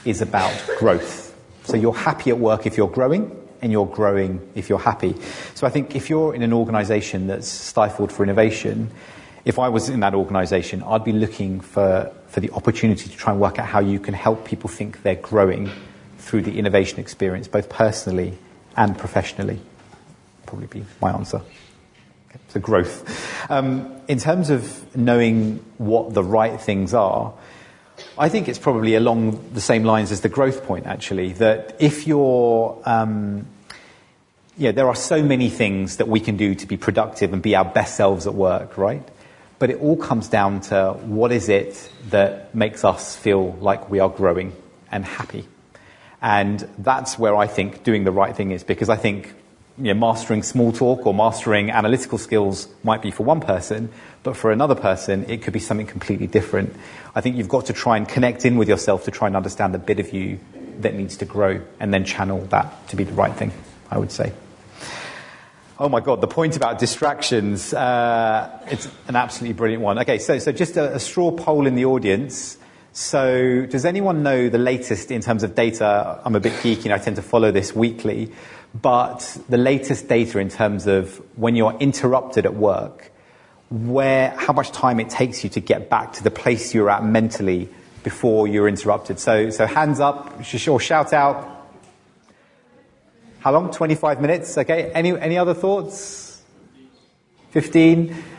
is 0.05 0.21
about 0.21 0.53
growth. 0.77 1.35
So 1.63 1.75
you're 1.75 1.91
happy 1.91 2.29
at 2.29 2.38
work 2.38 2.67
if 2.67 2.77
you're 2.77 2.88
growing, 2.88 3.35
and 3.63 3.71
you're 3.71 3.88
growing 3.88 4.47
if 4.53 4.69
you're 4.69 4.77
happy. 4.77 5.15
So 5.55 5.65
I 5.65 5.71
think 5.71 5.95
if 5.95 6.07
you're 6.07 6.35
in 6.35 6.43
an 6.43 6.53
organization 6.53 7.25
that's 7.25 7.47
stifled 7.47 8.11
for 8.11 8.21
innovation, 8.21 8.91
if 9.43 9.57
I 9.57 9.69
was 9.69 9.89
in 9.89 10.01
that 10.01 10.13
organization, 10.13 10.83
I'd 10.83 11.03
be 11.03 11.13
looking 11.13 11.61
for, 11.61 12.13
for 12.27 12.41
the 12.41 12.51
opportunity 12.51 13.09
to 13.09 13.17
try 13.17 13.31
and 13.33 13.41
work 13.41 13.57
out 13.57 13.65
how 13.65 13.79
you 13.79 13.99
can 13.99 14.13
help 14.13 14.45
people 14.45 14.69
think 14.69 15.01
they're 15.01 15.15
growing 15.15 15.71
through 16.28 16.41
the 16.41 16.59
innovation 16.59 16.99
experience, 16.99 17.47
both 17.47 17.69
personally 17.69 18.38
and 18.75 18.97
professionally? 18.97 19.59
Probably 20.45 20.67
be 20.67 20.86
my 21.01 21.11
answer. 21.11 21.41
So 22.49 22.59
growth. 22.59 23.49
Um, 23.49 23.95
in 24.07 24.19
terms 24.19 24.49
of 24.49 24.95
knowing 24.95 25.63
what 25.78 26.13
the 26.13 26.23
right 26.23 26.59
things 26.59 26.93
are, 26.93 27.34
I 28.17 28.30
think 28.30 28.47
it's 28.47 28.59
probably 28.59 28.95
along 28.95 29.53
the 29.53 29.61
same 29.61 29.84
lines 29.84 30.11
as 30.11 30.21
the 30.21 30.30
growth 30.30 30.65
point, 30.65 30.86
actually, 30.86 31.34
that 31.34 31.75
if 31.80 32.05
you're, 32.05 32.80
um, 32.86 33.47
yeah, 34.57 34.71
there 34.71 34.88
are 34.88 34.95
so 34.95 35.23
many 35.23 35.49
things 35.49 35.97
that 35.97 36.07
we 36.07 36.19
can 36.19 36.38
do 36.38 36.53
to 36.55 36.67
be 36.67 36.78
productive 36.78 37.34
and 37.34 37.41
be 37.41 37.55
our 37.55 37.65
best 37.65 37.95
selves 37.95 38.28
at 38.28 38.34
work, 38.34 38.78
right? 38.78 39.07
But 39.59 39.71
it 39.71 39.80
all 39.80 39.97
comes 39.97 40.28
down 40.28 40.61
to 40.61 40.93
what 41.01 41.32
is 41.32 41.49
it 41.49 41.89
that 42.09 42.53
makes 42.53 42.86
us 42.86 43.15
feel 43.15 43.53
like 43.53 43.89
we 43.89 43.99
are 43.99 44.09
growing 44.09 44.53
and 44.91 45.03
happy. 45.03 45.47
And 46.22 46.68
that's 46.78 47.20
where 47.20 47.36
I 47.36 47.47
think 47.47 47.84
doing 47.84 48.03
the 48.03 48.11
right 48.11 48.36
thing 48.36 48.51
is 48.51 48.63
because 48.63 48.89
I 48.89 48.95
think 48.95 49.34
you 49.78 49.93
know, 49.93 49.99
mastering 49.99 50.41
small 50.41 50.72
talk 50.72 51.05
or 51.05 51.13
mastering 51.13 51.70
analytical 51.70 52.18
skills 52.18 52.68
might 52.84 53.01
be 53.01 53.11
for 53.11 53.24
one 53.24 53.39
person, 53.39 53.91
but 54.24 54.36
for 54.36 54.51
another 54.51 54.74
person, 54.74 55.30
it 55.30 55.43
could 55.43 55.53
be 55.53 55.59
something 55.59 55.86
completely 55.86 56.26
different. 56.26 56.76
I 57.13 57.22
think 57.22 57.36
you've 57.36 57.49
got 57.49 57.68
to 57.68 57.74
try 57.74 57.97
and 57.97 58.07
connect 58.07 58.45
in 58.45 58.57
with 58.57 58.68
yourself 58.68 59.05
to 59.05 59.11
try 59.11 59.28
and 59.28 59.36
understand 59.36 59.74
the 59.76 59.80
bit 59.80 59.99
of 59.99 60.11
you 60.11 60.39
that 60.80 60.95
needs 60.95 61.18
to 61.18 61.26
grow 61.26 61.61
and 61.80 61.93
then 61.93 62.05
channel 62.05 62.41
that 62.49 62.88
to 62.89 62.95
be 62.95 63.03
the 63.03 63.13
right 63.13 63.34
thing, 63.34 63.51
I 63.91 63.99
would 63.99 64.11
say. 64.11 64.34
Oh 65.80 65.89
my 65.89 65.99
God, 65.99 66.22
the 66.22 66.28
point 66.28 66.57
about 66.57 66.80
distractions, 66.80 67.72
uh, 67.72 68.65
it's 68.72 68.89
an 69.07 69.15
absolutely 69.15 69.53
brilliant 69.53 69.84
one. 69.84 69.99
Okay, 69.99 70.18
so, 70.18 70.39
so 70.39 70.51
just 70.51 70.76
a, 70.76 70.95
a 70.95 70.99
straw 70.99 71.30
poll 71.30 71.68
in 71.68 71.76
the 71.76 71.86
audience. 71.86 72.57
So, 72.99 73.67
does 73.67 73.85
anyone 73.85 74.23
know 74.23 74.49
the 74.49 74.57
latest 74.57 75.11
in 75.11 75.21
terms 75.21 75.43
of 75.43 75.53
data? 75.53 76.19
I'm 76.25 76.33
a 76.33 76.39
bit 76.39 76.53
geeky 76.53 76.85
and 76.85 76.93
I 76.93 76.97
tend 76.97 77.17
to 77.17 77.21
follow 77.21 77.51
this 77.51 77.75
weekly, 77.75 78.31
but 78.73 79.37
the 79.47 79.57
latest 79.57 80.07
data 80.07 80.39
in 80.39 80.49
terms 80.49 80.87
of 80.87 81.21
when 81.37 81.55
you're 81.55 81.77
interrupted 81.79 82.47
at 82.47 82.55
work, 82.55 83.11
where, 83.69 84.31
how 84.31 84.51
much 84.51 84.71
time 84.71 84.99
it 84.99 85.11
takes 85.11 85.43
you 85.43 85.49
to 85.51 85.59
get 85.59 85.91
back 85.91 86.13
to 86.13 86.23
the 86.23 86.31
place 86.31 86.73
you're 86.73 86.89
at 86.89 87.05
mentally 87.05 87.69
before 88.01 88.47
you're 88.47 88.67
interrupted. 88.67 89.19
So, 89.19 89.51
so 89.51 89.67
hands 89.67 89.99
up 89.99 90.33
or 90.67 90.79
shout 90.79 91.13
out. 91.13 91.69
How 93.41 93.51
long? 93.51 93.69
25 93.69 94.21
minutes? 94.21 94.57
Okay. 94.57 94.91
Any, 94.91 95.15
any 95.15 95.37
other 95.37 95.53
thoughts? 95.53 96.41
15? 97.51 98.36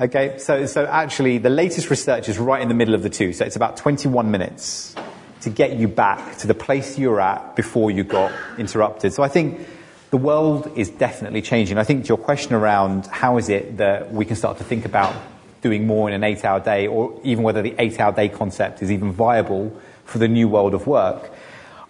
Okay, 0.00 0.38
so, 0.38 0.64
so 0.66 0.86
actually, 0.86 1.38
the 1.38 1.50
latest 1.50 1.90
research 1.90 2.28
is 2.28 2.38
right 2.38 2.62
in 2.62 2.68
the 2.68 2.74
middle 2.74 2.94
of 2.94 3.02
the 3.02 3.10
two. 3.10 3.32
So 3.32 3.44
it's 3.44 3.56
about 3.56 3.76
21 3.78 4.30
minutes 4.30 4.94
to 5.40 5.50
get 5.50 5.72
you 5.72 5.88
back 5.88 6.38
to 6.38 6.46
the 6.46 6.54
place 6.54 6.96
you 6.96 7.10
were 7.10 7.20
at 7.20 7.56
before 7.56 7.90
you 7.90 8.04
got 8.04 8.30
interrupted. 8.58 9.12
So 9.12 9.24
I 9.24 9.28
think 9.28 9.66
the 10.10 10.16
world 10.16 10.70
is 10.76 10.88
definitely 10.88 11.42
changing. 11.42 11.78
I 11.78 11.82
think 11.82 12.04
to 12.04 12.08
your 12.10 12.16
question 12.16 12.54
around 12.54 13.06
how 13.06 13.38
is 13.38 13.48
it 13.48 13.78
that 13.78 14.12
we 14.12 14.24
can 14.24 14.36
start 14.36 14.58
to 14.58 14.64
think 14.64 14.84
about 14.84 15.16
doing 15.62 15.88
more 15.88 16.08
in 16.08 16.14
an 16.14 16.22
eight 16.22 16.44
hour 16.44 16.60
day, 16.60 16.86
or 16.86 17.20
even 17.24 17.42
whether 17.42 17.60
the 17.60 17.74
eight 17.80 17.98
hour 17.98 18.12
day 18.12 18.28
concept 18.28 18.82
is 18.82 18.92
even 18.92 19.10
viable 19.10 19.76
for 20.04 20.18
the 20.18 20.28
new 20.28 20.48
world 20.48 20.74
of 20.74 20.86
work, 20.86 21.28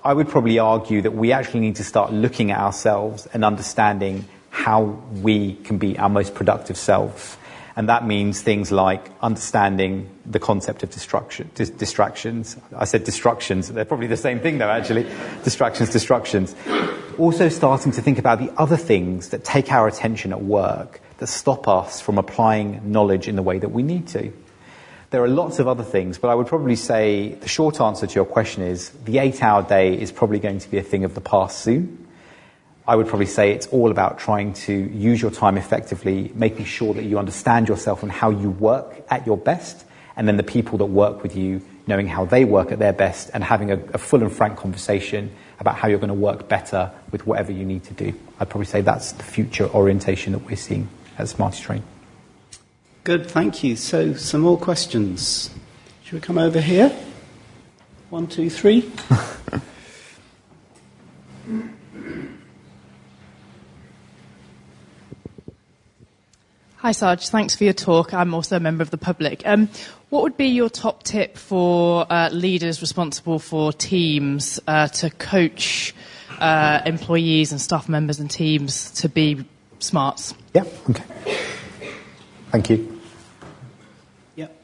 I 0.03 0.15
would 0.15 0.29
probably 0.31 0.59
argue 0.59 1.03
that 1.03 1.11
we 1.11 1.33
actually 1.33 1.61
need 1.61 1.77
to 1.77 1.85
start 1.85 2.11
looking 2.11 2.53
at 2.53 2.59
ourselves 2.59 3.29
and 3.35 3.45
understanding 3.45 4.25
how 4.49 4.85
we 5.21 5.57
can 5.57 5.77
be 5.77 5.99
our 5.99 6.09
most 6.09 6.35
productive 6.35 6.79
selves 6.79 7.37
and 7.79 7.89
that 7.89 8.05
means 8.05 8.43
things 8.43 8.73
like 8.73 9.09
understanding 9.23 10.11
the 10.27 10.41
concept 10.41 10.83
of 10.83 10.91
destruction, 10.91 11.49
dis- 11.55 11.71
distractions. 11.71 12.57
I 12.77 12.85
said 12.85 13.05
destructions, 13.05 13.69
they're 13.69 13.85
probably 13.85 14.09
the 14.09 14.17
same 14.17 14.41
thing 14.41 14.59
though, 14.59 14.69
actually. 14.69 15.07
distractions, 15.45 15.89
destructions. 15.89 16.57
Also 17.19 17.49
starting 17.49 17.93
to 17.93 18.03
think 18.03 18.19
about 18.19 18.41
the 18.41 18.51
other 18.59 18.77
things 18.77 19.29
that 19.29 19.45
take 19.45 19.71
our 19.71 19.87
attention 19.87 20.33
at 20.33 20.43
work 20.43 21.01
that 21.19 21.29
stop 21.29 21.69
us 21.69 22.01
from 22.01 22.19
applying 22.19 22.91
knowledge 22.91 23.29
in 23.29 23.37
the 23.37 23.45
way 23.45 23.61
that 23.61 23.69
we 23.71 23.85
need 23.85 24.09
to. 24.09 24.33
There 25.11 25.23
are 25.23 25.29
lots 25.29 25.61
of 25.61 25.69
other 25.69 25.85
things, 25.85 26.19
but 26.19 26.31
I 26.31 26.35
would 26.35 26.49
probably 26.49 26.75
say 26.75 27.35
the 27.35 27.49
short 27.49 27.81
answer 27.81 28.09
to 28.09 28.15
your 28.17 28.25
question 28.25 28.65
is 28.65 28.91
the 29.05 29.19
eight 29.19 29.41
hour 29.41 29.63
day 29.63 29.97
is 29.97 30.11
probably 30.11 30.41
going 30.41 30.59
to 30.59 30.69
be 30.69 30.79
a 30.79 30.83
thing 30.83 31.05
of 31.05 31.15
the 31.15 31.21
past 31.21 31.61
soon. 31.61 32.08
I 32.89 32.97
would 32.97 33.07
probably 33.07 33.27
say 33.27 33.53
it's 33.53 33.67
all 33.67 33.91
about 33.91 34.19
trying 34.19 34.55
to 34.55 34.73
use 34.73 35.21
your 35.21 35.31
time 35.31 35.59
effectively, 35.59 36.33
making 36.35 36.65
sure 36.65 36.95
that 36.95 37.05
you 37.05 37.19
understand 37.19 37.69
yourself 37.69 38.03
and 38.03 38.11
how 38.11 38.31
you 38.31 38.51
work 38.51 39.05
at 39.11 39.27
your 39.27 39.37
best, 39.37 39.85
and 40.17 40.27
then 40.27 40.39
the 40.39 40.43
people 40.43 40.79
that 40.79 40.87
work 40.87 41.23
with 41.23 41.37
you 41.37 41.61
knowing 41.87 42.09
how 42.09 42.25
they 42.25 42.47
work 42.47 42.73
at 42.73 42.79
their 42.79 42.95
best 42.95 43.31
and 43.35 43.45
having 43.45 43.71
a, 43.71 43.77
a 43.93 43.99
full 43.99 44.23
and 44.23 44.33
frank 44.33 44.57
conversation 44.57 45.31
about 45.61 45.77
how 45.77 45.87
you're 45.87 45.99
going 45.99 46.09
to 46.09 46.15
work 46.15 46.49
better 46.49 46.91
with 47.13 47.27
whatever 47.27 47.53
you 47.53 47.67
need 47.67 47.85
to 47.85 47.93
do. 47.93 48.15
I'd 48.41 48.49
probably 48.49 48.67
say 48.67 48.81
that's 48.81 49.13
the 49.13 49.23
future 49.23 49.69
orientation 49.69 50.33
that 50.33 50.45
we're 50.47 50.57
seeing 50.57 50.89
at 51.19 51.29
Smarty 51.29 51.63
Train. 51.63 51.83
Good, 53.05 53.27
thank 53.27 53.63
you. 53.63 53.77
So, 53.77 54.15
some 54.15 54.41
more 54.41 54.59
questions. 54.59 55.51
Should 56.05 56.15
we 56.15 56.21
come 56.21 56.39
over 56.39 56.61
here? 56.61 56.91
One, 58.09 58.27
two, 58.29 58.49
three. 58.49 58.91
Hi, 66.81 66.93
Saj. 66.93 67.29
Thanks 67.31 67.57
for 67.57 67.65
your 67.65 67.73
talk. 67.73 68.15
I'm 68.15 68.33
also 68.33 68.55
a 68.55 68.61
member 68.61 68.83
of 68.83 68.91
the 68.91 68.99
public. 68.99 69.43
Um, 69.45 69.69
what 70.11 70.23
would 70.23 70.37
be 70.37 70.47
your 70.47 70.71
top 70.71 71.03
tip 71.03 71.37
for 71.37 72.07
uh, 72.09 72.29
leaders 72.31 72.81
responsible 72.81 73.41
for 73.41 73.73
teams 73.73 74.61
uh, 74.69 74.87
to 74.87 75.11
coach 75.11 75.93
uh, 76.39 76.81
employees 76.87 77.51
and 77.51 77.61
staff 77.61 77.89
members 77.89 78.21
and 78.21 78.31
teams 78.31 78.93
to 78.93 79.09
be 79.09 79.45
smarts? 79.81 80.35
Yeah, 80.55 80.63
okay. 80.89 81.03
Thank 82.53 82.71
you. 82.71 83.01
Yep. 84.37 84.57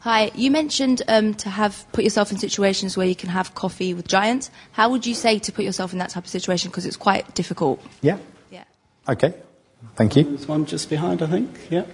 Hi, 0.00 0.30
you 0.34 0.50
mentioned 0.50 1.00
um, 1.08 1.32
to 1.36 1.48
have 1.48 1.90
put 1.92 2.04
yourself 2.04 2.30
in 2.30 2.36
situations 2.36 2.98
where 2.98 3.06
you 3.06 3.16
can 3.16 3.30
have 3.30 3.54
coffee 3.54 3.94
with 3.94 4.06
giants. 4.06 4.50
How 4.72 4.90
would 4.90 5.06
you 5.06 5.14
say 5.14 5.38
to 5.38 5.52
put 5.52 5.64
yourself 5.64 5.94
in 5.94 6.00
that 6.00 6.10
type 6.10 6.24
of 6.24 6.30
situation? 6.30 6.70
Because 6.70 6.84
it's 6.84 6.98
quite 6.98 7.34
difficult. 7.34 7.82
Yeah? 8.02 8.18
Yeah. 9.06 9.12
Okay. 9.12 9.34
Thank 9.96 10.16
you. 10.16 10.24
There's 10.24 10.46
one 10.48 10.66
just 10.66 10.88
behind, 10.88 11.22
I 11.22 11.26
think. 11.26 11.50
Yeah. 11.70 11.84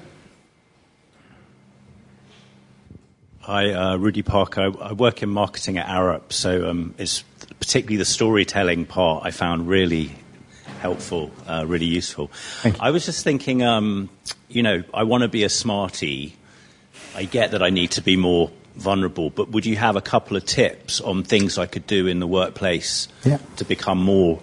Hi, 3.41 3.71
uh, 3.73 3.97
Rudy 3.97 4.23
Parker. 4.23 4.61
I, 4.61 4.89
I 4.89 4.93
work 4.93 5.23
in 5.23 5.31
marketing 5.31 5.79
at 5.79 5.87
Arup, 5.87 6.33
so 6.33 6.69
um, 6.69 6.95
it's 6.99 7.23
particularly 7.61 7.97
the 7.97 8.05
storytelling 8.05 8.85
part 8.85 9.25
I 9.25 9.31
found 9.31 9.69
really 9.69 10.11
helpful, 10.81 11.31
uh, 11.47 11.65
really 11.67 11.87
useful. 11.87 12.31
I 12.79 12.91
was 12.91 13.07
just 13.07 13.25
thinking, 13.25 13.63
um, 13.63 14.11
you 14.49 14.63
know, 14.63 14.85
I 14.93 15.05
want 15.05 15.23
to 15.23 15.29
be 15.29 15.45
a 15.45 15.49
smarty. 15.49 16.37
I 17.17 17.25
get 17.25 17.53
that 17.53 17.63
I 17.63 17.71
need 17.71 17.93
to 17.93 18.03
be 18.03 18.17
more 18.17 18.51
vulnerable, 18.77 19.31
but 19.31 19.49
would 19.49 19.65
you 19.67 19.77
have 19.77 19.97
a 19.97 20.01
couple 20.03 20.37
of 20.37 20.45
tips 20.45 21.01
on 21.01 21.23
things 21.25 21.57
I 21.59 21.67
could 21.67 21.87
do 21.87 22.07
in 22.07 22.21
the 22.21 22.27
workplace 22.29 23.09
Yeah. 23.25 23.39
to 23.57 23.65
become 23.65 23.99
more 23.99 24.41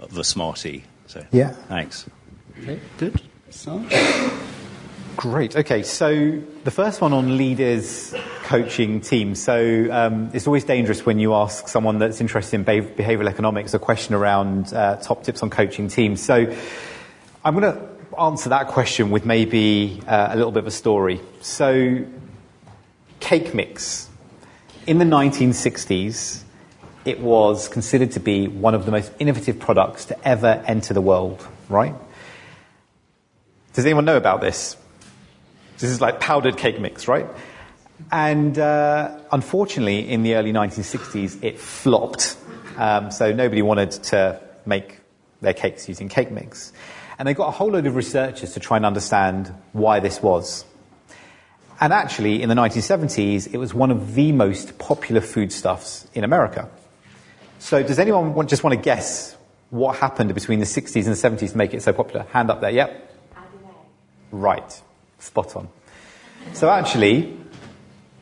of 0.00 0.16
a 0.16 0.24
smarty? 0.24 0.84
So, 1.06 1.24
Yeah. 1.32 1.50
Thanks. 1.68 2.06
Okay, 2.62 2.80
good. 2.98 3.20
So, 3.50 3.84
Great. 5.16 5.56
Okay, 5.56 5.82
so 5.82 6.42
the 6.64 6.70
first 6.70 7.00
one 7.00 7.14
on 7.14 7.38
leaders 7.38 8.14
coaching 8.42 9.00
teams. 9.00 9.42
So 9.42 9.88
um, 9.90 10.30
it's 10.34 10.46
always 10.46 10.64
dangerous 10.64 11.06
when 11.06 11.18
you 11.18 11.32
ask 11.32 11.68
someone 11.68 11.98
that's 11.98 12.20
interested 12.20 12.56
in 12.56 12.64
behavioral 12.66 13.28
economics 13.28 13.72
a 13.72 13.78
question 13.78 14.14
around 14.14 14.74
uh, 14.74 14.96
top 14.96 15.24
tips 15.24 15.42
on 15.42 15.48
coaching 15.48 15.88
teams. 15.88 16.22
So 16.22 16.54
I'm 17.44 17.58
going 17.58 17.74
to 17.74 17.88
answer 18.20 18.50
that 18.50 18.68
question 18.68 19.10
with 19.10 19.24
maybe 19.24 20.02
uh, 20.06 20.28
a 20.32 20.36
little 20.36 20.52
bit 20.52 20.60
of 20.60 20.66
a 20.66 20.70
story. 20.70 21.20
So, 21.40 22.04
cake 23.20 23.54
mix. 23.54 24.10
In 24.86 24.98
the 24.98 25.04
1960s, 25.04 26.42
it 27.06 27.20
was 27.20 27.68
considered 27.68 28.10
to 28.12 28.20
be 28.20 28.48
one 28.48 28.74
of 28.74 28.84
the 28.84 28.90
most 28.90 29.12
innovative 29.18 29.58
products 29.58 30.06
to 30.06 30.28
ever 30.28 30.62
enter 30.66 30.92
the 30.92 31.00
world, 31.00 31.46
right? 31.68 31.94
Does 33.74 33.86
anyone 33.86 34.04
know 34.04 34.16
about 34.16 34.40
this? 34.40 34.76
This 35.78 35.90
is 35.90 36.00
like 36.00 36.18
powdered 36.18 36.56
cake 36.56 36.80
mix, 36.80 37.06
right? 37.06 37.26
And 38.10 38.58
uh, 38.58 39.18
unfortunately, 39.30 40.08
in 40.08 40.22
the 40.22 40.34
early 40.34 40.52
1960s, 40.52 41.42
it 41.44 41.58
flopped. 41.58 42.36
Um, 42.76 43.10
so 43.10 43.32
nobody 43.32 43.62
wanted 43.62 43.90
to 43.90 44.40
make 44.64 44.98
their 45.40 45.54
cakes 45.54 45.88
using 45.88 46.08
cake 46.08 46.30
mix. 46.30 46.72
And 47.18 47.28
they 47.28 47.34
got 47.34 47.48
a 47.48 47.52
whole 47.52 47.70
load 47.70 47.86
of 47.86 47.94
researchers 47.94 48.54
to 48.54 48.60
try 48.60 48.76
and 48.76 48.84
understand 48.84 49.54
why 49.72 50.00
this 50.00 50.22
was. 50.22 50.64
And 51.80 51.92
actually, 51.92 52.42
in 52.42 52.48
the 52.48 52.54
1970s, 52.54 53.52
it 53.52 53.58
was 53.58 53.74
one 53.74 53.90
of 53.90 54.14
the 54.14 54.32
most 54.32 54.78
popular 54.78 55.20
foodstuffs 55.20 56.06
in 56.14 56.24
America. 56.24 56.68
So 57.66 57.82
does 57.82 57.98
anyone 57.98 58.32
want, 58.32 58.48
just 58.48 58.62
want 58.62 58.76
to 58.76 58.80
guess 58.80 59.36
what 59.70 59.96
happened 59.96 60.32
between 60.32 60.60
the 60.60 60.66
60s 60.66 61.04
and 61.04 61.06
the 61.06 61.46
70s 61.46 61.50
to 61.50 61.56
make 61.58 61.74
it 61.74 61.82
so 61.82 61.92
popular? 61.92 62.24
Hand 62.30 62.48
up 62.48 62.60
there, 62.60 62.70
yep. 62.70 63.12
Right, 64.30 64.82
spot 65.18 65.56
on. 65.56 65.68
So 66.52 66.70
actually, 66.70 67.36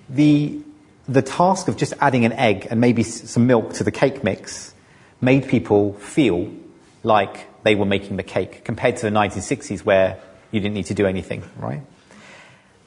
the, 0.09 0.63
the 1.07 1.21
task 1.21 1.69
of 1.69 1.77
just 1.77 1.93
adding 2.01 2.25
an 2.25 2.33
egg 2.33 2.69
and 2.71 2.81
maybe 2.81 3.03
some 3.03 3.47
milk 3.47 3.75
to 3.75 3.85
the 3.85 3.91
cake 3.91 4.25
mix 4.25 4.73
made 5.21 5.47
people 5.47 5.93
feel 5.93 6.51
like 7.03 7.47
they 7.65 7.75
were 7.75 7.85
making 7.85 8.17
the 8.17 8.23
cake 8.23 8.65
compared 8.65 8.97
to 8.97 9.03
the 9.03 9.15
1960s 9.15 9.81
where 9.81 10.19
you 10.53 10.61
didn't 10.61 10.75
need 10.75 10.87
to 10.87 10.95
do 10.95 11.05
anything, 11.07 11.43
right? 11.59 11.83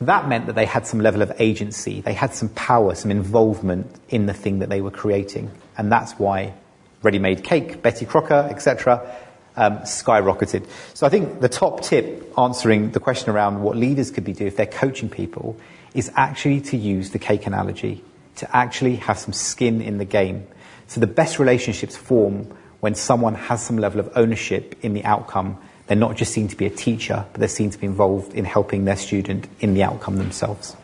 That 0.01 0.27
meant 0.27 0.45
that 0.45 0.55
they 0.55 0.65
had 0.65 0.85
some 0.85 0.99
level 0.99 1.21
of 1.21 1.31
agency, 1.39 2.01
they 2.01 2.13
had 2.13 2.33
some 2.33 2.49
power, 2.49 2.93
some 2.93 3.09
involvement 3.09 3.87
in 4.09 4.27
the 4.27 4.33
thing 4.33 4.59
that 4.59 4.69
they 4.69 4.81
were 4.81 4.91
creating. 4.91 5.51
And 5.77 5.91
that's 5.91 6.13
why 6.13 6.53
ready 7.01 7.19
made 7.19 7.43
cake, 7.43 7.81
Betty 7.81 8.05
Crocker, 8.05 8.47
etc., 8.49 9.15
um, 9.55 9.79
skyrocketed. 9.79 10.67
So 10.93 11.07
I 11.07 11.09
think 11.09 11.41
the 11.41 11.49
top 11.49 11.81
tip 11.81 12.31
answering 12.37 12.91
the 12.91 12.99
question 12.99 13.31
around 13.31 13.61
what 13.61 13.75
leaders 13.75 14.11
could 14.11 14.23
be 14.23 14.33
doing 14.33 14.47
if 14.47 14.55
they're 14.55 14.65
coaching 14.67 15.09
people 15.09 15.57
is 15.95 16.11
actually 16.15 16.61
to 16.61 16.77
use 16.77 17.09
the 17.09 17.19
cake 17.19 17.47
analogy, 17.47 18.03
to 18.35 18.55
actually 18.55 18.97
have 18.97 19.17
some 19.17 19.33
skin 19.33 19.81
in 19.81 19.97
the 19.97 20.05
game. 20.05 20.45
So 20.85 20.99
the 20.99 21.07
best 21.07 21.39
relationships 21.39 21.97
form 21.97 22.55
when 22.81 22.93
someone 22.93 23.33
has 23.33 23.65
some 23.65 23.77
level 23.77 23.99
of 23.99 24.11
ownership 24.15 24.75
in 24.83 24.93
the 24.93 25.03
outcome. 25.03 25.57
They're 25.87 25.97
not 25.97 26.15
just 26.15 26.33
seen 26.33 26.47
to 26.49 26.55
be 26.55 26.65
a 26.65 26.69
teacher, 26.69 27.25
but 27.31 27.39
they're 27.39 27.47
seen 27.47 27.69
to 27.71 27.77
be 27.77 27.87
involved 27.87 28.33
in 28.33 28.45
helping 28.45 28.85
their 28.85 28.97
student 28.97 29.47
in 29.59 29.73
the 29.73 29.83
outcome 29.83 30.17
themselves. 30.17 30.75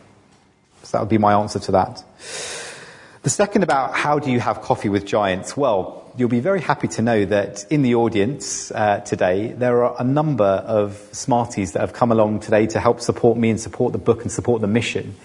So 0.83 0.97
that 0.97 1.01
would 1.01 1.09
be 1.09 1.17
my 1.17 1.33
answer 1.33 1.59
to 1.59 1.71
that. 1.73 2.03
The 3.23 3.29
second 3.29 3.63
about 3.63 3.95
how 3.95 4.19
do 4.19 4.31
you 4.31 4.39
have 4.39 4.61
coffee 4.61 4.89
with 4.89 5.05
giants? 5.05 5.55
Well, 5.55 6.11
you'll 6.17 6.29
be 6.29 6.39
very 6.39 6.61
happy 6.61 6.87
to 6.89 7.01
know 7.01 7.25
that 7.25 7.65
in 7.69 7.81
the 7.81 7.95
audience 7.95 8.71
uh, 8.71 8.99
today, 8.99 9.53
there 9.53 9.83
are 9.85 9.95
a 9.99 10.03
number 10.03 10.43
of 10.43 10.97
Smarties 11.11 11.71
that 11.73 11.79
have 11.79 11.93
come 11.93 12.11
along 12.11 12.41
today 12.41 12.67
to 12.67 12.79
help 12.79 13.01
support 13.01 13.37
me 13.37 13.49
and 13.49 13.59
support 13.59 13.93
the 13.93 13.99
book 13.99 14.23
and 14.23 14.31
support 14.31 14.61
the 14.61 14.67
mission. 14.67 15.15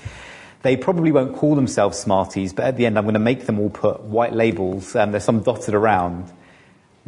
They 0.62 0.76
probably 0.76 1.12
won't 1.12 1.36
call 1.36 1.54
themselves 1.54 1.98
Smarties, 1.98 2.52
but 2.52 2.64
at 2.64 2.76
the 2.76 2.86
end, 2.86 2.98
I'm 2.98 3.04
going 3.04 3.14
to 3.14 3.20
make 3.20 3.46
them 3.46 3.60
all 3.60 3.70
put 3.70 4.00
white 4.00 4.32
labels, 4.32 4.96
and 4.96 5.12
there's 5.12 5.24
some 5.24 5.40
dotted 5.40 5.74
around. 5.74 6.30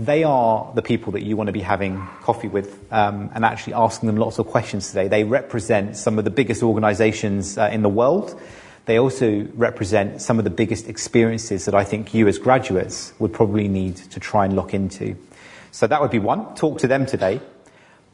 They 0.01 0.25
are 0.25 0.73
the 0.75 0.81
people 0.81 1.13
that 1.13 1.25
you 1.25 1.37
want 1.37 1.49
to 1.49 1.53
be 1.53 1.61
having 1.61 2.01
coffee 2.23 2.49
with 2.49 2.91
um, 2.91 3.31
and 3.35 3.45
actually 3.45 3.75
asking 3.75 4.07
them 4.07 4.17
lots 4.17 4.39
of 4.39 4.47
questions 4.47 4.89
today. 4.89 5.09
They 5.09 5.25
represent 5.25 5.95
some 5.95 6.19
of 6.19 6.25
the 6.25 6.31
biggest 6.31 6.63
organizations 6.63 7.59
uh, 7.59 7.69
in 7.71 7.83
the 7.83 7.91
world. 7.91 8.41
They 8.87 8.99
also 8.99 9.47
represent 9.53 10.23
some 10.23 10.39
of 10.39 10.45
the 10.45 10.51
biggest 10.51 10.89
experiences 10.89 11.67
that 11.67 11.75
I 11.75 11.85
think 11.85 12.15
you 12.15 12.29
as 12.29 12.39
graduates 12.39 13.13
would 13.19 13.35
probably 13.35 13.69
need 13.69 13.97
to 13.97 14.19
try 14.19 14.47
and 14.47 14.57
lock 14.57 14.73
into. 14.73 15.17
So 15.71 15.87
that 15.87 16.01
would 16.01 16.11
be 16.11 16.19
one, 16.19 16.55
talk 16.55 16.79
to 16.79 16.89
them 16.89 17.05
today, 17.05 17.39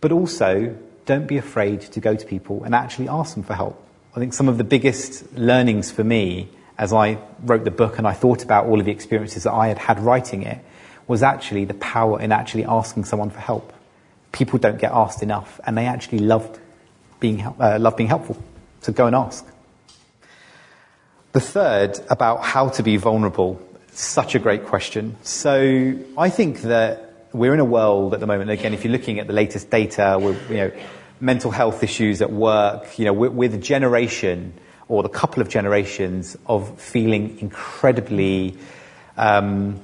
but 0.01 0.11
also 0.11 0.76
don't 1.05 1.28
be 1.28 1.39
afraid 1.39 1.82
to 1.82 2.01
go 2.01 2.16
to 2.16 2.26
people 2.26 2.64
and 2.64 2.74
actually 2.74 3.09
ask 3.09 3.34
them 3.34 3.45
for 3.45 3.55
help. 3.55 3.80
I 4.16 4.18
think 4.18 4.34
some 4.34 4.49
of 4.49 4.59
the 4.59 4.64
biggest 4.64 5.32
learnings 5.34 5.93
for 5.93 6.03
me 6.03 6.49
as 6.78 6.93
I 6.93 7.18
wrote 7.45 7.62
the 7.62 7.70
book 7.70 7.99
and 7.99 8.09
I 8.09 8.12
thought 8.12 8.43
about 8.43 8.66
all 8.66 8.80
of 8.80 8.87
the 8.87 8.93
experiences 8.93 9.45
that 9.45 9.53
I 9.53 9.68
had 9.68 9.78
had 9.78 10.01
writing 10.01 10.43
it 10.43 10.59
was 11.07 11.22
actually 11.22 11.64
the 11.64 11.74
power 11.74 12.20
in 12.20 12.32
actually 12.32 12.64
asking 12.64 13.04
someone 13.04 13.30
for 13.30 13.40
help. 13.40 13.72
People 14.32 14.59
don't 14.59 14.78
get 14.78 14.92
asked 14.92 15.22
enough 15.22 15.61
and 15.64 15.76
they 15.76 15.86
actually 15.86 16.18
loved 16.18 16.59
being, 17.20 17.42
uh, 17.42 17.78
love 17.80 17.96
being 17.96 18.09
helpful. 18.09 18.42
So 18.80 18.92
go 18.92 19.07
and 19.07 19.14
ask. 19.14 19.46
The 21.32 21.40
third 21.40 22.00
about 22.09 22.44
how 22.44 22.70
to 22.70 22.82
be 22.82 22.96
vulnerable, 22.96 23.61
such 23.92 24.34
a 24.34 24.38
great 24.38 24.64
question. 24.64 25.16
So 25.22 25.94
I 26.16 26.30
think 26.30 26.62
that 26.62 27.28
we're 27.32 27.54
in 27.54 27.61
a 27.61 27.64
world 27.64 28.14
at 28.14 28.20
the 28.20 28.26
moment, 28.26 28.50
again, 28.50 28.74
if 28.74 28.84
you're 28.84 28.92
looking 28.92 29.18
at 29.18 29.26
the 29.26 29.32
latest 29.32 29.70
data, 29.70 30.18
with, 30.20 30.50
you 30.50 30.57
know, 30.57 30.72
mental 31.20 31.50
health 31.50 31.82
issues 31.82 32.22
at 32.22 32.32
work, 32.32 32.98
you 32.98 33.04
know, 33.04 33.12
we're, 33.12 33.30
we're 33.30 33.48
the 33.48 33.59
generation 33.59 34.52
or 34.88 35.02
the 35.02 35.09
couple 35.09 35.42
of 35.42 35.48
generations 35.48 36.36
of 36.46 36.80
feeling 36.80 37.38
incredibly, 37.40 38.57
um, 39.16 39.80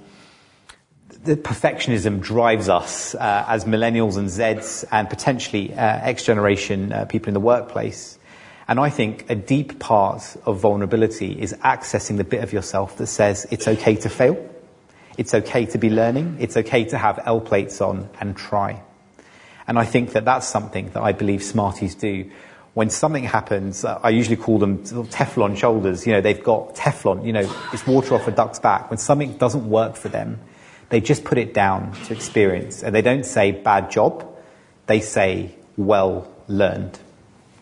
the 1.25 1.37
perfectionism 1.37 2.21
drives 2.21 2.69
us 2.69 3.15
uh, 3.15 3.45
as 3.47 3.65
millennials 3.65 4.17
and 4.17 4.29
Zs 4.29 4.85
and 4.91 5.09
potentially 5.09 5.73
uh, 5.73 5.77
X 5.77 6.25
generation 6.25 6.93
uh, 6.93 7.05
people 7.05 7.29
in 7.29 7.35
the 7.35 7.41
workplace. 7.41 8.19
And 8.67 8.81
I 8.81 8.91
think 8.91 9.31
a 9.31 9.35
deep 9.37 9.79
part 9.79 10.37
of 10.47 10.59
vulnerability 10.59 11.41
is 11.41 11.53
accessing 11.65 12.17
the 12.17 12.25
bit 12.25 12.43
of 12.43 12.53
yourself 12.53 12.97
that 12.97 13.07
says 13.07 13.47
it's 13.51 13.69
okay 13.69 13.95
to 13.97 14.09
fail. 14.09 14.49
It's 15.17 15.35
okay 15.35 15.67
to 15.67 15.79
be 15.79 15.91
learning. 15.91 16.39
It's 16.41 16.57
okay 16.57 16.85
to 16.87 16.99
have 16.99 17.21
L 17.25 17.41
plates 17.41 17.81
on 17.81 18.09
and 18.19 18.37
try. 18.37 18.83
And 19.69 19.79
I 19.79 19.85
think 19.85 20.13
that 20.13 20.25
that's 20.25 20.49
something 20.49 20.91
that 20.91 21.03
I 21.03 21.13
believe 21.13 21.45
Smarties 21.45 21.95
do. 21.95 22.31
When 22.75 22.91
something 22.91 23.25
happens, 23.25 23.85
uh, 23.85 24.01
I 24.03 24.11
usually 24.11 24.37
call 24.37 24.59
them 24.59 24.79
Teflon 24.79 25.57
shoulders. 25.57 26.05
You 26.05 26.15
know, 26.15 26.21
they've 26.21 26.43
got 26.43 26.75
Teflon, 26.75 27.25
you 27.25 27.33
know, 27.33 27.55
it's 27.73 27.87
water 27.87 28.15
off 28.15 28.27
a 28.27 28.33
duck's 28.33 28.59
back. 28.59 28.91
When 28.91 28.99
something 28.99 29.37
doesn't 29.37 29.69
work 29.69 29.97
for 29.97 30.09
them, 30.09 30.41
they 30.93 31.01
just 31.01 31.25
put 31.25 31.39
it 31.39 31.55
down 31.55 31.91
to 32.05 32.13
experience. 32.13 32.83
And 32.83 32.95
they 32.95 33.01
don't 33.01 33.25
say 33.25 33.51
bad 33.51 33.91
job. 33.91 34.29
They 34.87 35.01
say 35.01 35.55
well 35.79 36.29
learned. 36.49 36.99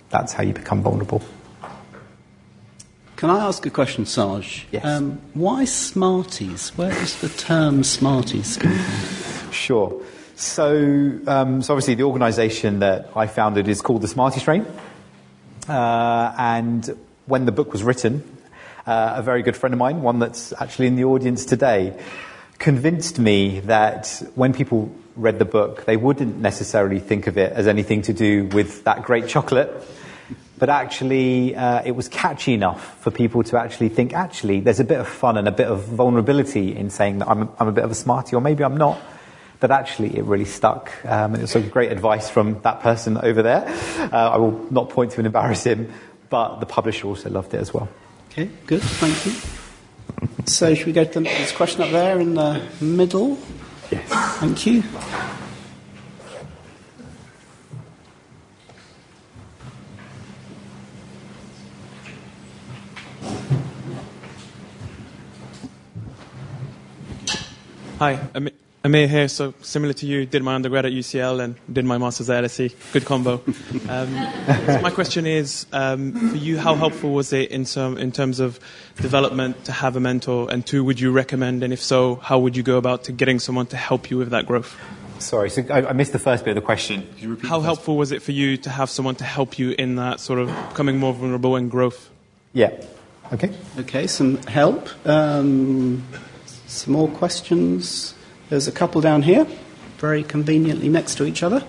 that's 0.09 0.33
how 0.33 0.43
you 0.43 0.53
become 0.53 0.83
vulnerable. 0.83 1.23
Can 3.15 3.31
I 3.31 3.47
ask 3.47 3.65
a 3.67 3.71
question, 3.71 4.05
Saj? 4.05 4.67
Yes. 4.73 4.85
Um, 4.85 5.21
why 5.35 5.65
Smarties? 5.65 6.77
Where 6.77 6.91
does 6.91 7.21
the 7.21 7.29
term 7.29 7.85
Smarties 7.85 8.57
come 8.57 8.73
from? 8.73 9.53
Sure. 9.53 10.03
So, 10.35 11.21
um, 11.29 11.63
so 11.63 11.75
obviously, 11.75 11.95
the 11.95 12.03
organisation 12.03 12.81
that 12.81 13.11
I 13.15 13.29
founded 13.29 13.69
is 13.69 13.81
called 13.81 14.03
the 14.03 14.09
Smarties 14.09 14.43
Train. 14.43 14.67
Uh, 15.69 16.35
and 16.37 16.99
when 17.27 17.45
the 17.45 17.53
book 17.53 17.71
was 17.73 17.85
written, 17.85 18.25
uh, 18.89 19.13
a 19.19 19.23
very 19.23 19.45
good 19.45 19.57
friend 19.57 19.73
of 19.73 19.79
mine, 19.79 20.03
one 20.03 20.19
that's 20.19 20.53
actually 20.59 20.89
in 20.89 20.97
the 20.97 21.05
audience 21.05 21.45
today, 21.45 21.97
convinced 22.61 23.19
me 23.19 23.59
that 23.61 24.23
when 24.37 24.53
people 24.53 24.95
read 25.17 25.41
the 25.41 25.45
book, 25.45 25.87
they 25.87 25.97
wouldn't 25.97 26.37
necessarily 26.39 27.01
think 27.01 27.27
of 27.27 27.37
it 27.37 27.53
as 27.53 27.67
anything 27.67 28.03
to 28.03 28.13
do 28.13 28.47
with 28.47 28.85
that 28.85 29.03
great 29.03 29.27
chocolate 29.27 29.71
but 30.61 30.69
actually 30.69 31.57
uh, 31.57 31.83
it 31.85 31.93
was 31.93 32.07
catchy 32.09 32.53
enough 32.53 33.03
for 33.03 33.11
people 33.11 33.43
to 33.43 33.59
actually 33.59 33.89
think, 33.89 34.13
actually, 34.13 34.61
there's 34.61 34.79
a 34.79 34.85
bit 34.85 35.01
of 35.01 35.09
fun 35.09 35.39
and 35.39 35.49
a 35.49 35.53
bit 35.53 35.67
of 35.67 35.85
vulnerability 35.85 36.77
in 36.77 36.91
saying 36.91 37.19
that 37.19 37.29
I'm, 37.29 37.49
I'm 37.59 37.67
a 37.67 37.73
bit 37.73 37.83
of 37.83 37.91
a 37.91 37.95
smarty, 37.95 38.37
or 38.37 38.43
maybe 38.43 38.63
I'm 38.63 38.77
not. 38.77 39.01
But 39.59 39.71
actually, 39.71 40.17
it 40.17 40.25
really 40.25 40.45
stuck. 40.45 40.93
Um, 41.05 41.33
and 41.33 41.37
it 41.37 41.43
was 41.43 41.51
some 41.51 41.69
great 41.71 41.91
advice 41.91 42.31
from 42.31 42.61
that 42.61 42.81
person 42.81 43.17
over 43.19 43.43
there. 43.43 43.67
Uh, 44.13 44.31
I 44.31 44.37
will 44.37 44.67
not 44.71 44.91
point 44.91 45.13
to 45.13 45.19
and 45.19 45.27
embarrass 45.27 45.65
him, 45.65 45.93
but 46.29 46.61
the 46.61 46.67
publisher 46.67 47.09
also 47.09 47.31
loved 47.31 47.55
it 47.55 47.59
as 47.59 47.73
well. 47.73 47.89
Okay, 48.31 48.51
good, 48.67 48.83
thank 48.83 49.27
you. 49.27 49.33
So, 50.47 50.75
should 50.75 50.87
we 50.87 50.93
go 50.93 51.05
to 51.05 51.11
the 51.13 51.21
next 51.21 51.55
question 51.55 51.83
up 51.83 51.91
there 51.91 52.19
in 52.21 52.35
the 52.35 52.61
middle? 52.81 53.39
Yes. 53.91 54.09
Thank 54.41 54.67
you. 54.67 54.83
Hi, 67.99 68.19
Am- 68.35 68.49
Amir 68.83 69.09
here. 69.09 69.29
So 69.29 69.53
similar 69.61 69.93
to 69.93 70.07
you, 70.07 70.25
did 70.25 70.43
my 70.43 70.55
undergrad 70.55 70.87
at 70.87 70.93
UCL 70.93 71.43
and 71.43 71.55
did 71.71 71.85
my 71.85 71.99
master's 71.99 72.31
at 72.31 72.45
LSE. 72.45 72.75
Good 72.93 73.05
combo. 73.05 73.43
Um, 73.89 74.13
so 74.67 74.81
my 74.83 74.91
question 74.91 75.27
is, 75.27 75.67
um, 75.73 76.13
for 76.31 76.37
you, 76.37 76.59
how 76.59 76.77
helpful 76.77 77.11
was 77.13 77.33
it 77.33 77.51
in, 77.51 77.65
some, 77.65 77.99
in 77.99 78.13
terms 78.13 78.39
of 78.39 78.61
development 78.97 79.65
to 79.65 79.73
have 79.73 79.97
a 79.97 80.01
mentor? 80.01 80.49
And 80.51 80.65
two, 80.65 80.85
would 80.85 81.01
you 81.01 81.11
recommend? 81.11 81.65
And 81.65 81.73
if 81.73 81.83
so, 81.83 82.17
how 82.17 82.39
would 82.39 82.57
you 82.57 82.63
go 82.63 82.77
about 82.77 83.05
to 83.05 83.13
getting 83.13 83.41
someone 83.41 83.67
to 83.67 83.77
help 83.77 84.11
you 84.11 84.17
with 84.17 84.31
that 84.31 84.47
growth? 84.47 84.79
Sorry, 85.19 85.51
so 85.51 85.65
I, 85.71 85.89
I 85.89 85.93
missed 85.93 86.13
the 86.13 86.21
first 86.21 86.45
bit 86.45 86.53
of 86.53 86.55
the 86.55 86.65
question. 86.65 87.07
How 87.43 87.61
helpful 87.61 87.97
was 87.97 88.13
it 88.13 88.23
for 88.23 88.33
you 88.33 88.57
to 88.59 88.71
have 88.71 88.89
someone 88.91 89.17
to 89.17 89.25
help 89.25 89.59
you 89.59 89.75
in 89.77 89.97
that 89.97 90.21
sort 90.21 90.39
of 90.39 90.47
becoming 90.69 90.99
more 90.99 91.13
vulnerable 91.13 91.57
and 91.57 91.69
growth? 91.71 92.11
Yeah. 92.53 92.71
Okay. 93.33 93.53
Okay, 93.79 94.07
some 94.07 94.37
help. 94.45 94.89
Um, 95.07 96.07
some 96.67 96.93
more 96.95 97.09
questions. 97.09 98.15
There's 98.51 98.67
a 98.67 98.73
couple 98.73 99.01
down 99.01 99.23
here, 99.23 99.47
very 99.99 100.25
conveniently 100.25 100.89
next 100.89 101.15
to 101.17 101.25
each 101.25 101.45
other. 101.45 101.65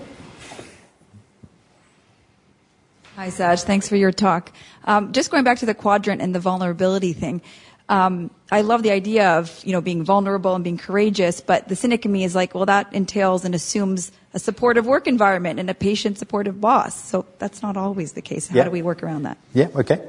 Hi, 3.15 3.29
Saj. 3.29 3.61
Thanks 3.61 3.87
for 3.87 3.95
your 3.95 4.11
talk. 4.11 4.51
Um, 4.85 5.11
just 5.13 5.29
going 5.29 5.43
back 5.43 5.59
to 5.59 5.67
the 5.67 5.75
quadrant 5.75 6.21
and 6.23 6.33
the 6.33 6.39
vulnerability 6.39 7.13
thing. 7.13 7.41
Um, 7.87 8.31
I 8.51 8.61
love 8.61 8.81
the 8.81 8.89
idea 8.89 9.37
of 9.37 9.61
you 9.63 9.73
know 9.73 9.81
being 9.81 10.03
vulnerable 10.03 10.55
and 10.55 10.63
being 10.63 10.77
courageous, 10.79 11.39
but 11.39 11.67
the 11.67 11.75
cynic 11.75 12.03
in 12.05 12.11
me 12.11 12.23
is 12.23 12.33
like, 12.33 12.55
well, 12.55 12.65
that 12.65 12.91
entails 12.93 13.45
and 13.45 13.53
assumes 13.53 14.11
a 14.33 14.39
supportive 14.39 14.87
work 14.87 15.07
environment 15.07 15.59
and 15.59 15.69
a 15.69 15.75
patient 15.75 16.17
supportive 16.17 16.59
boss. 16.59 16.95
So 16.95 17.25
that's 17.37 17.61
not 17.61 17.77
always 17.77 18.13
the 18.13 18.21
case. 18.23 18.47
How 18.47 18.55
Yeah. 18.55 18.63
do 18.63 18.71
we 18.71 18.81
work 18.81 19.03
around 19.03 19.23
that? 19.23 19.37
Yeah, 19.53 19.67
okay. 19.75 19.99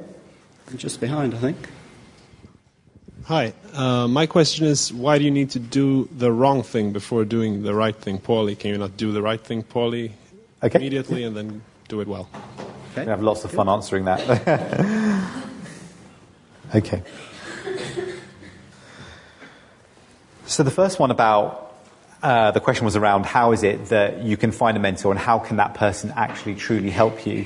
Just 0.75 0.99
behind, 1.01 1.35
I 1.35 1.37
think. 1.37 1.57
Hi. 3.25 3.53
Uh, 3.73 4.05
my 4.09 4.25
question 4.25 4.65
is 4.65 4.91
why 4.91 5.17
do 5.17 5.23
you 5.23 5.31
need 5.31 5.51
to 5.51 5.59
do 5.59 6.09
the 6.11 6.29
wrong 6.29 6.61
thing 6.61 6.91
before 6.91 7.23
doing 7.23 7.63
the 7.63 7.73
right 7.73 7.95
thing 7.95 8.19
poorly? 8.19 8.57
Can 8.57 8.71
you 8.71 8.77
not 8.77 8.97
do 8.97 9.13
the 9.13 9.21
right 9.21 9.39
thing 9.39 9.63
poorly 9.63 10.11
Okay. 10.61 10.77
immediately 10.77 11.23
and 11.23 11.35
then 11.35 11.61
do 11.87 12.01
it 12.01 12.07
well? 12.07 12.27
We 12.97 13.05
have 13.05 13.23
lots 13.23 13.45
of 13.45 13.51
fun 13.51 13.69
answering 13.69 14.05
that. 14.05 14.19
okay. 16.75 17.01
So 20.45 20.63
the 20.63 20.71
first 20.71 20.99
one 20.99 21.09
about 21.09 21.75
uh, 22.21 22.51
the 22.51 22.59
question 22.59 22.83
was 22.83 22.97
around 22.97 23.25
how 23.25 23.53
is 23.53 23.63
it 23.63 23.85
that 23.85 24.21
you 24.23 24.35
can 24.35 24.51
find 24.51 24.75
a 24.75 24.81
mentor 24.81 25.11
and 25.11 25.19
how 25.19 25.39
can 25.39 25.57
that 25.57 25.75
person 25.75 26.11
actually 26.17 26.55
truly 26.55 26.89
help 26.89 27.25
you? 27.25 27.45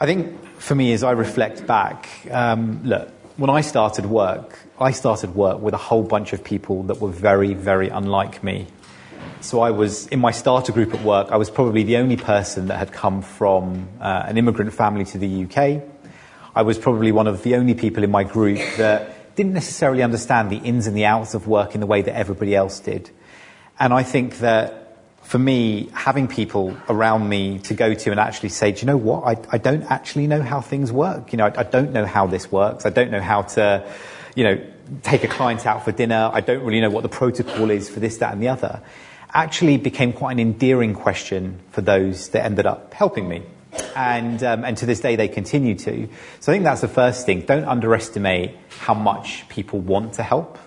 I 0.00 0.06
think 0.06 0.58
for 0.58 0.74
me, 0.74 0.94
as 0.94 1.02
I 1.02 1.10
reflect 1.10 1.66
back, 1.66 2.08
um, 2.30 2.80
look, 2.82 3.10
when 3.36 3.50
I 3.50 3.60
started 3.60 4.06
work, 4.06 4.58
I 4.78 4.90
started 4.90 5.34
work 5.34 5.62
with 5.62 5.72
a 5.72 5.78
whole 5.78 6.02
bunch 6.02 6.34
of 6.34 6.44
people 6.44 6.82
that 6.84 7.00
were 7.00 7.10
very, 7.10 7.54
very 7.54 7.88
unlike 7.88 8.44
me. 8.44 8.66
So 9.40 9.60
I 9.60 9.70
was 9.70 10.06
in 10.08 10.20
my 10.20 10.32
starter 10.32 10.70
group 10.70 10.92
at 10.92 11.02
work. 11.02 11.28
I 11.30 11.38
was 11.38 11.48
probably 11.48 11.82
the 11.82 11.96
only 11.96 12.18
person 12.18 12.66
that 12.66 12.78
had 12.78 12.92
come 12.92 13.22
from 13.22 13.88
uh, 14.00 14.24
an 14.26 14.36
immigrant 14.36 14.74
family 14.74 15.06
to 15.06 15.18
the 15.18 15.44
UK. 15.44 15.82
I 16.54 16.62
was 16.62 16.78
probably 16.78 17.10
one 17.10 17.26
of 17.26 17.42
the 17.42 17.54
only 17.54 17.72
people 17.72 18.04
in 18.04 18.10
my 18.10 18.24
group 18.24 18.58
that 18.76 19.34
didn't 19.34 19.54
necessarily 19.54 20.02
understand 20.02 20.50
the 20.50 20.58
ins 20.58 20.86
and 20.86 20.94
the 20.94 21.06
outs 21.06 21.32
of 21.32 21.46
work 21.46 21.74
in 21.74 21.80
the 21.80 21.86
way 21.86 22.02
that 22.02 22.14
everybody 22.14 22.54
else 22.54 22.78
did. 22.78 23.10
And 23.80 23.94
I 23.94 24.02
think 24.02 24.40
that 24.40 24.98
for 25.22 25.38
me, 25.38 25.88
having 25.94 26.28
people 26.28 26.76
around 26.90 27.28
me 27.28 27.60
to 27.60 27.74
go 27.74 27.94
to 27.94 28.10
and 28.10 28.20
actually 28.20 28.50
say, 28.50 28.72
do 28.72 28.80
you 28.80 28.86
know 28.86 28.96
what? 28.98 29.24
I, 29.24 29.54
I 29.56 29.58
don't 29.58 29.84
actually 29.84 30.26
know 30.26 30.42
how 30.42 30.60
things 30.60 30.92
work. 30.92 31.32
You 31.32 31.38
know, 31.38 31.46
I, 31.46 31.60
I 31.60 31.62
don't 31.62 31.92
know 31.92 32.04
how 32.04 32.26
this 32.26 32.52
works. 32.52 32.84
I 32.84 32.90
don't 32.90 33.10
know 33.10 33.20
how 33.20 33.42
to, 33.42 33.90
you 34.36 34.44
know, 34.44 34.64
take 35.02 35.24
a 35.24 35.28
client 35.28 35.66
out 35.66 35.84
for 35.84 35.90
dinner. 35.90 36.30
I 36.32 36.40
don't 36.40 36.62
really 36.62 36.80
know 36.80 36.90
what 36.90 37.02
the 37.02 37.08
protocol 37.08 37.70
is 37.70 37.90
for 37.90 37.98
this, 37.98 38.18
that, 38.18 38.32
and 38.32 38.40
the 38.40 38.48
other. 38.48 38.82
Actually 39.32 39.78
became 39.78 40.12
quite 40.12 40.32
an 40.32 40.38
endearing 40.38 40.94
question 40.94 41.58
for 41.70 41.80
those 41.80 42.28
that 42.28 42.44
ended 42.44 42.66
up 42.66 42.94
helping 42.94 43.28
me. 43.28 43.42
And, 43.96 44.42
um, 44.44 44.64
and 44.64 44.76
to 44.76 44.86
this 44.86 45.00
day, 45.00 45.16
they 45.16 45.28
continue 45.28 45.74
to. 45.74 46.08
So 46.40 46.52
I 46.52 46.54
think 46.54 46.64
that's 46.64 46.82
the 46.82 46.88
first 46.88 47.26
thing. 47.26 47.40
Don't 47.40 47.64
underestimate 47.64 48.56
how 48.68 48.94
much 48.94 49.48
people 49.48 49.80
want 49.80 50.14
to 50.14 50.22
help. 50.22 50.58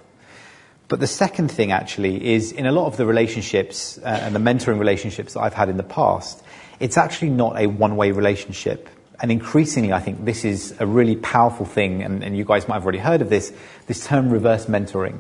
But 0.88 1.00
the 1.00 1.08
second 1.08 1.50
thing 1.50 1.72
actually 1.72 2.34
is 2.34 2.52
in 2.52 2.66
a 2.66 2.72
lot 2.72 2.88
of 2.88 2.98
the 2.98 3.06
relationships 3.06 4.00
uh, 4.00 4.20
and 4.24 4.36
the 4.36 4.40
mentoring 4.40 4.80
relationships 4.80 5.34
that 5.34 5.42
I've 5.42 5.54
had 5.54 5.70
in 5.70 5.78
the 5.78 5.84
past, 5.84 6.44
it's 6.80 6.98
actually 6.98 7.30
not 7.30 7.60
a 7.60 7.68
one 7.68 7.96
way 7.96 8.12
relationship. 8.12 8.90
And 9.22 9.32
increasingly, 9.32 9.92
I 9.92 10.00
think 10.00 10.24
this 10.24 10.46
is 10.46 10.76
a 10.80 10.86
really 10.86 11.18
powerful 11.18 11.66
thing, 11.66 12.04
and, 12.04 12.24
and 12.24 12.38
you 12.38 12.46
guys 12.46 12.68
might 12.68 12.76
have 12.76 12.84
already 12.84 13.00
heard 13.00 13.22
of 13.22 13.30
this, 13.30 13.52
this 13.88 14.06
term 14.06 14.30
reverse 14.30 14.68
mentoring, 14.68 15.20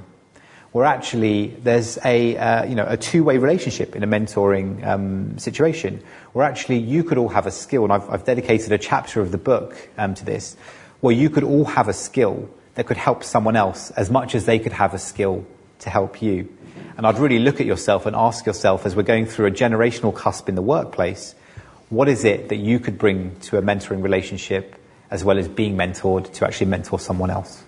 where 0.71 0.85
actually 0.85 1.47
there's 1.47 1.99
a, 2.05 2.37
uh, 2.37 2.63
you 2.63 2.75
know, 2.75 2.85
a 2.87 2.95
two 2.95 3.25
way 3.25 3.37
relationship 3.37 3.97
in 3.97 4.03
a 4.03 4.07
mentoring 4.07 4.85
um, 4.87 5.37
situation, 5.37 6.01
where 6.31 6.45
actually 6.45 6.77
you 6.77 7.03
could 7.03 7.17
all 7.17 7.27
have 7.27 7.45
a 7.45 7.51
skill, 7.51 7.83
and 7.83 7.91
I've, 7.91 8.09
I've 8.09 8.23
dedicated 8.23 8.71
a 8.71 8.77
chapter 8.77 9.19
of 9.19 9.31
the 9.31 9.37
book 9.37 9.75
um, 9.97 10.15
to 10.15 10.23
this, 10.23 10.55
where 11.01 11.13
you 11.13 11.29
could 11.29 11.43
all 11.43 11.65
have 11.65 11.89
a 11.89 11.93
skill 11.93 12.49
that 12.75 12.85
could 12.85 12.97
help 12.97 13.25
someone 13.25 13.57
else 13.57 13.91
as 13.91 14.09
much 14.09 14.33
as 14.33 14.45
they 14.45 14.59
could 14.59 14.71
have 14.71 14.93
a 14.93 14.99
skill 14.99 15.45
to 15.79 15.89
help 15.89 16.21
you. 16.21 16.47
And 16.95 17.05
I'd 17.05 17.17
really 17.17 17.39
look 17.39 17.59
at 17.59 17.65
yourself 17.65 18.05
and 18.05 18.15
ask 18.15 18.45
yourself 18.45 18.85
as 18.85 18.95
we're 18.95 19.03
going 19.03 19.25
through 19.25 19.47
a 19.47 19.51
generational 19.51 20.13
cusp 20.15 20.47
in 20.47 20.55
the 20.55 20.61
workplace, 20.61 21.35
what 21.89 22.07
is 22.07 22.23
it 22.23 22.49
that 22.49 22.57
you 22.57 22.79
could 22.79 22.97
bring 22.97 23.35
to 23.41 23.57
a 23.57 23.61
mentoring 23.61 24.03
relationship 24.03 24.75
as 25.09 25.23
well 25.23 25.37
as 25.37 25.47
being 25.47 25.75
mentored 25.75 26.31
to 26.33 26.45
actually 26.45 26.67
mentor 26.67 26.99
someone 26.99 27.29
else? 27.29 27.63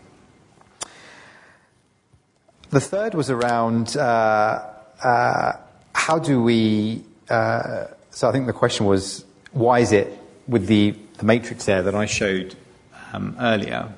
The 2.69 2.79
third 2.79 3.15
was 3.15 3.29
around 3.29 3.97
uh, 3.97 4.63
uh, 5.03 5.53
how 5.93 6.19
do 6.19 6.41
we. 6.41 7.03
Uh, 7.29 7.87
so 8.11 8.29
I 8.29 8.31
think 8.31 8.45
the 8.45 8.53
question 8.53 8.85
was 8.85 9.25
why 9.51 9.79
is 9.79 9.91
it 9.91 10.17
with 10.47 10.67
the, 10.67 10.95
the 11.17 11.25
matrix 11.25 11.65
there 11.65 11.81
that 11.81 11.95
I 11.95 12.05
showed 12.05 12.55
um, 13.13 13.35
earlier, 13.39 13.93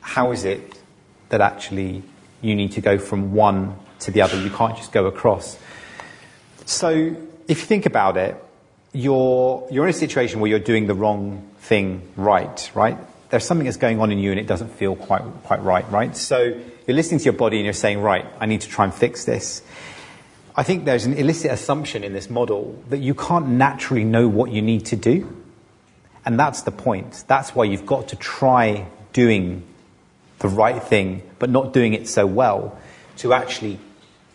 how 0.00 0.32
is 0.32 0.44
it 0.44 0.78
that 1.30 1.40
actually 1.40 2.02
you 2.42 2.54
need 2.54 2.72
to 2.72 2.80
go 2.80 2.98
from 2.98 3.32
one 3.32 3.76
to 4.00 4.10
the 4.10 4.22
other? 4.22 4.40
You 4.40 4.50
can't 4.50 4.76
just 4.76 4.92
go 4.92 5.06
across. 5.06 5.58
So 6.66 6.90
if 7.48 7.58
you 7.58 7.66
think 7.66 7.86
about 7.86 8.16
it, 8.16 8.36
you're, 8.94 9.66
you're 9.70 9.84
in 9.84 9.90
a 9.90 9.92
situation 9.92 10.40
where 10.40 10.48
you're 10.48 10.60
doing 10.60 10.86
the 10.86 10.94
wrong 10.94 11.46
thing 11.58 12.08
right, 12.16 12.70
right? 12.74 12.96
There's 13.28 13.44
something 13.44 13.64
that's 13.64 13.76
going 13.76 14.00
on 14.00 14.12
in 14.12 14.18
you 14.18 14.30
and 14.30 14.38
it 14.38 14.46
doesn't 14.46 14.68
feel 14.68 14.94
quite, 14.94 15.22
quite 15.42 15.62
right, 15.62 15.90
right? 15.90 16.16
So 16.16 16.60
you're 16.86 16.96
listening 16.96 17.18
to 17.18 17.24
your 17.24 17.32
body 17.34 17.56
and 17.56 17.64
you're 17.64 17.72
saying, 17.72 18.00
right, 18.00 18.24
I 18.38 18.46
need 18.46 18.60
to 18.60 18.68
try 18.68 18.84
and 18.84 18.94
fix 18.94 19.24
this. 19.24 19.62
I 20.54 20.62
think 20.62 20.84
there's 20.84 21.04
an 21.04 21.14
illicit 21.14 21.50
assumption 21.50 22.04
in 22.04 22.12
this 22.12 22.30
model 22.30 22.80
that 22.88 22.98
you 22.98 23.14
can't 23.14 23.48
naturally 23.48 24.04
know 24.04 24.28
what 24.28 24.52
you 24.52 24.62
need 24.62 24.86
to 24.86 24.96
do. 24.96 25.42
And 26.24 26.38
that's 26.38 26.62
the 26.62 26.70
point. 26.70 27.24
That's 27.26 27.54
why 27.54 27.64
you've 27.64 27.86
got 27.86 28.08
to 28.08 28.16
try 28.16 28.86
doing 29.12 29.64
the 30.38 30.48
right 30.48 30.80
thing, 30.80 31.22
but 31.40 31.50
not 31.50 31.72
doing 31.72 31.94
it 31.94 32.08
so 32.08 32.26
well 32.26 32.78
to 33.18 33.32
actually 33.32 33.80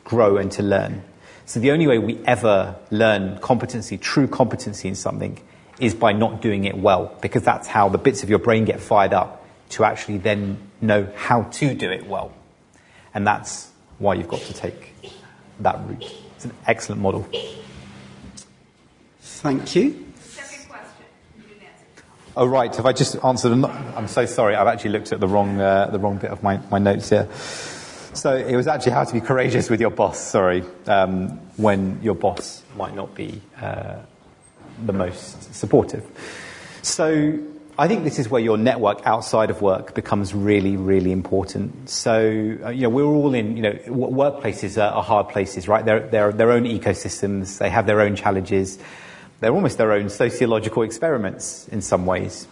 grow 0.04 0.36
and 0.36 0.52
to 0.54 0.64
learn. 0.64 1.04
So 1.50 1.60
the 1.60 1.72
only 1.72 1.88
way 1.88 1.98
we 1.98 2.20
ever 2.26 2.76
learn 2.92 3.40
competency, 3.40 3.98
true 3.98 4.28
competency 4.28 4.88
in 4.88 4.94
something, 4.94 5.42
is 5.80 5.96
by 5.96 6.14
not 6.14 6.44
doing 6.44 6.66
it 6.66 6.78
well, 6.78 7.18
because 7.24 7.42
that's 7.42 7.68
how 7.68 7.90
the 7.90 7.98
bits 7.98 8.22
of 8.22 8.30
your 8.30 8.38
brain 8.38 8.66
get 8.66 8.80
fired 8.80 9.14
up 9.14 9.44
to 9.70 9.84
actually 9.84 10.20
then 10.20 10.60
know 10.80 11.12
how 11.16 11.42
to 11.42 11.74
do 11.74 11.90
it 11.90 12.06
well. 12.06 12.32
And 13.16 13.26
that's 13.26 13.72
why 13.98 14.14
you've 14.14 14.28
got 14.28 14.42
to 14.42 14.54
take 14.54 14.94
that 15.62 15.80
route. 15.88 16.06
It's 16.36 16.46
an 16.46 16.54
excellent 16.68 17.02
model. 17.02 17.28
Thank 19.20 19.76
you. 19.76 20.06
Oh, 22.38 22.46
right. 22.46 22.76
Have 22.76 22.86
I 22.86 22.94
just 22.94 23.16
answered? 23.26 23.54
I'm 23.66 24.08
so 24.08 24.28
sorry. 24.28 24.54
I've 24.54 24.68
actually 24.68 24.92
looked 24.92 25.12
at 25.14 25.20
the 25.20 25.28
wrong, 25.28 25.60
uh, 25.60 25.88
the 25.88 25.98
wrong 25.98 26.20
bit 26.20 26.30
of 26.30 26.44
my, 26.44 26.58
my 26.70 26.78
notes 26.78 27.10
here. 27.10 27.28
So 28.14 28.36
it 28.36 28.56
was 28.56 28.68
actually 28.68 28.94
how 28.94 29.04
to 29.04 29.14
be 29.14 29.22
courageous 29.22 29.70
with 29.70 29.80
your 29.80 29.92
boss, 29.92 30.20
sorry, 30.20 30.64
um, 30.88 31.30
when 31.58 32.00
your 32.02 32.16
boss 32.16 32.64
might 32.76 32.96
not 32.96 33.14
be 33.14 33.42
uh, 33.62 33.98
the 34.86 34.94
most 34.94 35.54
supportive. 35.54 36.04
So 36.82 37.38
I 37.78 37.88
think 37.88 38.04
this 38.04 38.20
is 38.20 38.28
where 38.28 38.42
your 38.42 38.58
network 38.58 39.06
outside 39.06 39.50
of 39.50 39.62
work 39.62 39.94
becomes 39.94 40.34
really, 40.34 40.76
really 40.76 41.12
important. 41.12 41.90
So, 41.90 42.58
uh, 42.66 42.70
you 42.70 42.82
know, 42.82 42.90
we're 42.90 43.06
all 43.06 43.34
in, 43.34 43.56
you 43.56 43.64
know, 43.64 43.74
workplaces 43.88 44.82
are, 44.82 44.92
are 44.92 45.04
hard 45.04 45.30
places, 45.30 45.68
right? 45.68 45.86
They're, 45.86 46.06
they're 46.08 46.32
their 46.34 46.52
own 46.52 46.64
ecosystems. 46.64 47.60
They 47.60 47.70
have 47.70 47.86
their 47.86 48.02
own 48.02 48.16
challenges. 48.16 48.80
They're 49.40 49.54
almost 49.54 49.78
their 49.78 49.94
own 49.94 50.10
sociological 50.10 50.84
experiments 50.84 51.68
in 51.70 51.82
some 51.82 52.06
ways. 52.06 52.48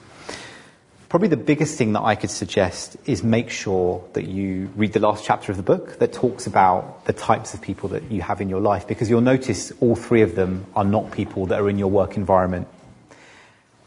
Probably 1.09 1.29
the 1.29 1.37
biggest 1.37 1.77
thing 1.77 1.93
that 1.93 2.01
I 2.01 2.15
could 2.15 2.29
suggest 2.29 2.97
is 3.05 3.23
make 3.23 3.49
sure 3.49 4.03
that 4.11 4.25
you 4.25 4.69
read 4.75 4.91
the 4.91 4.99
last 4.99 5.23
chapter 5.23 5.53
of 5.53 5.57
the 5.57 5.63
book 5.63 5.99
that 5.99 6.11
talks 6.11 6.47
about 6.47 7.05
the 7.05 7.13
types 7.13 7.53
of 7.53 7.61
people 7.61 7.87
that 7.89 8.11
you 8.11 8.21
have 8.21 8.41
in 8.41 8.49
your 8.49 8.59
life 8.59 8.87
because 8.87 9.09
you'll 9.09 9.21
notice 9.21 9.71
all 9.79 9.95
three 9.95 10.21
of 10.21 10.35
them 10.35 10.65
are 10.75 10.83
not 10.83 11.11
people 11.11 11.45
that 11.45 11.61
are 11.61 11.69
in 11.69 11.79
your 11.79 11.89
work 11.89 12.17
environment. 12.17 12.67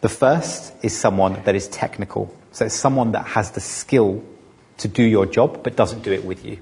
The 0.01 0.09
first 0.09 0.73
is 0.83 0.97
someone 0.97 1.43
that 1.45 1.55
is 1.55 1.69
technical. 1.69 2.35
So 2.53 2.65
it's 2.65 2.75
someone 2.75 3.13
that 3.13 3.27
has 3.27 3.51
the 3.51 3.61
skill 3.61 4.25
to 4.79 4.89
do 4.89 5.03
your 5.03 5.27
job 5.27 5.63
but 5.63 5.77
doesn't 5.77 6.03
do 6.03 6.13
it 6.13 6.25
with 6.25 6.43
you. 6.47 6.59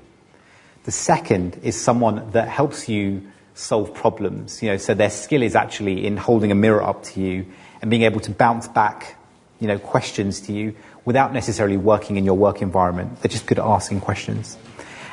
The 0.82 0.90
second 0.90 1.60
is 1.62 1.80
someone 1.80 2.32
that 2.32 2.48
helps 2.48 2.88
you 2.88 3.22
solve 3.54 3.94
problems. 3.94 4.60
You 4.60 4.70
know, 4.70 4.76
so 4.76 4.94
their 4.94 5.10
skill 5.10 5.42
is 5.42 5.54
actually 5.54 6.04
in 6.04 6.16
holding 6.16 6.50
a 6.50 6.56
mirror 6.56 6.82
up 6.82 7.04
to 7.04 7.20
you 7.20 7.46
and 7.80 7.92
being 7.92 8.02
able 8.02 8.18
to 8.20 8.32
bounce 8.32 8.66
back 8.66 9.14
you 9.60 9.66
know, 9.66 9.78
questions 9.78 10.40
to 10.42 10.52
you 10.52 10.74
without 11.04 11.32
necessarily 11.32 11.76
working 11.76 12.16
in 12.16 12.24
your 12.24 12.36
work 12.36 12.62
environment. 12.62 13.20
They're 13.20 13.30
just 13.30 13.46
good 13.46 13.58
at 13.58 13.64
asking 13.64 14.00
questions. 14.00 14.56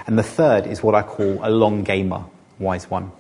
And 0.08 0.20
the 0.20 0.24
third 0.24 0.68
is 0.68 0.84
what 0.84 0.94
I 0.94 1.02
call 1.02 1.40
a 1.42 1.50
long 1.50 1.84
gamer, 1.84 2.26
wise 2.60 2.90
one. 2.90 3.12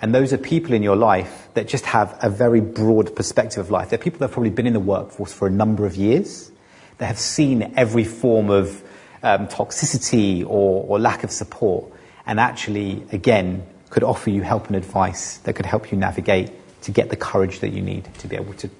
And 0.00 0.14
those 0.14 0.32
are 0.32 0.38
people 0.38 0.72
in 0.72 0.82
your 0.82 0.96
life 0.96 1.48
that 1.54 1.68
just 1.68 1.84
have 1.86 2.18
a 2.22 2.30
very 2.30 2.60
broad 2.60 3.14
perspective 3.14 3.58
of 3.58 3.70
life. 3.70 3.90
They're 3.90 3.98
people 3.98 4.18
that 4.18 4.26
have 4.26 4.32
probably 4.32 4.50
been 4.50 4.66
in 4.66 4.72
the 4.72 4.80
workforce 4.80 5.32
for 5.32 5.46
a 5.46 5.50
number 5.50 5.86
of 5.86 5.94
years. 5.94 6.50
They 6.98 7.06
have 7.06 7.18
seen 7.18 7.74
every 7.76 8.04
form 8.04 8.50
of 8.50 8.82
um, 9.22 9.46
toxicity 9.46 10.42
or, 10.42 10.84
or 10.88 10.98
lack 10.98 11.22
of 11.22 11.30
support. 11.30 11.92
And 12.26 12.40
actually, 12.40 13.04
again, 13.12 13.64
could 13.90 14.02
offer 14.02 14.30
you 14.30 14.42
help 14.42 14.68
and 14.68 14.76
advice 14.76 15.36
that 15.38 15.52
could 15.52 15.66
help 15.66 15.92
you 15.92 15.98
navigate 15.98 16.50
to 16.82 16.90
get 16.90 17.10
the 17.10 17.16
courage 17.16 17.60
that 17.60 17.72
you 17.72 17.82
need 17.82 18.08
to 18.14 18.26
be 18.26 18.36
able 18.36 18.54
to 18.54 18.70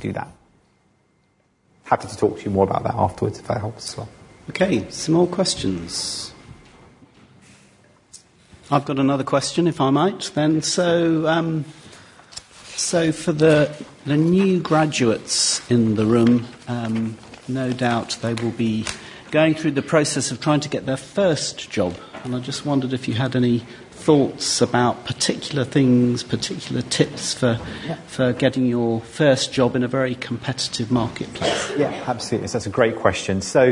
do 0.00 0.12
that 0.12 0.28
happy 1.86 2.08
to 2.08 2.16
talk 2.16 2.38
to 2.38 2.44
you 2.44 2.50
more 2.50 2.64
about 2.64 2.82
that 2.82 2.94
afterwards 2.94 3.38
if 3.38 3.46
that 3.46 3.58
helps 3.58 3.90
as 3.90 3.96
well. 3.96 4.08
Okay, 4.50 4.88
some 4.90 5.14
more 5.14 5.26
questions. 5.26 6.32
I've 8.70 8.84
got 8.84 8.98
another 8.98 9.24
question, 9.24 9.66
if 9.66 9.80
I 9.80 9.90
might. 9.90 10.30
Then, 10.34 10.60
so, 10.60 11.26
um, 11.26 11.64
so 12.74 13.12
for 13.12 13.32
the 13.32 13.70
the 14.04 14.16
new 14.16 14.60
graduates 14.60 15.68
in 15.70 15.96
the 15.96 16.06
room, 16.06 16.46
um, 16.68 17.16
no 17.48 17.72
doubt 17.72 18.18
they 18.22 18.34
will 18.34 18.52
be 18.52 18.84
going 19.30 19.54
through 19.54 19.72
the 19.72 19.82
process 19.82 20.30
of 20.30 20.40
trying 20.40 20.60
to 20.60 20.68
get 20.68 20.86
their 20.86 20.96
first 20.96 21.70
job. 21.70 21.96
And 22.22 22.34
I 22.34 22.40
just 22.40 22.64
wondered 22.64 22.92
if 22.92 23.08
you 23.08 23.14
had 23.14 23.34
any 23.34 23.64
thoughts 24.06 24.62
about 24.62 25.04
particular 25.04 25.64
things, 25.64 26.22
particular 26.22 26.80
tips 26.80 27.34
for, 27.34 27.58
yeah. 27.84 27.96
for 28.06 28.32
getting 28.32 28.64
your 28.64 29.00
first 29.00 29.52
job 29.52 29.74
in 29.74 29.82
a 29.82 29.88
very 29.88 30.14
competitive 30.14 30.92
marketplace? 30.92 31.72
Yeah, 31.76 32.04
absolutely. 32.06 32.46
So 32.46 32.52
that's 32.52 32.68
a 32.68 32.70
great 32.70 32.94
question. 32.94 33.40
So, 33.40 33.64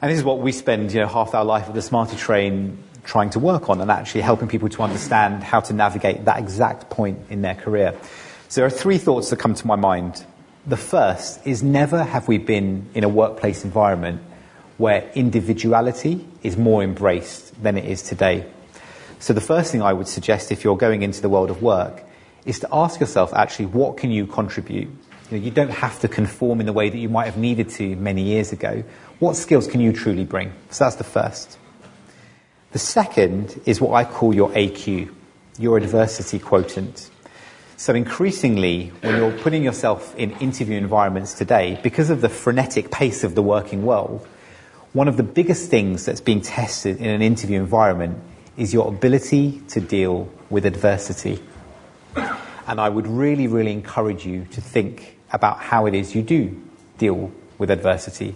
and 0.00 0.10
this 0.10 0.16
is 0.16 0.24
what 0.24 0.38
we 0.38 0.52
spend 0.52 0.94
you 0.94 1.00
know, 1.00 1.06
half 1.06 1.34
our 1.34 1.44
life 1.44 1.68
at 1.68 1.74
the 1.74 1.82
Smarty 1.82 2.16
Train 2.16 2.82
trying 3.04 3.28
to 3.28 3.38
work 3.38 3.68
on 3.68 3.82
and 3.82 3.90
actually 3.90 4.22
helping 4.22 4.48
people 4.48 4.70
to 4.70 4.82
understand 4.82 5.42
how 5.42 5.60
to 5.60 5.74
navigate 5.74 6.24
that 6.24 6.38
exact 6.38 6.88
point 6.88 7.18
in 7.28 7.42
their 7.42 7.54
career. 7.54 7.94
So 8.48 8.62
there 8.62 8.66
are 8.66 8.70
three 8.70 8.96
thoughts 8.96 9.28
that 9.28 9.38
come 9.38 9.52
to 9.52 9.66
my 9.66 9.76
mind. 9.76 10.24
The 10.66 10.78
first 10.78 11.46
is 11.46 11.62
never 11.62 12.02
have 12.02 12.28
we 12.28 12.38
been 12.38 12.88
in 12.94 13.04
a 13.04 13.10
workplace 13.10 13.62
environment 13.62 14.22
where 14.78 15.10
individuality 15.14 16.26
is 16.42 16.56
more 16.56 16.82
embraced 16.82 17.62
than 17.62 17.76
it 17.76 17.84
is 17.84 18.02
today. 18.02 18.46
So 19.18 19.32
the 19.32 19.40
first 19.40 19.72
thing 19.72 19.82
I 19.82 19.92
would 19.92 20.08
suggest 20.08 20.52
if 20.52 20.62
you're 20.62 20.76
going 20.76 21.02
into 21.02 21.22
the 21.22 21.28
world 21.28 21.50
of 21.50 21.62
work 21.62 22.02
is 22.44 22.60
to 22.60 22.68
ask 22.72 23.00
yourself 23.00 23.32
actually 23.34 23.66
what 23.66 23.96
can 23.96 24.10
you 24.10 24.26
contribute? 24.26 24.88
You, 25.30 25.38
know, 25.38 25.44
you 25.44 25.50
don't 25.50 25.70
have 25.70 25.98
to 26.00 26.08
conform 26.08 26.60
in 26.60 26.66
the 26.66 26.72
way 26.72 26.88
that 26.88 26.98
you 26.98 27.08
might 27.08 27.26
have 27.26 27.36
needed 27.36 27.70
to 27.70 27.96
many 27.96 28.22
years 28.22 28.52
ago. 28.52 28.84
What 29.18 29.34
skills 29.36 29.66
can 29.66 29.80
you 29.80 29.92
truly 29.92 30.24
bring? 30.24 30.52
So 30.70 30.84
that's 30.84 30.96
the 30.96 31.04
first. 31.04 31.58
The 32.72 32.78
second 32.78 33.60
is 33.64 33.80
what 33.80 33.94
I 33.94 34.04
call 34.04 34.34
your 34.34 34.50
AQ, 34.50 35.12
your 35.58 35.78
adversity 35.78 36.38
quotient. 36.38 37.10
So 37.78 37.94
increasingly, 37.94 38.88
when 39.00 39.16
you're 39.16 39.38
putting 39.38 39.62
yourself 39.64 40.14
in 40.16 40.32
interview 40.38 40.76
environments 40.76 41.34
today, 41.34 41.80
because 41.82 42.10
of 42.10 42.20
the 42.20 42.28
frenetic 42.28 42.90
pace 42.90 43.24
of 43.24 43.34
the 43.34 43.42
working 43.42 43.84
world, 43.84 44.26
one 44.92 45.08
of 45.08 45.16
the 45.16 45.22
biggest 45.22 45.70
things 45.70 46.04
that's 46.04 46.20
being 46.20 46.40
tested 46.40 46.98
in 46.98 47.06
an 47.06 47.22
interview 47.22 47.58
environment 47.58 48.18
is 48.56 48.72
your 48.72 48.88
ability 48.88 49.60
to 49.68 49.80
deal 49.80 50.28
with 50.50 50.64
adversity. 50.64 51.42
And 52.66 52.80
I 52.80 52.88
would 52.88 53.06
really, 53.06 53.46
really 53.46 53.72
encourage 53.72 54.26
you 54.26 54.46
to 54.52 54.60
think 54.60 55.18
about 55.30 55.60
how 55.60 55.86
it 55.86 55.94
is 55.94 56.14
you 56.14 56.22
do 56.22 56.60
deal 56.98 57.30
with 57.58 57.70
adversity. 57.70 58.34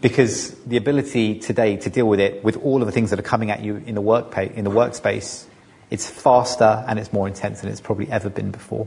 Because 0.00 0.54
the 0.64 0.76
ability 0.76 1.40
today 1.40 1.76
to 1.76 1.90
deal 1.90 2.06
with 2.06 2.20
it, 2.20 2.44
with 2.44 2.56
all 2.58 2.80
of 2.80 2.86
the 2.86 2.92
things 2.92 3.10
that 3.10 3.18
are 3.18 3.22
coming 3.22 3.50
at 3.50 3.62
you 3.62 3.82
in 3.84 3.94
the, 3.94 4.00
work 4.00 4.30
pay, 4.30 4.52
in 4.54 4.64
the 4.64 4.70
workspace, 4.70 5.46
it's 5.90 6.08
faster 6.08 6.84
and 6.86 6.98
it's 6.98 7.12
more 7.12 7.26
intense 7.26 7.60
than 7.60 7.70
it's 7.70 7.80
probably 7.80 8.10
ever 8.10 8.30
been 8.30 8.50
before. 8.50 8.86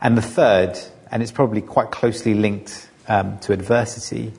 And 0.00 0.18
the 0.18 0.22
third, 0.22 0.78
and 1.10 1.22
it's 1.22 1.32
probably 1.32 1.62
quite 1.62 1.90
closely 1.90 2.34
linked 2.34 2.88
um, 3.08 3.38
to 3.40 3.52
adversity, 3.52 4.32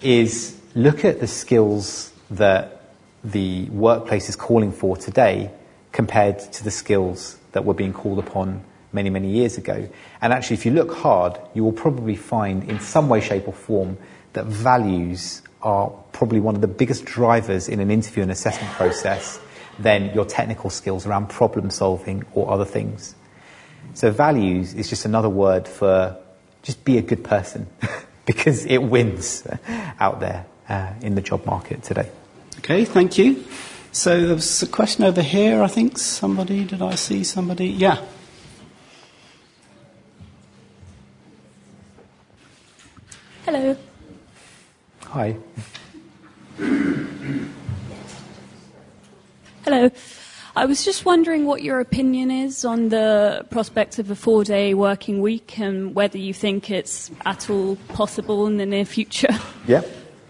is 0.00 0.56
look 0.74 1.04
at 1.04 1.18
the 1.18 1.26
skills 1.26 2.12
that 2.30 2.77
the 3.32 3.64
workplace 3.70 4.28
is 4.28 4.36
calling 4.36 4.72
for 4.72 4.96
today 4.96 5.50
compared 5.92 6.38
to 6.38 6.64
the 6.64 6.70
skills 6.70 7.38
that 7.52 7.64
were 7.64 7.74
being 7.74 7.92
called 7.92 8.18
upon 8.18 8.64
many, 8.92 9.10
many 9.10 9.30
years 9.30 9.58
ago. 9.58 9.88
And 10.20 10.32
actually, 10.32 10.54
if 10.54 10.66
you 10.66 10.72
look 10.72 10.94
hard, 10.94 11.38
you 11.54 11.62
will 11.62 11.72
probably 11.72 12.16
find 12.16 12.68
in 12.68 12.80
some 12.80 13.08
way, 13.08 13.20
shape, 13.20 13.46
or 13.46 13.52
form 13.52 13.98
that 14.32 14.46
values 14.46 15.42
are 15.62 15.90
probably 16.12 16.40
one 16.40 16.54
of 16.54 16.60
the 16.60 16.68
biggest 16.68 17.04
drivers 17.04 17.68
in 17.68 17.80
an 17.80 17.90
interview 17.90 18.22
and 18.22 18.30
assessment 18.30 18.72
process 18.74 19.40
than 19.78 20.12
your 20.14 20.24
technical 20.24 20.70
skills 20.70 21.06
around 21.06 21.28
problem 21.28 21.70
solving 21.70 22.24
or 22.32 22.50
other 22.50 22.64
things. 22.64 23.14
So, 23.94 24.10
values 24.10 24.74
is 24.74 24.88
just 24.88 25.04
another 25.04 25.28
word 25.28 25.66
for 25.66 26.16
just 26.62 26.84
be 26.84 26.98
a 26.98 27.02
good 27.02 27.24
person 27.24 27.66
because 28.26 28.64
it 28.64 28.78
wins 28.78 29.46
out 29.98 30.20
there 30.20 30.46
uh, 30.68 30.92
in 31.02 31.14
the 31.14 31.22
job 31.22 31.46
market 31.46 31.82
today. 31.82 32.10
Okay, 32.58 32.84
thank 32.84 33.16
you. 33.16 33.44
So 33.92 34.26
there's 34.26 34.62
a 34.62 34.66
question 34.66 35.04
over 35.04 35.22
here, 35.22 35.62
I 35.62 35.68
think. 35.68 35.96
Somebody, 35.98 36.64
did 36.64 36.82
I 36.82 36.96
see 36.96 37.24
somebody? 37.24 37.68
Yeah. 37.68 38.04
Hello. 43.44 43.76
Hi. 45.04 45.36
Hello. 49.64 49.90
I 50.56 50.66
was 50.66 50.84
just 50.84 51.04
wondering 51.04 51.46
what 51.46 51.62
your 51.62 51.78
opinion 51.78 52.30
is 52.30 52.64
on 52.64 52.88
the 52.88 53.46
prospect 53.50 53.98
of 54.00 54.10
a 54.10 54.16
four 54.16 54.42
day 54.42 54.74
working 54.74 55.20
week 55.20 55.58
and 55.58 55.94
whether 55.94 56.18
you 56.18 56.34
think 56.34 56.70
it's 56.70 57.10
at 57.24 57.48
all 57.48 57.76
possible 57.88 58.46
in 58.46 58.56
the 58.56 58.66
near 58.66 58.84
future. 58.84 59.28
Yeah. 59.66 59.82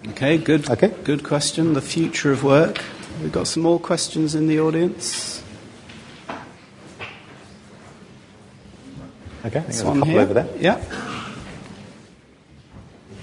Okay, 0.07 0.39
good. 0.39 0.71
Okay. 0.71 0.93
Good 1.05 1.25
question. 1.25 1.75
The 1.75 1.81
future 1.81 2.33
of 2.33 2.45
work. 2.45 2.85
We've 3.21 3.33
got 3.33 3.47
some 3.49 3.63
more 3.63 3.81
questions 3.81 4.35
in 4.35 4.47
the 4.47 4.61
audience. 4.61 5.43
Okay, 9.45 9.61
there's 9.61 9.83
one 9.83 9.97
a 9.97 10.01
couple 10.01 10.13
here. 10.13 10.21
over 10.21 10.35
there. 10.35 10.49
Yeah. 10.59 10.85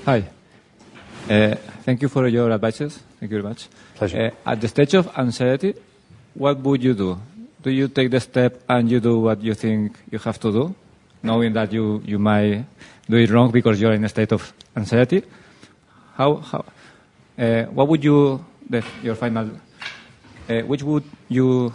Hi. 0.05 0.27
Uh, 1.29 1.55
thank 1.83 2.01
you 2.01 2.09
for 2.09 2.27
your 2.27 2.51
advices. 2.51 2.99
Thank 3.19 3.31
you 3.31 3.41
very 3.41 3.43
much. 3.43 3.67
Pleasure. 3.95 4.31
Uh, 4.45 4.51
at 4.51 4.61
the 4.61 4.67
stage 4.67 4.93
of 4.93 5.17
anxiety, 5.17 5.73
what 6.33 6.59
would 6.59 6.83
you 6.83 6.93
do? 6.93 7.19
Do 7.61 7.71
you 7.71 7.87
take 7.87 8.11
the 8.11 8.19
step 8.19 8.63
and 8.69 8.89
you 8.89 8.99
do 8.99 9.19
what 9.19 9.41
you 9.41 9.53
think 9.53 9.97
you 10.11 10.19
have 10.19 10.39
to 10.41 10.51
do? 10.51 10.75
knowing 11.25 11.53
that 11.53 11.73
you, 11.73 12.01
you 12.05 12.19
might 12.19 12.63
do 13.09 13.17
it 13.17 13.29
wrong 13.31 13.51
because 13.51 13.81
you're 13.81 13.93
in 13.93 14.05
a 14.05 14.09
state 14.09 14.31
of 14.31 14.53
anxiety. 14.77 15.23
How, 16.15 16.35
how, 16.37 16.65
uh, 17.37 17.63
what 17.65 17.87
would 17.89 18.03
you, 18.03 18.43
the, 18.69 18.83
your 19.03 19.15
final, 19.15 19.49
uh, 20.49 20.61
which 20.61 20.81
would 20.83 21.03
you, 21.27 21.73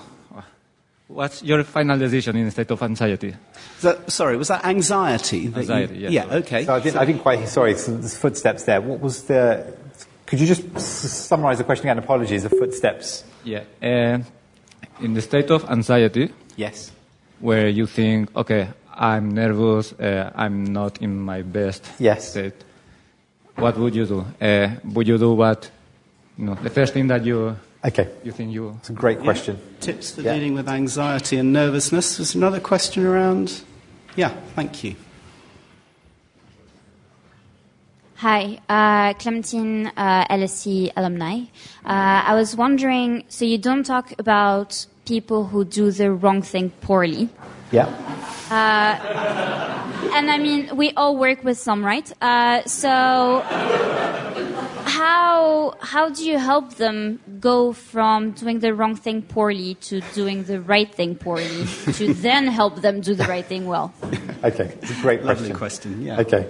what's 1.09 1.43
your 1.43 1.63
final 1.65 1.99
decision 1.99 2.37
in 2.37 2.47
a 2.47 2.51
state 2.51 2.71
of 2.71 2.83
anxiety? 2.83 3.35
That, 3.83 4.11
sorry, 4.11 4.37
was 4.37 4.49
that 4.49 4.65
anxiety? 4.65 5.49
That 5.49 5.61
Anxiety, 5.61 5.95
you, 5.95 6.09
yeah. 6.09 6.27
Yeah, 6.27 6.35
okay. 6.37 6.65
So 6.65 6.75
I 6.75 6.81
didn't, 6.81 6.97
I 6.97 7.05
didn't 7.05 7.21
quite. 7.21 7.47
Sorry, 7.49 7.75
so 7.77 7.93
there's 7.97 8.17
footsteps 8.17 8.65
there. 8.65 8.81
What 8.81 9.01
was 9.01 9.25
the? 9.25 9.75
Could 10.27 10.41
you 10.41 10.47
just 10.47 10.79
summarise 10.79 11.59
the 11.59 11.65
question 11.65 11.87
again? 11.89 11.99
Apologies. 11.99 12.45
The 12.45 12.51
footsteps. 12.51 13.25
Yeah. 13.45 13.65
Uh, 13.83 14.21
in 15.01 15.15
the 15.15 15.21
state 15.23 15.51
of 15.51 15.69
anxiety, 15.71 16.33
Yes. 16.57 16.93
where 17.41 17.69
you 17.69 17.87
think, 17.87 18.35
okay, 18.37 18.69
I'm 18.95 19.31
nervous, 19.35 19.93
uh, 19.95 20.31
I'm 20.35 20.65
not 20.65 21.03
in 21.03 21.19
my 21.21 21.43
best 21.43 21.91
Yes. 21.99 22.31
state. 22.31 22.55
What 23.57 23.77
would 23.79 23.95
you 23.95 24.07
do? 24.07 24.25
Uh, 24.41 24.71
would 24.93 25.07
you 25.09 25.19
do 25.19 25.33
what? 25.35 25.71
You 26.39 26.47
know, 26.47 26.55
the 26.55 26.71
first 26.71 26.95
thing 26.95 27.09
that 27.09 27.25
you 27.25 27.57
Okay. 27.85 28.09
you 28.25 28.33
think 28.33 28.53
you. 28.53 28.77
It's 28.81 28.91
a 28.91 28.93
great 28.93 29.21
question. 29.21 29.59
Tips 29.81 30.11
for 30.13 30.21
Yeah. 30.23 30.35
dealing 30.35 30.55
with 30.55 30.69
anxiety 30.69 31.39
and 31.39 31.53
nervousness. 31.53 32.17
There's 32.19 32.35
another 32.35 32.61
question 32.61 33.07
around? 33.07 33.63
Yeah, 34.17 34.33
thank 34.55 34.85
you. 34.85 34.95
Hi, 38.17 38.59
uh, 38.69 39.15
Clementine, 39.15 39.87
uh, 39.97 40.27
LSE 40.29 40.93
alumni. 40.95 41.45
Uh, 41.87 42.21
I 42.29 42.35
was 42.35 42.55
wondering, 42.55 43.25
so 43.29 43.47
you 43.47 43.57
don't 43.57 43.83
talk 43.85 44.13
about 44.19 44.85
people 45.07 45.47
who 45.47 45.65
do 45.65 45.91
the 45.91 46.13
wrong 46.13 46.43
thing 46.43 46.69
poorly. 46.83 47.31
Yeah. 47.71 47.87
Uh, 48.51 48.99
and 50.15 50.31
I 50.31 50.39
mean, 50.39 50.77
we 50.77 50.93
all 50.93 51.17
work 51.17 51.45
with 51.45 51.59
some, 51.59 51.85
right? 51.85 52.11
Uh, 52.21 52.65
so, 52.65 53.45
how 54.87 55.75
how 55.81 56.09
do 56.09 56.25
you 56.25 56.39
help 56.39 56.75
them 56.75 57.21
go 57.39 57.73
from 57.73 58.33
doing 58.33 58.59
the 58.59 58.75
wrong 58.75 58.97
thing 58.97 59.23
poorly 59.23 59.75
to 59.75 60.01
doing 60.15 60.45
the 60.45 60.61
right 60.61 60.93
thing 60.93 61.15
poorly, 61.15 61.65
to 61.93 62.13
then 62.15 62.49
help 62.49 62.81
them 62.83 63.01
do 63.01 63.15
the 63.15 63.25
right 63.25 63.47
thing 63.47 63.67
well? 63.67 63.93
Okay. 64.43 64.75
It's 64.81 64.91
a 64.91 65.03
great 65.03 65.23
Lovely 65.23 65.53
question. 65.53 66.01
question, 66.01 66.03
yeah. 66.03 66.21
Okay. 66.21 66.49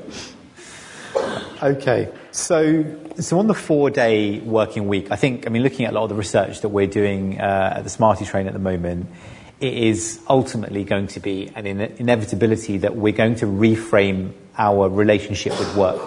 Okay. 1.61 2.09
So, 2.31 2.85
so 3.19 3.39
on 3.41 3.49
the 3.49 3.55
four-day 3.55 4.39
working 4.41 4.87
week, 4.87 5.11
I 5.11 5.17
think, 5.17 5.49
I 5.49 5.51
mean, 5.51 5.65
looking 5.65 5.87
at 5.87 5.93
a 5.93 5.95
lot 5.97 6.05
of 6.05 6.11
the 6.11 6.15
research 6.15 6.61
that 6.61 6.69
we're 6.69 6.87
doing 6.87 7.41
uh, 7.41 7.75
at 7.77 7.83
the 7.83 7.91
Smarty 7.91 8.25
Train 8.25 8.47
at 8.47 8.53
the 8.53 8.61
moment, 8.61 9.09
it 9.61 9.75
is 9.75 10.21
ultimately 10.29 10.85
going 10.85 11.07
to 11.09 11.21
be 11.21 11.53
an 11.55 11.67
ine- 11.67 11.95
inevitability 11.99 12.79
that 12.79 12.97
we're 12.97 13.13
going 13.13 13.35
to 13.37 13.47
reframe 13.47 14.33
our 14.57 14.89
relationship 14.89 15.59
with 15.59 15.77
work. 15.77 16.01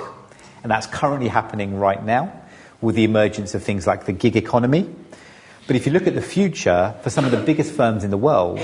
And 0.64 0.72
that's 0.72 0.88
currently 0.88 1.28
happening 1.28 1.78
right 1.78 2.04
now 2.04 2.34
with 2.82 2.96
the 2.96 3.04
emergence 3.04 3.54
of 3.54 3.64
things 3.64 3.86
like 3.86 4.06
the 4.06 4.12
gig 4.12 4.36
economy. 4.36 4.90
But 5.68 5.76
if 5.76 5.86
you 5.86 5.92
look 5.94 6.08
at 6.08 6.16
the 6.16 6.22
future, 6.22 6.96
for 7.04 7.10
some 7.10 7.26
of 7.26 7.32
the 7.32 7.38
biggest 7.38 7.74
firms 7.74 8.04
in 8.04 8.12
the 8.12 8.18
world, 8.18 8.60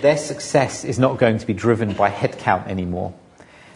their 0.00 0.16
success 0.16 0.84
is 0.84 0.98
not 0.98 1.18
going 1.18 1.38
to 1.38 1.46
be 1.46 1.54
driven 1.54 1.94
by 1.94 2.10
headcount 2.10 2.68
anymore. 2.68 3.14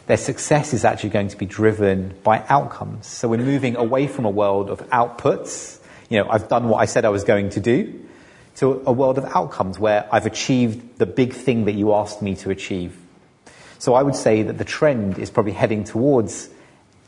Their 0.06 0.16
success 0.16 0.74
is 0.74 0.84
actually 0.84 1.10
going 1.10 1.28
to 1.28 1.36
be 1.36 1.46
driven 1.46 2.14
by 2.22 2.44
outcomes. 2.48 3.06
So 3.06 3.28
we're 3.28 3.38
moving 3.38 3.76
away 3.76 4.06
from 4.06 4.26
a 4.26 4.30
world 4.30 4.68
of 4.68 4.80
outputs, 4.90 5.78
you 6.08 6.18
know, 6.18 6.28
I've 6.28 6.48
done 6.48 6.68
what 6.68 6.78
I 6.78 6.84
said 6.84 7.04
I 7.04 7.08
was 7.08 7.24
going 7.24 7.50
to 7.50 7.60
do, 7.60 8.06
to 8.56 8.82
a 8.86 8.92
world 8.92 9.18
of 9.18 9.24
outcomes 9.24 9.78
where 9.78 10.08
I've 10.12 10.26
achieved 10.26 10.98
the 10.98 11.06
big 11.06 11.32
thing 11.32 11.64
that 11.64 11.72
you 11.72 11.94
asked 11.94 12.22
me 12.22 12.36
to 12.36 12.50
achieve. 12.50 12.96
So 13.78 13.94
I 13.94 14.02
would 14.02 14.14
say 14.14 14.42
that 14.42 14.58
the 14.58 14.64
trend 14.64 15.18
is 15.18 15.30
probably 15.30 15.52
heading 15.52 15.84
towards 15.84 16.48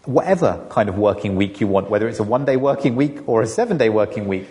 whatever 0.04 0.66
kind 0.70 0.88
of 0.88 0.98
working 0.98 1.36
week 1.36 1.60
you 1.60 1.66
want, 1.66 1.90
whether 1.90 2.08
it's 2.08 2.18
a 2.18 2.24
one 2.24 2.44
day 2.44 2.56
working 2.56 2.96
week 2.96 3.28
or 3.28 3.42
a 3.42 3.46
seven 3.46 3.78
day 3.78 3.88
working 3.88 4.26
week. 4.26 4.48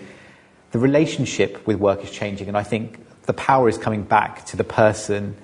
The 0.71 0.79
relationship 0.79 1.67
with 1.67 1.77
work 1.77 2.03
is 2.03 2.09
changing, 2.09 2.47
and 2.47 2.57
I 2.57 2.63
think 2.63 2.99
the 3.25 3.33
power 3.33 3.69
is 3.69 3.77
coming 3.77 4.03
back 4.03 4.45
to 4.47 4.57
the 4.57 4.63
person 4.63 5.35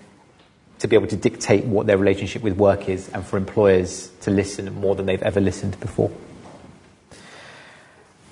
to 0.79 0.87
be 0.87 0.95
able 0.95 1.07
to 1.07 1.17
dictate 1.17 1.65
what 1.65 1.85
their 1.85 1.97
relationship 1.97 2.41
with 2.41 2.57
work 2.57 2.89
is 2.89 3.09
and 3.09 3.25
for 3.25 3.37
employers 3.37 4.09
to 4.21 4.31
listen 4.31 4.73
more 4.75 4.95
than 4.95 5.05
they've 5.05 5.21
ever 5.21 5.41
listened 5.41 5.79
before. 5.79 6.11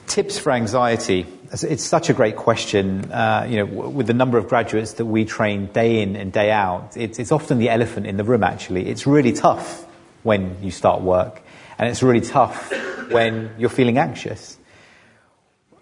Tips 0.08 0.40
for 0.40 0.52
anxiety. 0.52 1.26
It's- 1.54 1.84
such 1.84 2.10
a 2.10 2.14
great 2.14 2.36
question. 2.36 3.12
Uh, 3.12 3.46
you 3.48 3.58
know, 3.58 3.66
with 3.66 4.08
the 4.08 4.14
number 4.14 4.38
of 4.38 4.48
graduates 4.50 4.94
that 4.94 5.06
we 5.06 5.26
train 5.26 5.68
day 5.68 6.02
in 6.02 6.16
and 6.16 6.32
day 6.32 6.50
out, 6.52 6.98
it's, 6.98 7.20
it's 7.20 7.32
often 7.32 7.60
the 7.60 7.70
elephant 7.70 8.08
in 8.08 8.18
the 8.18 8.24
room, 8.24 8.44
actually. 8.44 8.90
It's 8.90 9.06
really 9.06 9.34
tough 9.34 9.86
when 10.24 10.58
you 10.62 10.72
start 10.72 11.02
work, 11.02 11.42
and 11.78 11.90
it's 11.90 12.02
really 12.02 12.22
tough 12.22 12.72
when 13.12 13.52
you're 13.58 13.70
feeling 13.70 13.98
anxious. 13.98 14.58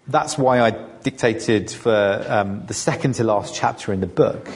That's 0.06 0.38
why 0.38 0.60
I 0.60 0.70
dictated 1.02 1.70
for 1.70 2.24
um, 2.28 2.66
the 2.66 2.74
second 2.74 3.14
to 3.14 3.24
last 3.24 3.54
chapter 3.54 3.92
in 3.92 4.00
the 4.00 4.06
book. 4.06 4.48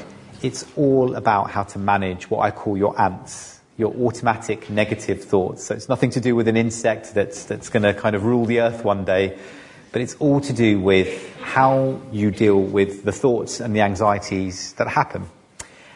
It's 0.42 0.64
all 0.76 1.14
about 1.14 1.50
how 1.50 1.64
to 1.64 1.78
manage 1.78 2.30
what 2.30 2.40
I 2.40 2.50
call 2.50 2.76
your 2.76 3.00
ants, 3.00 3.60
your 3.76 3.92
automatic 3.94 4.70
negative 4.70 5.24
thoughts. 5.24 5.64
So 5.64 5.74
it's 5.74 5.88
nothing 5.88 6.10
to 6.10 6.20
do 6.20 6.36
with 6.36 6.46
an 6.48 6.56
insect 6.56 7.14
that's, 7.14 7.44
that's 7.44 7.68
going 7.68 7.82
to 7.82 7.94
kind 7.94 8.14
of 8.14 8.24
rule 8.24 8.46
the 8.46 8.60
earth 8.60 8.84
one 8.84 9.04
day, 9.04 9.38
but 9.92 10.02
it's 10.02 10.14
all 10.16 10.40
to 10.40 10.52
do 10.52 10.80
with 10.80 11.34
how 11.40 12.00
you 12.12 12.30
deal 12.30 12.60
with 12.60 13.04
the 13.04 13.12
thoughts 13.12 13.60
and 13.60 13.74
the 13.74 13.80
anxieties 13.80 14.72
that 14.74 14.88
happen. 14.88 15.28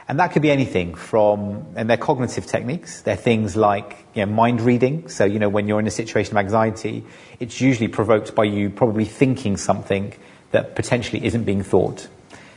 And 0.06 0.20
that 0.20 0.32
could 0.32 0.42
be 0.42 0.50
anything 0.50 0.94
from, 0.94 1.64
and 1.76 1.88
they're 1.88 1.96
cognitive 1.96 2.44
techniques. 2.44 3.00
They're 3.02 3.16
things 3.16 3.56
like 3.56 4.04
you 4.14 4.26
know, 4.26 4.32
mind 4.32 4.60
reading. 4.60 5.08
So, 5.08 5.24
you 5.24 5.38
know, 5.38 5.48
when 5.48 5.66
you're 5.66 5.80
in 5.80 5.86
a 5.86 5.90
situation 5.92 6.36
of 6.36 6.40
anxiety, 6.40 7.04
it's 7.40 7.60
usually 7.60 7.88
provoked 7.88 8.34
by 8.34 8.44
you 8.44 8.68
probably 8.68 9.06
thinking 9.06 9.56
something 9.56 10.14
that 10.50 10.76
potentially 10.76 11.24
isn't 11.24 11.44
being 11.44 11.62
thought. 11.62 12.06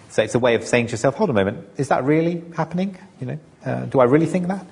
So 0.09 0.23
it's 0.23 0.35
a 0.35 0.39
way 0.39 0.55
of 0.55 0.63
saying 0.65 0.87
to 0.87 0.91
yourself, 0.91 1.15
hold 1.15 1.29
a 1.29 1.33
moment, 1.33 1.67
is 1.77 1.87
that 1.87 2.03
really 2.03 2.43
happening? 2.55 2.97
You 3.21 3.27
know, 3.27 3.39
uh, 3.65 3.85
do 3.85 3.99
I 3.99 4.05
really 4.05 4.25
think 4.25 4.47
that? 4.47 4.65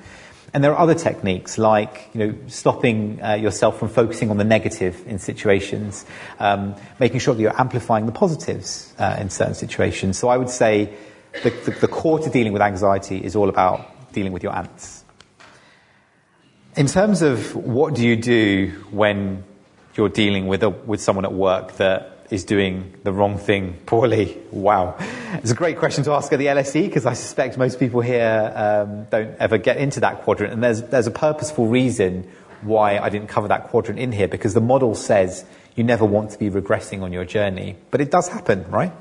And 0.56 0.64
there 0.64 0.72
are 0.72 0.80
other 0.80 0.96
techniques 0.96 1.58
like, 1.58 2.10
you 2.14 2.20
know, 2.22 2.36
stopping 2.48 3.22
uh, 3.22 3.34
yourself 3.34 3.78
from 3.78 3.90
focusing 3.90 4.32
on 4.32 4.38
the 4.38 4.46
negative 4.46 5.06
in 5.06 5.20
situations, 5.20 6.06
um, 6.40 6.76
making 6.98 7.20
sure 7.20 7.36
that 7.36 7.42
you're 7.42 7.60
amplifying 7.60 8.06
the 8.06 8.14
positives 8.14 8.94
uh, 8.98 9.18
in 9.20 9.30
certain 9.30 9.54
situations. 9.54 10.18
So 10.18 10.30
I 10.30 10.38
would 10.38 10.50
say 10.50 10.94
the, 11.44 11.50
the, 11.50 11.72
the 11.82 11.88
core 11.90 12.20
to 12.20 12.30
dealing 12.30 12.54
with 12.54 12.62
anxiety 12.62 13.22
is 13.22 13.36
all 13.36 13.50
about 13.50 14.14
dealing 14.14 14.32
with 14.32 14.44
your 14.44 14.56
ants. 14.56 15.04
In 16.78 16.88
terms 16.88 17.22
of 17.22 17.54
what 17.54 17.94
do 17.94 18.08
you 18.08 18.16
do 18.16 18.70
when 18.92 19.44
you're 19.96 20.08
dealing 20.08 20.48
with, 20.48 20.64
a, 20.64 20.70
with 20.70 21.02
someone 21.02 21.26
at 21.26 21.34
work 21.34 21.74
that 21.74 22.15
is 22.30 22.44
doing 22.44 22.94
the 23.04 23.12
wrong 23.12 23.38
thing 23.38 23.74
poorly? 23.86 24.38
Wow. 24.52 24.96
It's 25.34 25.52
a 25.52 25.56
great 25.56 25.78
question 25.78 26.04
to 26.06 26.12
ask 26.12 26.32
at 26.34 26.40
the 26.40 26.48
LSE 26.48 26.86
because 26.86 27.06
I 27.06 27.14
suspect 27.14 27.58
most 27.58 27.80
people 27.80 28.02
here 28.02 28.52
um, 28.56 29.06
don't 29.06 29.36
ever 29.40 29.58
get 29.58 29.78
into 29.78 30.00
that 30.02 30.22
quadrant. 30.24 30.54
And 30.54 30.64
there's, 30.64 30.82
there's 30.84 31.08
a 31.08 31.12
purposeful 31.12 31.68
reason 31.68 32.30
why 32.62 32.98
I 32.98 33.10
didn't 33.10 33.28
cover 33.28 33.48
that 33.50 33.66
quadrant 33.66 34.00
in 34.00 34.12
here 34.12 34.28
because 34.28 34.54
the 34.54 34.62
model 34.62 34.96
says 34.96 35.46
you 35.76 35.84
never 35.84 36.06
want 36.06 36.32
to 36.32 36.40
be 36.40 36.50
regressing 36.50 37.02
on 37.02 37.14
your 37.14 37.26
journey. 37.26 37.78
But 37.92 38.02
it 38.02 38.10
does 38.10 38.28
happen, 38.28 38.70
right? 38.72 38.94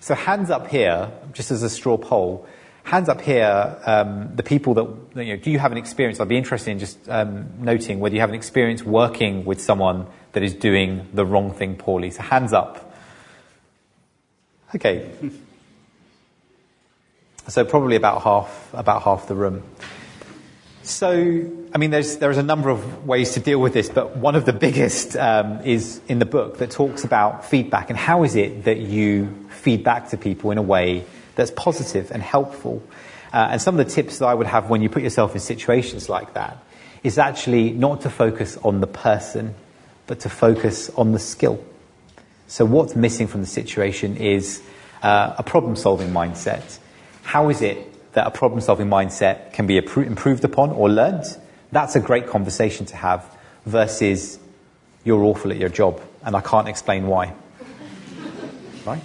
So 0.00 0.14
hands 0.14 0.50
up 0.50 0.66
here, 0.66 1.10
just 1.32 1.50
as 1.50 1.62
a 1.62 1.70
straw 1.70 1.96
poll, 1.96 2.46
hands 2.84 3.08
up 3.08 3.20
here, 3.20 3.78
um, 3.86 4.34
the 4.34 4.42
people 4.42 4.74
that, 4.74 5.24
you 5.24 5.36
know, 5.36 5.42
do 5.42 5.50
you 5.50 5.58
have 5.58 5.72
an 5.72 5.78
experience? 5.78 6.20
I'd 6.20 6.28
be 6.28 6.36
interested 6.36 6.70
in 6.70 6.78
just 6.78 7.08
um, 7.08 7.62
noting 7.62 8.00
whether 8.00 8.14
you 8.14 8.20
have 8.20 8.30
an 8.30 8.34
experience 8.34 8.82
working 8.82 9.44
with 9.44 9.60
someone 9.60 10.06
that 10.32 10.42
is 10.42 10.54
doing 10.54 11.08
the 11.12 11.24
wrong 11.24 11.52
thing 11.52 11.76
poorly. 11.76 12.10
So 12.10 12.22
hands 12.22 12.52
up. 12.52 12.94
Okay. 14.74 15.10
So 17.48 17.64
probably 17.64 17.96
about 17.96 18.22
half, 18.22 18.70
about 18.72 19.02
half 19.02 19.28
the 19.28 19.34
room. 19.34 19.62
So, 20.82 21.10
I 21.72 21.78
mean, 21.78 21.90
there's, 21.90 22.16
there's 22.16 22.38
a 22.38 22.42
number 22.42 22.68
of 22.68 23.06
ways 23.06 23.34
to 23.34 23.40
deal 23.40 23.60
with 23.60 23.72
this, 23.72 23.88
but 23.88 24.16
one 24.16 24.34
of 24.34 24.44
the 24.44 24.52
biggest 24.52 25.16
um, 25.16 25.60
is 25.60 26.00
in 26.08 26.18
the 26.18 26.26
book 26.26 26.58
that 26.58 26.72
talks 26.72 27.04
about 27.04 27.44
feedback 27.44 27.88
and 27.88 27.98
how 27.98 28.24
is 28.24 28.34
it 28.34 28.64
that 28.64 28.78
you 28.78 29.46
feed 29.50 29.84
back 29.84 30.08
to 30.10 30.16
people 30.16 30.50
in 30.50 30.58
a 30.58 30.62
way 30.62 31.04
that's 31.34 31.50
positive 31.50 32.10
and 32.10 32.22
helpful. 32.22 32.82
Uh, 33.32 33.48
and 33.52 33.62
some 33.62 33.78
of 33.78 33.86
the 33.86 33.90
tips 33.90 34.18
that 34.18 34.26
I 34.26 34.34
would 34.34 34.46
have 34.46 34.68
when 34.68 34.82
you 34.82 34.88
put 34.88 35.02
yourself 35.02 35.34
in 35.34 35.40
situations 35.40 36.08
like 36.08 36.34
that 36.34 36.58
is 37.02 37.18
actually 37.18 37.70
not 37.70 38.02
to 38.02 38.10
focus 38.10 38.58
on 38.58 38.80
the 38.80 38.86
person, 38.86 39.54
but 40.06 40.20
to 40.20 40.28
focus 40.28 40.90
on 40.90 41.12
the 41.12 41.18
skill. 41.18 41.62
So 42.46 42.64
what's 42.64 42.94
missing 42.94 43.26
from 43.26 43.40
the 43.40 43.46
situation 43.46 44.16
is 44.16 44.62
uh, 45.02 45.34
a 45.38 45.42
problem-solving 45.42 46.10
mindset. 46.10 46.78
How 47.22 47.48
is 47.48 47.62
it 47.62 48.12
that 48.12 48.26
a 48.26 48.30
problem-solving 48.30 48.88
mindset 48.88 49.52
can 49.54 49.66
be 49.66 49.78
improved 49.78 50.44
upon 50.44 50.70
or 50.70 50.90
learned? 50.90 51.24
That's 51.72 51.96
a 51.96 52.00
great 52.00 52.26
conversation 52.26 52.84
to 52.86 52.96
have 52.96 53.24
versus 53.64 54.38
you're 55.04 55.22
awful 55.24 55.50
at 55.50 55.56
your 55.56 55.70
job 55.70 56.00
and 56.24 56.36
I 56.36 56.40
can't 56.40 56.68
explain 56.68 57.06
why. 57.06 57.34
Right? 58.84 59.02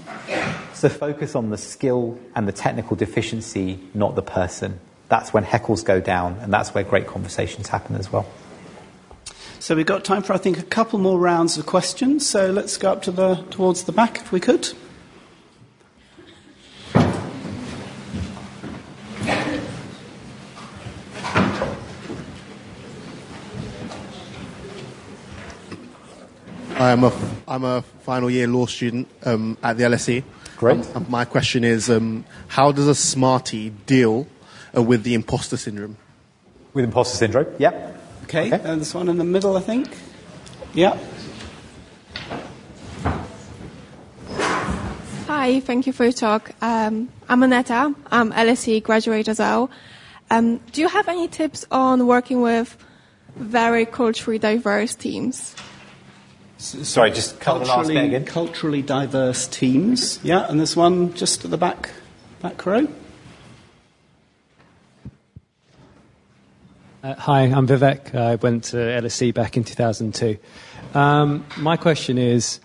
So 0.74 0.90
focus 0.90 1.36
on 1.36 1.50
the 1.50 1.58
skill 1.58 2.20
and 2.36 2.48
the 2.48 2.52
technical 2.52 2.96
deficiency, 2.96 3.80
not 3.94 4.16
the 4.16 4.22
person. 4.22 4.80
that's 5.10 5.34
when 5.34 5.46
heckles 5.46 5.84
go 5.86 6.00
down, 6.02 6.38
and 6.42 6.52
that's 6.52 6.74
where 6.74 6.84
great 6.84 7.08
conversations 7.08 7.70
happen 7.70 7.96
as 7.96 8.12
well. 8.12 8.26
So 9.60 9.76
we've 9.76 9.86
got 9.86 10.04
time 10.04 10.22
for, 10.22 10.34
I 10.34 10.38
think, 10.38 10.60
a 10.60 10.64
couple 10.64 11.00
more 11.00 11.18
rounds 11.18 11.58
of 11.58 11.66
questions. 11.66 12.28
So 12.28 12.52
let's 12.52 12.78
go 12.78 12.92
up 12.92 13.02
to 13.04 13.12
the, 13.12 13.36
towards 13.50 13.84
the 13.84 13.92
back 13.92 14.18
if 14.18 14.32
we 14.32 14.40
could. 14.40 14.70
I'm 26.80 27.04
a, 27.04 27.37
I'm 27.48 27.64
a 27.64 27.82
final 27.82 28.30
year 28.30 28.46
law 28.46 28.66
student 28.66 29.08
um, 29.24 29.58
at 29.64 29.78
the 29.78 29.86
LSE. 29.86 30.24
Great. 30.58 30.86
Um, 30.96 31.06
my 31.08 31.24
question 31.24 31.64
is 31.64 31.90
um, 31.90 32.26
how 32.50 32.74
does 32.74 32.88
a 32.88 32.96
smarty 32.96 33.70
deal 33.70 34.28
uh, 34.76 34.84
with 34.84 35.04
the 35.04 35.14
imposter 35.14 35.56
syndrome? 35.56 35.96
With 36.74 36.84
imposter 36.84 37.18
syndrome, 37.18 37.48
yeah. 37.58 37.94
Okay, 38.24 38.54
okay. 38.54 38.70
Uh, 38.70 38.76
this 38.76 38.94
one 38.94 39.08
in 39.08 39.18
the 39.18 39.24
middle, 39.24 39.56
I 39.56 39.62
think. 39.62 39.88
Yeah. 40.74 40.98
Hi, 45.28 45.62
thank 45.62 45.88
you 45.88 45.94
for 45.94 46.04
your 46.04 46.12
talk. 46.12 46.52
Um, 46.62 47.10
I'm 47.30 47.44
Aneta. 47.44 47.96
I'm 48.12 48.32
LSE 48.34 48.84
graduate 48.84 49.30
as 49.30 49.40
well. 49.40 49.70
Um, 50.30 50.58
do 50.74 50.82
you 50.82 50.90
have 50.90 51.08
any 51.08 51.30
tips 51.30 51.66
on 51.72 52.08
working 52.08 52.42
with 52.42 52.78
very 53.38 53.86
culturally 53.86 54.40
diverse 54.40 54.96
teams? 54.96 55.56
Sorry, 56.58 57.12
just 57.12 57.40
culturally, 57.40 58.20
culturally 58.22 58.82
diverse 58.82 59.48
teams. 59.48 60.20
Yeah, 60.24 60.48
and 60.50 60.60
there's 60.60 60.76
one 60.76 61.14
just 61.14 61.46
at 61.46 61.52
the 61.52 61.58
back, 61.58 61.92
back 62.42 62.66
row. 62.66 62.88
Uh, 67.04 67.14
hi, 67.14 67.42
I'm 67.42 67.68
Vivek. 67.68 68.16
I 68.16 68.36
went 68.36 68.66
to 68.66 68.78
LSE 68.78 69.36
back 69.36 69.56
in 69.56 69.64
2002. 69.64 70.38
Um, 70.96 71.46
my 71.58 71.78
question 71.78 72.18
is, 72.18 72.60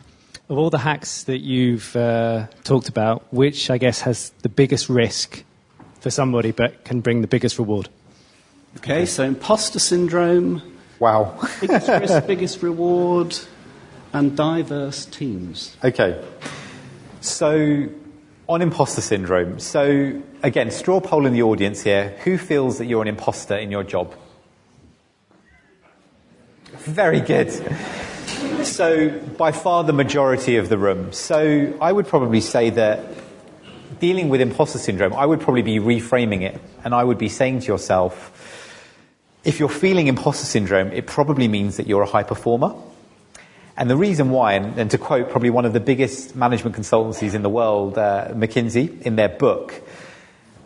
of 0.49 0.57
all 0.57 0.70
the 0.70 0.78
hacks 0.78 1.24
that 1.24 1.38
you've 1.40 1.95
uh, 1.95 2.47
talked 2.64 2.88
about, 2.88 3.30
which 3.30 3.68
I 3.68 3.76
guess 3.76 4.01
has 4.01 4.30
the 4.40 4.49
biggest 4.49 4.88
risk 4.88 5.45
for 6.01 6.09
somebody 6.11 6.51
but 6.51 6.84
can 6.84 7.01
bring 7.01 7.20
the 7.20 7.28
biggest 7.28 7.59
reward? 7.59 7.90
Okay, 8.78 9.05
so 9.05 9.22
imposter 9.22 9.78
syndrome. 9.78 10.62
Wow. 10.99 11.38
biggest 11.61 11.88
risk, 11.88 12.26
biggest 12.26 12.62
reward 12.62 13.38
and 14.12 14.36
diverse 14.36 15.06
teams. 15.06 15.76
Okay. 15.82 16.22
So, 17.20 17.88
on 18.48 18.62
imposter 18.62 19.00
syndrome, 19.00 19.58
so 19.58 20.20
again, 20.42 20.70
straw 20.70 21.00
poll 21.00 21.26
in 21.26 21.32
the 21.32 21.42
audience 21.42 21.82
here. 21.82 22.16
Who 22.24 22.36
feels 22.36 22.78
that 22.78 22.86
you're 22.86 23.02
an 23.02 23.08
imposter 23.08 23.56
in 23.56 23.70
your 23.70 23.84
job? 23.84 24.14
Very 26.78 27.20
good. 27.20 27.50
So, 28.64 29.10
by 29.10 29.52
far 29.52 29.84
the 29.84 29.92
majority 29.92 30.56
of 30.56 30.68
the 30.68 30.78
room. 30.78 31.12
So, 31.12 31.76
I 31.80 31.92
would 31.92 32.06
probably 32.06 32.40
say 32.40 32.70
that 32.70 33.04
dealing 34.00 34.28
with 34.28 34.40
imposter 34.40 34.78
syndrome, 34.78 35.12
I 35.12 35.26
would 35.26 35.40
probably 35.40 35.62
be 35.62 35.78
reframing 35.78 36.42
it, 36.42 36.60
and 36.84 36.94
I 36.94 37.04
would 37.04 37.18
be 37.18 37.28
saying 37.28 37.60
to 37.60 37.66
yourself, 37.66 38.30
if 39.44 39.60
you're 39.60 39.68
feeling 39.68 40.06
imposter 40.06 40.46
syndrome, 40.46 40.92
it 40.92 41.06
probably 41.06 41.48
means 41.48 41.76
that 41.76 41.86
you're 41.86 42.02
a 42.02 42.06
high 42.06 42.22
performer. 42.22 42.74
And 43.77 43.89
the 43.89 43.97
reason 43.97 44.31
why, 44.31 44.55
and, 44.55 44.79
and, 44.79 44.91
to 44.91 44.99
quote 44.99 45.31
probably 45.31 45.51
one 45.51 45.64
of 45.64 45.73
the 45.73 45.81
biggest 45.81 46.37
management 46.37 46.77
consultancies 46.77 47.35
in 47.35 47.43
the 47.43 47.49
world, 47.49 47.97
uh, 47.97 48.29
McKinsey, 48.33 49.01
in 49.03 49.16
their 49.16 49.31
book, 49.31 49.75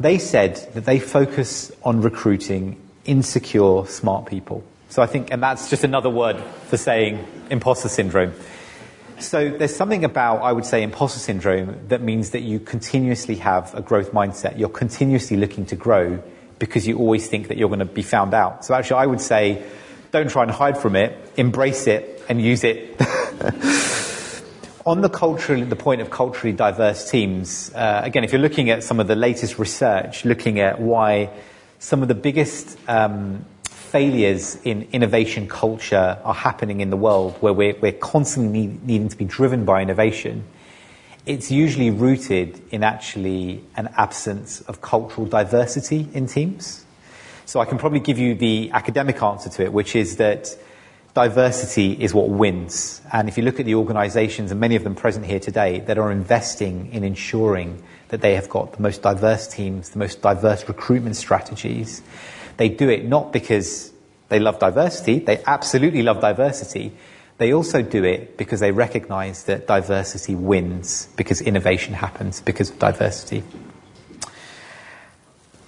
they 0.00 0.18
said 0.18 0.56
that 0.74 0.84
they 0.84 0.98
focus 0.98 1.70
on 1.84 2.00
recruiting 2.02 2.80
insecure, 3.04 3.86
smart 3.86 4.26
people. 4.26 4.64
So 4.88 5.02
I 5.02 5.06
think, 5.06 5.30
and 5.30 5.42
that's 5.42 5.70
just 5.70 5.84
another 5.84 6.10
word 6.10 6.42
for 6.68 6.76
saying 6.76 7.24
imposter 7.50 7.88
syndrome. 7.88 8.34
So 9.18 9.48
there's 9.48 9.74
something 9.74 10.04
about, 10.04 10.42
I 10.42 10.52
would 10.52 10.66
say, 10.66 10.82
imposter 10.82 11.20
syndrome 11.20 11.88
that 11.88 12.02
means 12.02 12.30
that 12.30 12.42
you 12.42 12.60
continuously 12.60 13.36
have 13.36 13.74
a 13.74 13.80
growth 13.80 14.12
mindset. 14.12 14.58
You're 14.58 14.68
continuously 14.68 15.36
looking 15.36 15.64
to 15.66 15.76
grow 15.76 16.22
because 16.58 16.86
you 16.86 16.98
always 16.98 17.26
think 17.28 17.48
that 17.48 17.56
you're 17.56 17.68
going 17.68 17.78
to 17.78 17.84
be 17.84 18.02
found 18.02 18.34
out. 18.34 18.64
So 18.64 18.74
actually, 18.74 18.98
I 18.98 19.06
would 19.06 19.20
say, 19.20 19.64
don't 20.10 20.28
try 20.28 20.42
and 20.42 20.50
hide 20.50 20.78
from 20.78 20.96
it, 20.96 21.32
embrace 21.36 21.86
it, 21.86 22.15
and 22.28 22.40
use 22.40 22.64
it. 22.64 23.00
On 24.86 25.00
the 25.00 25.08
cultural, 25.08 25.64
the 25.64 25.76
point 25.76 26.00
of 26.00 26.10
culturally 26.10 26.54
diverse 26.54 27.10
teams, 27.10 27.72
uh, 27.74 28.02
again, 28.04 28.22
if 28.22 28.32
you're 28.32 28.40
looking 28.40 28.70
at 28.70 28.84
some 28.84 29.00
of 29.00 29.08
the 29.08 29.16
latest 29.16 29.58
research, 29.58 30.24
looking 30.24 30.60
at 30.60 30.80
why 30.80 31.30
some 31.80 32.02
of 32.02 32.08
the 32.08 32.14
biggest 32.14 32.78
um, 32.88 33.44
failures 33.68 34.58
in 34.62 34.88
innovation 34.92 35.48
culture 35.48 36.18
are 36.22 36.34
happening 36.34 36.80
in 36.80 36.90
the 36.90 36.96
world, 36.96 37.36
where 37.40 37.52
we're, 37.52 37.74
we're 37.80 37.92
constantly 37.92 38.66
need, 38.66 38.86
needing 38.86 39.08
to 39.08 39.16
be 39.16 39.24
driven 39.24 39.64
by 39.64 39.82
innovation, 39.82 40.44
it's 41.24 41.50
usually 41.50 41.90
rooted 41.90 42.62
in 42.70 42.84
actually 42.84 43.64
an 43.76 43.88
absence 43.96 44.60
of 44.62 44.80
cultural 44.80 45.26
diversity 45.26 46.08
in 46.14 46.28
teams. 46.28 46.84
So 47.44 47.60
I 47.60 47.64
can 47.64 47.78
probably 47.78 48.00
give 48.00 48.18
you 48.18 48.34
the 48.34 48.70
academic 48.72 49.22
answer 49.22 49.50
to 49.50 49.64
it, 49.64 49.72
which 49.72 49.96
is 49.96 50.16
that 50.16 50.56
diversity 51.16 51.92
is 51.92 52.12
what 52.12 52.28
wins. 52.28 53.00
And 53.10 53.26
if 53.26 53.38
you 53.38 53.42
look 53.42 53.58
at 53.58 53.64
the 53.64 53.74
organizations, 53.74 54.50
and 54.50 54.60
many 54.60 54.76
of 54.76 54.84
them 54.84 54.94
present 54.94 55.24
here 55.24 55.40
today, 55.40 55.80
that 55.80 55.96
are 55.96 56.12
investing 56.12 56.92
in 56.92 57.04
ensuring 57.04 57.82
that 58.08 58.20
they 58.20 58.34
have 58.34 58.50
got 58.50 58.74
the 58.74 58.82
most 58.82 59.00
diverse 59.00 59.48
teams, 59.48 59.90
the 59.90 59.98
most 59.98 60.20
diverse 60.20 60.68
recruitment 60.68 61.16
strategies, 61.16 62.02
they 62.58 62.68
do 62.68 62.90
it 62.90 63.06
not 63.06 63.32
because 63.32 63.92
they 64.28 64.38
love 64.38 64.58
diversity, 64.58 65.18
they 65.18 65.42
absolutely 65.46 66.02
love 66.02 66.20
diversity. 66.20 66.92
They 67.38 67.54
also 67.54 67.80
do 67.80 68.04
it 68.04 68.36
because 68.36 68.60
they 68.60 68.70
recognize 68.70 69.44
that 69.44 69.66
diversity 69.66 70.34
wins, 70.34 71.08
because 71.16 71.40
innovation 71.40 71.94
happens 71.94 72.42
because 72.42 72.68
of 72.68 72.78
diversity. 72.78 73.42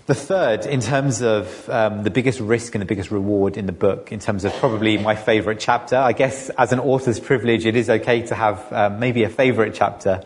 The 0.08 0.14
third, 0.14 0.64
in 0.64 0.80
terms 0.80 1.20
of 1.20 1.68
um, 1.68 2.02
the 2.02 2.08
biggest 2.08 2.40
risk 2.40 2.74
and 2.74 2.80
the 2.80 2.86
biggest 2.86 3.10
reward 3.10 3.58
in 3.58 3.66
the 3.66 3.72
book, 3.72 4.10
in 4.10 4.20
terms 4.20 4.46
of 4.46 4.54
probably 4.54 4.96
my 4.96 5.14
favorite 5.14 5.60
chapter, 5.60 5.96
I 5.96 6.12
guess 6.12 6.48
as 6.56 6.72
an 6.72 6.80
author's 6.80 7.20
privilege, 7.20 7.66
it 7.66 7.76
is 7.76 7.90
okay 7.90 8.22
to 8.22 8.34
have 8.34 8.72
um, 8.72 9.00
maybe 9.00 9.24
a 9.24 9.28
favorite 9.28 9.74
chapter. 9.74 10.24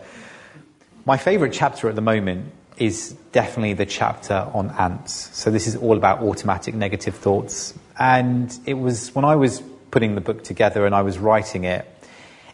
My 1.03 1.17
favorite 1.17 1.51
chapter 1.51 1.89
at 1.89 1.95
the 1.95 2.01
moment 2.01 2.49
is 2.77 3.11
definitely 3.33 3.73
the 3.73 3.85
chapter 3.85 4.49
on 4.53 4.69
ants. 4.69 5.29
So 5.37 5.51
this 5.51 5.67
is 5.67 5.75
all 5.75 5.97
about 5.97 6.21
automatic 6.21 6.73
negative 6.75 7.15
thoughts. 7.15 7.73
And 7.99 8.57
it 8.65 8.75
was 8.75 9.13
when 9.13 9.25
I 9.25 9.35
was 9.35 9.61
putting 9.91 10.15
the 10.15 10.21
book 10.21 10.45
together 10.45 10.85
and 10.85 10.95
I 10.95 11.01
was 11.01 11.17
writing 11.17 11.65
it, 11.65 11.85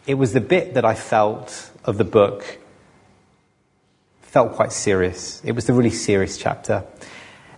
it 0.04 0.14
was 0.14 0.32
the 0.32 0.40
bit 0.40 0.74
that 0.74 0.84
I 0.84 0.96
felt 0.96 1.70
of 1.84 1.96
the 1.96 2.02
book 2.02 2.58
felt 4.22 4.54
quite 4.54 4.72
serious. 4.72 5.40
It 5.44 5.52
was 5.52 5.66
the 5.66 5.74
really 5.74 5.90
serious 5.90 6.36
chapter. 6.36 6.82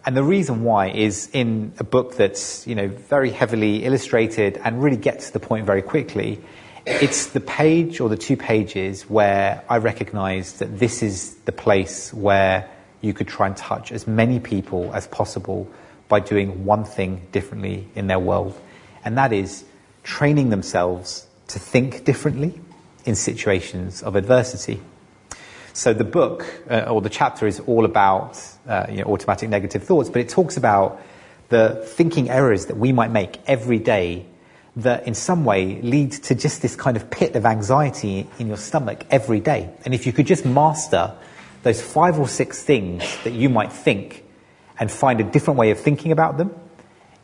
And 0.04 0.16
the 0.16 0.24
reason 0.24 0.64
why 0.64 0.88
is 0.88 1.30
in 1.32 1.72
a 1.78 1.84
book 1.84 2.16
that's, 2.16 2.66
you 2.66 2.74
know, 2.74 2.88
very 2.88 3.30
heavily 3.30 3.84
illustrated 3.84 4.60
and 4.64 4.82
really 4.82 4.96
gets 4.96 5.28
to 5.28 5.32
the 5.32 5.40
point 5.40 5.64
very 5.64 5.82
quickly, 5.82 6.40
it's 6.86 7.26
the 7.26 7.40
page 7.40 8.00
or 8.00 8.08
the 8.08 8.16
two 8.16 8.36
pages 8.36 9.08
where 9.08 9.62
I 9.68 9.78
recognize 9.78 10.54
that 10.54 10.80
this 10.80 11.02
is 11.02 11.36
the 11.44 11.52
place 11.52 12.12
where 12.12 12.68
you 13.00 13.14
could 13.14 13.28
try 13.28 13.46
and 13.46 13.56
touch 13.56 13.92
as 13.92 14.08
many 14.08 14.40
people 14.40 14.92
as 14.92 15.06
possible 15.06 15.68
by 16.08 16.18
doing 16.18 16.64
one 16.64 16.84
thing 16.84 17.26
differently 17.30 17.86
in 17.94 18.08
their 18.08 18.18
world. 18.18 18.58
And 19.04 19.16
that 19.18 19.32
is 19.32 19.64
training 20.02 20.50
themselves 20.50 21.26
to 21.48 21.60
think 21.60 22.04
differently 22.04 22.60
in 23.04 23.14
situations 23.14 24.02
of 24.02 24.16
adversity. 24.16 24.80
So 25.72 25.94
the 25.94 26.04
book 26.04 26.44
uh, 26.70 26.80
or 26.90 27.00
the 27.00 27.08
chapter 27.08 27.46
is 27.46 27.60
all 27.60 27.84
about 27.84 28.38
uh, 28.66 28.86
you 28.90 28.98
know, 28.98 29.04
automatic 29.04 29.48
negative 29.48 29.82
thoughts, 29.82 30.10
but 30.10 30.20
it 30.20 30.28
talks 30.28 30.56
about 30.56 31.00
the 31.48 31.82
thinking 31.86 32.30
errors 32.30 32.66
that 32.66 32.76
we 32.76 32.92
might 32.92 33.10
make 33.10 33.38
every 33.46 33.78
day 33.78 34.26
that 34.76 35.06
in 35.06 35.14
some 35.14 35.44
way 35.44 35.80
lead 35.82 36.12
to 36.12 36.34
just 36.34 36.62
this 36.62 36.76
kind 36.76 36.96
of 36.96 37.10
pit 37.10 37.36
of 37.36 37.44
anxiety 37.44 38.26
in 38.38 38.48
your 38.48 38.56
stomach 38.56 39.04
every 39.10 39.40
day. 39.40 39.70
And 39.84 39.94
if 39.94 40.06
you 40.06 40.12
could 40.12 40.26
just 40.26 40.44
master 40.44 41.14
those 41.62 41.80
five 41.80 42.18
or 42.18 42.28
six 42.28 42.62
things 42.62 43.02
that 43.24 43.32
you 43.32 43.48
might 43.48 43.72
think 43.72 44.24
and 44.78 44.90
find 44.90 45.20
a 45.20 45.24
different 45.24 45.58
way 45.58 45.70
of 45.70 45.78
thinking 45.78 46.12
about 46.12 46.38
them, 46.38 46.54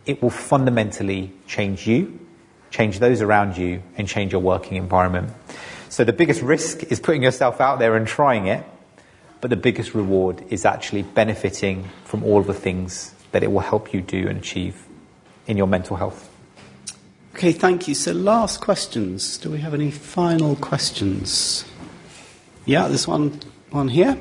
it 0.07 0.23
will 0.23 0.31
fundamentally 0.31 1.33
change 1.47 1.87
you, 1.87 2.19
change 2.71 2.99
those 2.99 3.21
around 3.23 3.57
you, 3.57 3.83
and 3.97 4.07
change 4.07 4.33
your 4.33 4.43
working 4.43 4.77
environment. 4.77 5.31
So 5.89 6.05
the 6.05 6.13
biggest 6.13 6.43
risk 6.43 6.85
is 6.93 7.01
putting 7.01 7.23
yourself 7.23 7.61
out 7.61 7.79
there 7.79 7.97
and 7.97 8.07
trying 8.07 8.47
it, 8.47 8.65
but 9.41 9.51
the 9.51 9.57
biggest 9.57 9.95
reward 9.95 10.45
is 10.51 10.65
actually 10.65 11.03
benefiting 11.03 11.89
from 12.05 12.23
all 12.25 12.43
the 12.43 12.55
things 12.55 13.15
that 13.33 13.43
it 13.43 13.53
will 13.53 13.61
help 13.61 13.93
you 13.93 14.01
do 14.01 14.29
and 14.29 14.39
achieve 14.39 14.87
in 15.47 15.57
your 15.57 15.67
mental 15.67 15.97
health. 15.97 16.31
Okay, 17.35 17.53
thank 17.53 17.87
you. 17.87 17.95
So, 17.95 18.13
last 18.13 18.61
questions. 18.61 19.39
Do 19.39 19.51
we 19.51 19.59
have 19.59 19.73
any 19.73 19.91
final 19.91 20.57
questions? 20.57 21.65
Yeah, 22.67 22.89
there's 22.89 23.07
one, 23.07 23.41
one 23.71 23.89
here. 23.89 24.19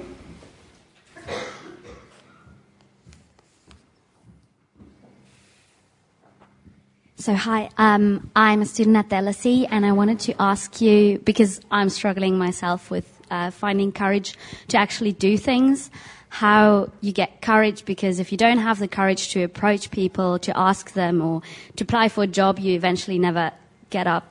So, 7.28 7.36
hi, 7.36 7.70
um, 7.78 8.32
I'm 8.38 8.62
a 8.62 8.66
student 8.66 8.96
at 8.96 9.10
the 9.10 9.18
LSE, 9.18 9.68
and 9.70 9.86
I 9.86 9.92
wanted 9.92 10.18
to 10.22 10.42
ask 10.42 10.80
you 10.80 11.20
because 11.20 11.60
I'm 11.70 11.90
struggling 11.90 12.38
myself 12.38 12.90
with 12.90 13.06
uh, 13.30 13.52
finding 13.52 13.92
courage 13.92 14.38
to 14.70 14.78
actually 14.78 15.12
do 15.12 15.38
things. 15.38 15.92
How 16.30 16.90
you 17.02 17.12
get 17.12 17.42
courage 17.42 17.84
because 17.84 18.22
if 18.22 18.32
you 18.32 18.38
don't 18.38 18.60
have 18.60 18.80
the 18.80 18.88
courage 18.88 19.34
to 19.34 19.44
approach 19.44 19.92
people, 19.92 20.40
to 20.40 20.58
ask 20.58 20.94
them, 20.94 21.22
or 21.22 21.42
to 21.76 21.84
apply 21.84 22.08
for 22.08 22.24
a 22.24 22.28
job, 22.28 22.60
you 22.60 22.76
eventually 22.76 23.20
never 23.20 23.52
get 23.90 24.08
up, 24.08 24.24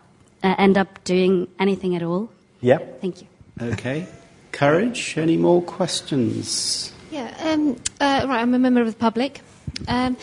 uh, 0.43 0.55
end 0.57 0.79
up 0.79 1.05
doing 1.05 1.49
anything 1.59 1.97
at 1.97 2.03
all. 2.03 2.31
Yep. 2.63 3.03
Thank 3.03 3.21
you. 3.21 3.29
Okay. 3.61 4.07
Courage. 4.53 5.19
Any 5.19 5.37
more 5.37 5.61
questions? 5.61 6.95
Yeah, 7.11 7.31
um, 7.43 7.77
uh, 8.01 8.25
right, 8.27 8.41
I'm 8.41 8.55
a 8.55 8.59
member 8.59 8.81
of 8.81 8.87
the 8.87 8.95
public. 8.95 9.43
Um, 9.87 10.17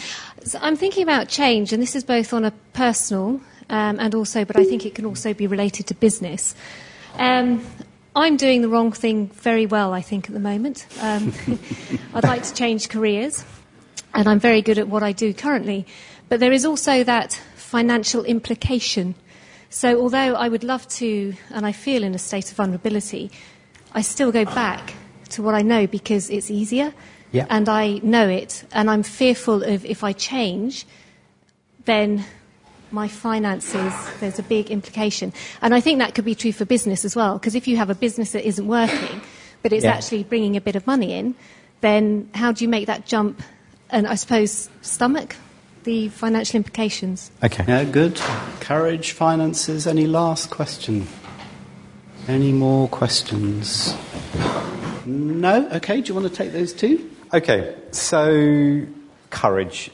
so 0.45 0.59
I'm 0.61 0.75
thinking 0.75 1.03
about 1.03 1.27
change, 1.27 1.73
and 1.73 1.81
this 1.81 1.95
is 1.95 2.03
both 2.03 2.33
on 2.33 2.45
a 2.45 2.51
personal 2.73 3.41
um, 3.69 3.99
and 3.99 4.13
also, 4.13 4.45
but 4.45 4.57
I 4.57 4.63
think 4.63 4.85
it 4.85 4.95
can 4.95 5.05
also 5.05 5.33
be 5.33 5.47
related 5.47 5.87
to 5.87 5.95
business. 5.95 6.55
Um, 7.15 7.65
I'm 8.15 8.37
doing 8.37 8.61
the 8.61 8.69
wrong 8.69 8.91
thing 8.91 9.27
very 9.27 9.65
well, 9.65 9.93
I 9.93 10.01
think, 10.01 10.27
at 10.27 10.33
the 10.33 10.39
moment. 10.39 10.85
Um, 11.01 11.33
I'd 12.13 12.23
like 12.23 12.43
to 12.43 12.53
change 12.53 12.89
careers, 12.89 13.43
and 14.13 14.27
I'm 14.27 14.39
very 14.39 14.61
good 14.61 14.77
at 14.77 14.87
what 14.87 15.01
I 15.01 15.11
do 15.11 15.33
currently. 15.33 15.87
But 16.29 16.39
there 16.39 16.51
is 16.51 16.65
also 16.65 17.03
that 17.03 17.33
financial 17.55 18.23
implication. 18.23 19.15
So, 19.69 19.99
although 19.99 20.35
I 20.35 20.49
would 20.49 20.63
love 20.63 20.87
to, 20.99 21.33
and 21.51 21.65
I 21.65 21.71
feel 21.71 22.03
in 22.03 22.13
a 22.13 22.19
state 22.19 22.51
of 22.51 22.57
vulnerability, 22.57 23.31
I 23.93 24.01
still 24.01 24.31
go 24.31 24.45
back 24.45 24.93
to 25.29 25.41
what 25.41 25.55
I 25.55 25.61
know 25.61 25.87
because 25.87 26.29
it's 26.29 26.51
easier 26.51 26.93
Yeah. 27.33 27.47
and 27.49 27.67
I 27.67 27.99
know 28.03 28.29
it, 28.29 28.63
and 28.71 28.89
I'm 28.89 29.03
fearful 29.03 29.63
of 29.63 29.83
if 29.85 30.03
I 30.03 30.13
change, 30.13 30.85
then 31.85 32.23
my 32.91 33.07
finances, 33.07 33.91
there's 34.19 34.37
a 34.37 34.43
big 34.43 34.69
implication. 34.69 35.33
And 35.61 35.73
I 35.73 35.81
think 35.81 35.97
that 35.97 36.13
could 36.13 36.25
be 36.25 36.35
true 36.35 36.51
for 36.53 36.63
business 36.63 37.03
as 37.03 37.15
well, 37.15 37.39
because 37.39 37.55
if 37.55 37.67
you 37.67 37.75
have 37.77 37.89
a 37.89 37.95
business 37.95 38.31
that 38.33 38.47
isn't 38.47 38.67
working, 38.67 39.19
but 39.63 39.73
it's 39.73 39.83
Yeah. 39.83 39.93
actually 39.93 40.23
bringing 40.23 40.55
a 40.55 40.61
bit 40.61 40.75
of 40.75 40.85
money 40.85 41.11
in, 41.13 41.33
then 41.81 42.29
how 42.35 42.51
do 42.51 42.63
you 42.63 42.69
make 42.69 42.85
that 42.85 43.05
jump 43.07 43.41
and 43.89 44.07
I 44.07 44.15
suppose 44.15 44.69
stomach 44.81 45.35
the 45.83 46.09
financial 46.09 46.57
implications? 46.57 47.31
Okay. 47.43 47.65
Yeah, 47.67 47.83
good. 47.83 48.15
Courage, 48.59 49.11
finances. 49.11 49.85
Any 49.87 50.05
last 50.05 50.49
question? 50.51 51.07
Any 52.27 52.51
more 52.53 52.87
questions? 52.87 53.93
No? 55.05 55.67
Okay, 55.73 55.99
do 56.01 56.07
you 56.07 56.13
want 56.19 56.27
to 56.27 56.33
take 56.33 56.53
those 56.53 56.71
two? 56.73 57.09
Okay, 57.33 57.75
so 57.89 58.85
courage. 59.31 59.89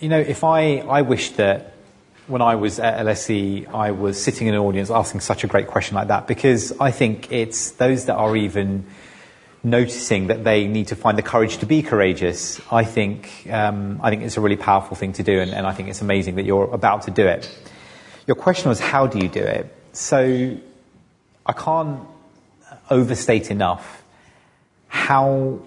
You 0.00 0.08
know, 0.08 0.18
if 0.18 0.42
I, 0.42 0.78
I 0.78 1.02
wish 1.02 1.30
that 1.36 1.74
when 2.26 2.42
I 2.42 2.56
was 2.56 2.80
at 2.80 3.06
LSE, 3.06 3.72
I 3.72 3.92
was 3.92 4.20
sitting 4.20 4.48
in 4.48 4.54
an 4.54 4.60
audience 4.60 4.90
asking 4.90 5.20
such 5.20 5.44
a 5.44 5.46
great 5.46 5.68
question 5.68 5.94
like 5.94 6.08
that 6.08 6.26
because 6.26 6.72
I 6.80 6.90
think 6.90 7.30
it's 7.30 7.70
those 7.72 8.06
that 8.06 8.16
are 8.16 8.34
even 8.36 8.86
noticing 9.62 10.26
that 10.26 10.42
they 10.42 10.66
need 10.66 10.88
to 10.88 10.96
find 10.96 11.16
the 11.16 11.22
courage 11.22 11.58
to 11.58 11.66
be 11.66 11.80
courageous. 11.84 12.60
I 12.72 12.82
think, 12.82 13.46
um, 13.48 14.00
I 14.02 14.10
think 14.10 14.24
it's 14.24 14.36
a 14.36 14.40
really 14.40 14.56
powerful 14.56 14.96
thing 14.96 15.12
to 15.12 15.22
do, 15.22 15.38
and, 15.38 15.52
and 15.52 15.68
I 15.68 15.72
think 15.72 15.90
it's 15.90 16.02
amazing 16.02 16.34
that 16.34 16.44
you're 16.44 16.74
about 16.74 17.02
to 17.02 17.12
do 17.12 17.24
it. 17.24 17.48
Your 18.26 18.34
question 18.34 18.68
was, 18.68 18.80
how 18.80 19.06
do 19.06 19.20
you 19.20 19.28
do 19.28 19.44
it? 19.44 19.72
So 19.92 20.56
I 21.46 21.52
can't 21.52 22.00
overstate 22.90 23.52
enough 23.52 24.02
how 24.88 25.60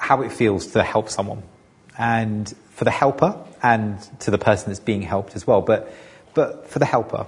how 0.00 0.22
it 0.22 0.32
feels 0.32 0.66
to 0.72 0.82
help 0.82 1.08
someone, 1.08 1.42
and 1.96 2.52
for 2.70 2.84
the 2.84 2.90
helper, 2.90 3.36
and 3.62 4.00
to 4.20 4.30
the 4.32 4.38
person 4.38 4.70
that's 4.70 4.80
being 4.80 5.02
helped 5.02 5.36
as 5.36 5.46
well. 5.46 5.60
But 5.62 5.94
but 6.34 6.68
for 6.68 6.80
the 6.80 6.86
helper, 6.86 7.26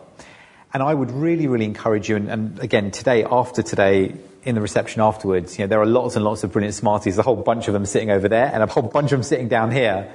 and 0.72 0.82
I 0.82 0.92
would 0.92 1.12
really 1.12 1.46
really 1.46 1.66
encourage 1.66 2.08
you. 2.08 2.16
And, 2.16 2.28
and 2.28 2.58
again, 2.58 2.90
today 2.90 3.24
after 3.24 3.62
today. 3.62 4.16
In 4.44 4.56
the 4.56 4.60
reception 4.60 5.00
afterwards, 5.00 5.56
you 5.56 5.62
know, 5.62 5.68
there 5.68 5.80
are 5.80 5.86
lots 5.86 6.16
and 6.16 6.24
lots 6.24 6.42
of 6.42 6.50
brilliant 6.50 6.74
Smarties, 6.74 7.16
a 7.16 7.22
whole 7.22 7.36
bunch 7.36 7.68
of 7.68 7.74
them 7.74 7.86
sitting 7.86 8.10
over 8.10 8.28
there, 8.28 8.50
and 8.52 8.60
a 8.60 8.66
whole 8.66 8.82
bunch 8.82 9.12
of 9.12 9.18
them 9.18 9.22
sitting 9.22 9.46
down 9.46 9.70
here. 9.70 10.12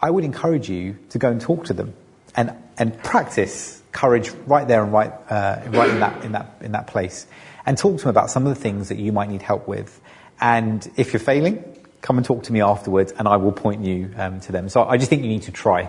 I 0.00 0.10
would 0.10 0.24
encourage 0.24 0.70
you 0.70 0.96
to 1.10 1.18
go 1.18 1.28
and 1.28 1.38
talk 1.38 1.66
to 1.66 1.74
them 1.74 1.92
and, 2.34 2.56
and 2.78 2.96
practice 3.02 3.82
courage 3.92 4.30
right 4.46 4.66
there 4.66 4.82
and 4.82 4.90
right, 4.94 5.12
uh, 5.28 5.60
right 5.66 5.90
in, 5.90 6.00
that, 6.00 6.24
in, 6.24 6.32
that, 6.32 6.56
in 6.62 6.72
that 6.72 6.86
place. 6.86 7.26
And 7.66 7.76
talk 7.76 7.98
to 7.98 8.04
them 8.04 8.08
about 8.08 8.30
some 8.30 8.46
of 8.46 8.54
the 8.54 8.60
things 8.60 8.88
that 8.88 8.96
you 8.96 9.12
might 9.12 9.28
need 9.28 9.42
help 9.42 9.68
with. 9.68 10.00
And 10.40 10.90
if 10.96 11.12
you're 11.12 11.20
failing, 11.20 11.62
come 12.00 12.16
and 12.16 12.24
talk 12.24 12.44
to 12.44 12.52
me 12.52 12.60
afterwards 12.60 13.12
and 13.12 13.28
I 13.28 13.36
will 13.36 13.52
point 13.52 13.84
you 13.84 14.10
um, 14.16 14.40
to 14.40 14.52
them. 14.52 14.68
So 14.68 14.84
I 14.84 14.96
just 14.96 15.10
think 15.10 15.22
you 15.22 15.28
need 15.28 15.42
to 15.42 15.52
try. 15.52 15.88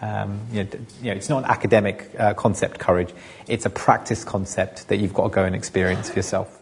Um, 0.00 0.40
you, 0.52 0.64
know, 0.64 0.70
you 1.02 1.10
know, 1.10 1.12
it's 1.12 1.28
not 1.28 1.44
an 1.44 1.50
academic 1.50 2.10
uh, 2.18 2.34
concept, 2.34 2.78
courage. 2.78 3.12
It's 3.46 3.66
a 3.66 3.70
practice 3.70 4.24
concept 4.24 4.88
that 4.88 4.96
you've 4.96 5.12
got 5.12 5.24
to 5.24 5.28
go 5.30 5.44
and 5.44 5.54
experience 5.54 6.08
for 6.08 6.16
yourself. 6.16 6.56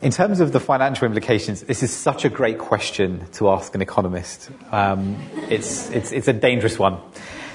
In 0.00 0.10
terms 0.10 0.40
of 0.40 0.52
the 0.52 0.60
financial 0.60 1.06
implications, 1.06 1.62
this 1.62 1.82
is 1.82 1.92
such 1.92 2.24
a 2.24 2.28
great 2.28 2.58
question 2.58 3.26
to 3.32 3.50
ask 3.50 3.74
an 3.74 3.82
economist. 3.82 4.50
Um, 4.70 5.16
it's, 5.48 5.90
it's, 5.90 6.12
it's 6.12 6.28
a 6.28 6.32
dangerous 6.32 6.78
one. 6.78 6.98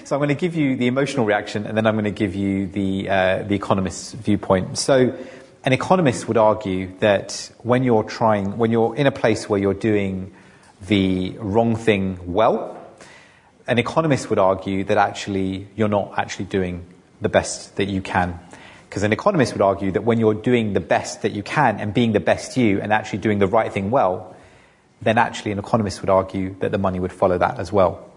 So 0.04 0.16
I'm 0.16 0.20
going 0.20 0.28
to 0.30 0.36
give 0.36 0.56
you 0.56 0.76
the 0.76 0.88
emotional 0.88 1.26
reaction 1.26 1.66
and 1.66 1.78
then 1.78 1.88
I'm 1.88 1.96
going 1.96 2.04
to 2.04 2.12
give 2.12 2.36
you 2.36 2.68
the, 2.68 3.10
uh, 3.10 3.44
the 3.44 3.56
economist's 3.56 4.12
viewpoint. 4.12 4.78
So 4.78 5.18
an 5.66 5.72
economist 5.72 6.28
would 6.28 6.38
argue 6.38 6.92
that 7.00 7.50
when 7.60 7.84
you're 7.84 8.04
trying, 8.04 8.58
when 8.58 8.72
you're 8.72 8.96
in 8.96 9.08
a 9.08 9.12
place 9.12 9.48
where 9.48 9.60
you're 9.60 9.74
doing 9.74 10.34
the 10.88 11.38
wrong 11.40 11.78
thing 11.78 12.20
well, 12.26 12.78
an 13.66 13.80
economist 13.80 14.30
would 14.30 14.40
argue 14.40 14.84
that 14.84 14.98
actually 14.98 15.68
you're 15.76 15.88
not 15.88 16.14
actually 16.18 16.46
doing 16.46 16.86
the 17.22 17.30
best 17.30 17.78
that 17.78 17.86
you 17.86 18.02
can. 18.02 18.38
Because 18.90 19.04
an 19.04 19.14
economist 19.14 19.54
would 19.54 19.62
argue 19.62 19.92
that 19.94 20.04
when 20.04 20.20
you're 20.20 20.34
doing 20.34 20.74
the 20.74 20.82
best 20.82 21.22
that 21.22 21.32
you 21.32 21.44
can 21.44 21.80
and 21.80 21.94
being 21.94 22.12
the 22.12 22.20
best 22.20 22.58
you 22.58 22.82
and 22.82 22.92
actually 22.92 23.20
doing 23.20 23.40
the 23.40 23.48
right 23.48 23.72
thing 23.72 23.90
well, 23.90 24.36
then 25.02 25.18
actually 25.18 25.52
an 25.54 25.60
economist 25.60 26.02
would 26.02 26.10
argue 26.10 26.56
that 26.60 26.72
the 26.72 26.78
money 26.78 27.00
would 27.00 27.14
follow 27.14 27.38
that 27.38 27.58
as 27.58 27.72
well. 27.72 28.12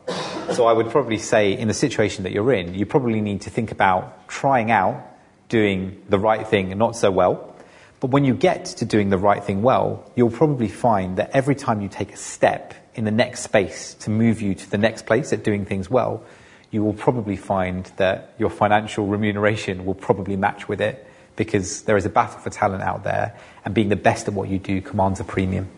So 0.53 0.67
I 0.67 0.73
would 0.73 0.91
probably 0.91 1.19
say 1.19 1.57
in 1.57 1.69
the 1.69 1.75
situation 1.75 2.25
that 2.25 2.33
you're 2.33 2.53
in, 2.53 2.75
you 2.75 2.87
probably 2.87 3.21
need 3.21 3.43
to 3.43 3.51
think 3.51 3.71
about 3.71 4.29
trying 4.29 4.73
out 4.73 5.16
doing 5.49 6.03
the 6.09 6.19
right 6.19 6.47
thing 6.47 6.77
not 6.77 6.97
so 6.97 7.11
well. 7.11 7.55
But 8.01 8.11
when 8.11 8.25
you 8.25 8.35
get 8.35 8.67
to 8.67 8.85
doing 8.85 9.09
the 9.09 9.19
right 9.19 9.43
thing 9.43 9.63
well, 9.63 10.11
you'll 10.15 10.31
probably 10.31 10.69
find 10.69 11.17
that 11.17 11.31
every 11.31 11.55
time 11.55 11.81
you 11.81 11.89
take 11.89 12.13
a 12.13 12.17
step 12.17 12.75
in 12.95 13.05
the 13.05 13.11
next 13.11 13.41
space 13.41 13.95
to 14.01 14.11
move 14.11 14.43
you 14.43 14.55
to 14.55 14.71
the 14.71 14.79
next 14.79 15.07
place 15.07 15.33
at 15.33 15.43
doing 15.43 15.65
things 15.65 15.91
well, 15.91 16.23
you 16.71 16.83
will 16.83 16.93
probably 16.93 17.37
find 17.37 17.91
that 17.97 18.35
your 18.39 18.51
financial 18.51 19.07
remuneration 19.07 19.87
will 19.87 19.95
probably 19.95 20.37
match 20.37 20.69
with 20.69 20.81
it 20.81 21.07
because 21.37 21.83
there 21.83 21.97
is 21.97 22.05
a 22.05 22.11
battle 22.11 22.39
for 22.39 22.51
talent 22.51 22.83
out 22.83 23.05
there 23.05 23.35
and 23.65 23.75
being 23.75 23.89
the 23.89 23.97
best 23.97 24.29
at 24.29 24.35
what 24.35 24.49
you 24.49 24.59
do 24.59 24.81
commands 24.81 25.21
a 25.21 25.25
premium. 25.25 25.69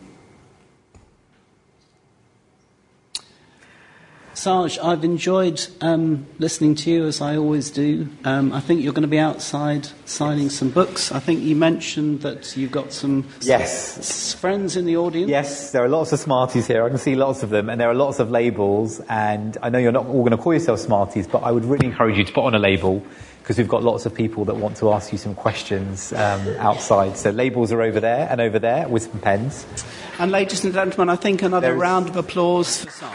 Saj, 4.38 4.78
I've 4.78 5.02
enjoyed 5.02 5.66
um, 5.80 6.24
listening 6.38 6.76
to 6.76 6.90
you 6.92 7.06
as 7.06 7.20
I 7.20 7.36
always 7.36 7.70
do. 7.72 8.06
Um, 8.24 8.52
I 8.52 8.60
think 8.60 8.84
you're 8.84 8.92
going 8.92 9.02
to 9.02 9.08
be 9.08 9.18
outside 9.18 9.88
signing 10.04 10.48
some 10.48 10.70
books. 10.70 11.10
I 11.10 11.18
think 11.18 11.40
you 11.42 11.56
mentioned 11.56 12.20
that 12.20 12.56
you've 12.56 12.70
got 12.70 12.92
some 12.92 13.26
Yes. 13.40 13.98
s- 13.98 14.32
friends 14.34 14.76
in 14.76 14.86
the 14.86 14.96
audience. 14.96 15.28
Yes, 15.28 15.72
there 15.72 15.82
are 15.82 15.88
lots 15.88 16.12
of 16.12 16.20
Smarties 16.20 16.68
here. 16.68 16.84
I 16.84 16.88
can 16.88 16.98
see 16.98 17.16
lots 17.16 17.42
of 17.42 17.50
them, 17.50 17.68
and 17.68 17.80
there 17.80 17.90
are 17.90 17.94
lots 17.96 18.20
of 18.20 18.30
labels. 18.30 19.00
And 19.08 19.58
I 19.60 19.70
know 19.70 19.78
you're 19.80 19.90
not 19.90 20.06
all 20.06 20.20
going 20.20 20.30
to 20.30 20.36
call 20.36 20.52
yourselves 20.52 20.82
Smarties, 20.82 21.26
but 21.26 21.42
I 21.42 21.50
would 21.50 21.64
really 21.64 21.86
encourage 21.86 22.16
you 22.16 22.22
to 22.22 22.32
put 22.32 22.44
on 22.44 22.54
a 22.54 22.60
label 22.60 23.02
because 23.42 23.58
we've 23.58 23.66
got 23.66 23.82
lots 23.82 24.06
of 24.06 24.14
people 24.14 24.44
that 24.44 24.54
want 24.54 24.76
to 24.76 24.92
ask 24.92 25.10
you 25.10 25.18
some 25.18 25.34
questions 25.34 26.12
um, 26.12 26.46
outside. 26.58 27.16
So 27.16 27.30
labels 27.30 27.72
are 27.72 27.82
over 27.82 27.98
there 27.98 28.28
and 28.30 28.40
over 28.40 28.60
there 28.60 28.86
with 28.88 29.02
some 29.02 29.18
pens. 29.18 29.66
And 30.20 30.30
ladies 30.30 30.62
and 30.64 30.72
gentlemen, 30.72 31.08
I 31.08 31.16
think 31.16 31.42
another 31.42 31.66
There 31.66 31.74
is- 31.74 31.80
round 31.80 32.08
of 32.08 32.14
applause 32.16 32.84
for 32.84 32.90
Saj. 32.92 33.12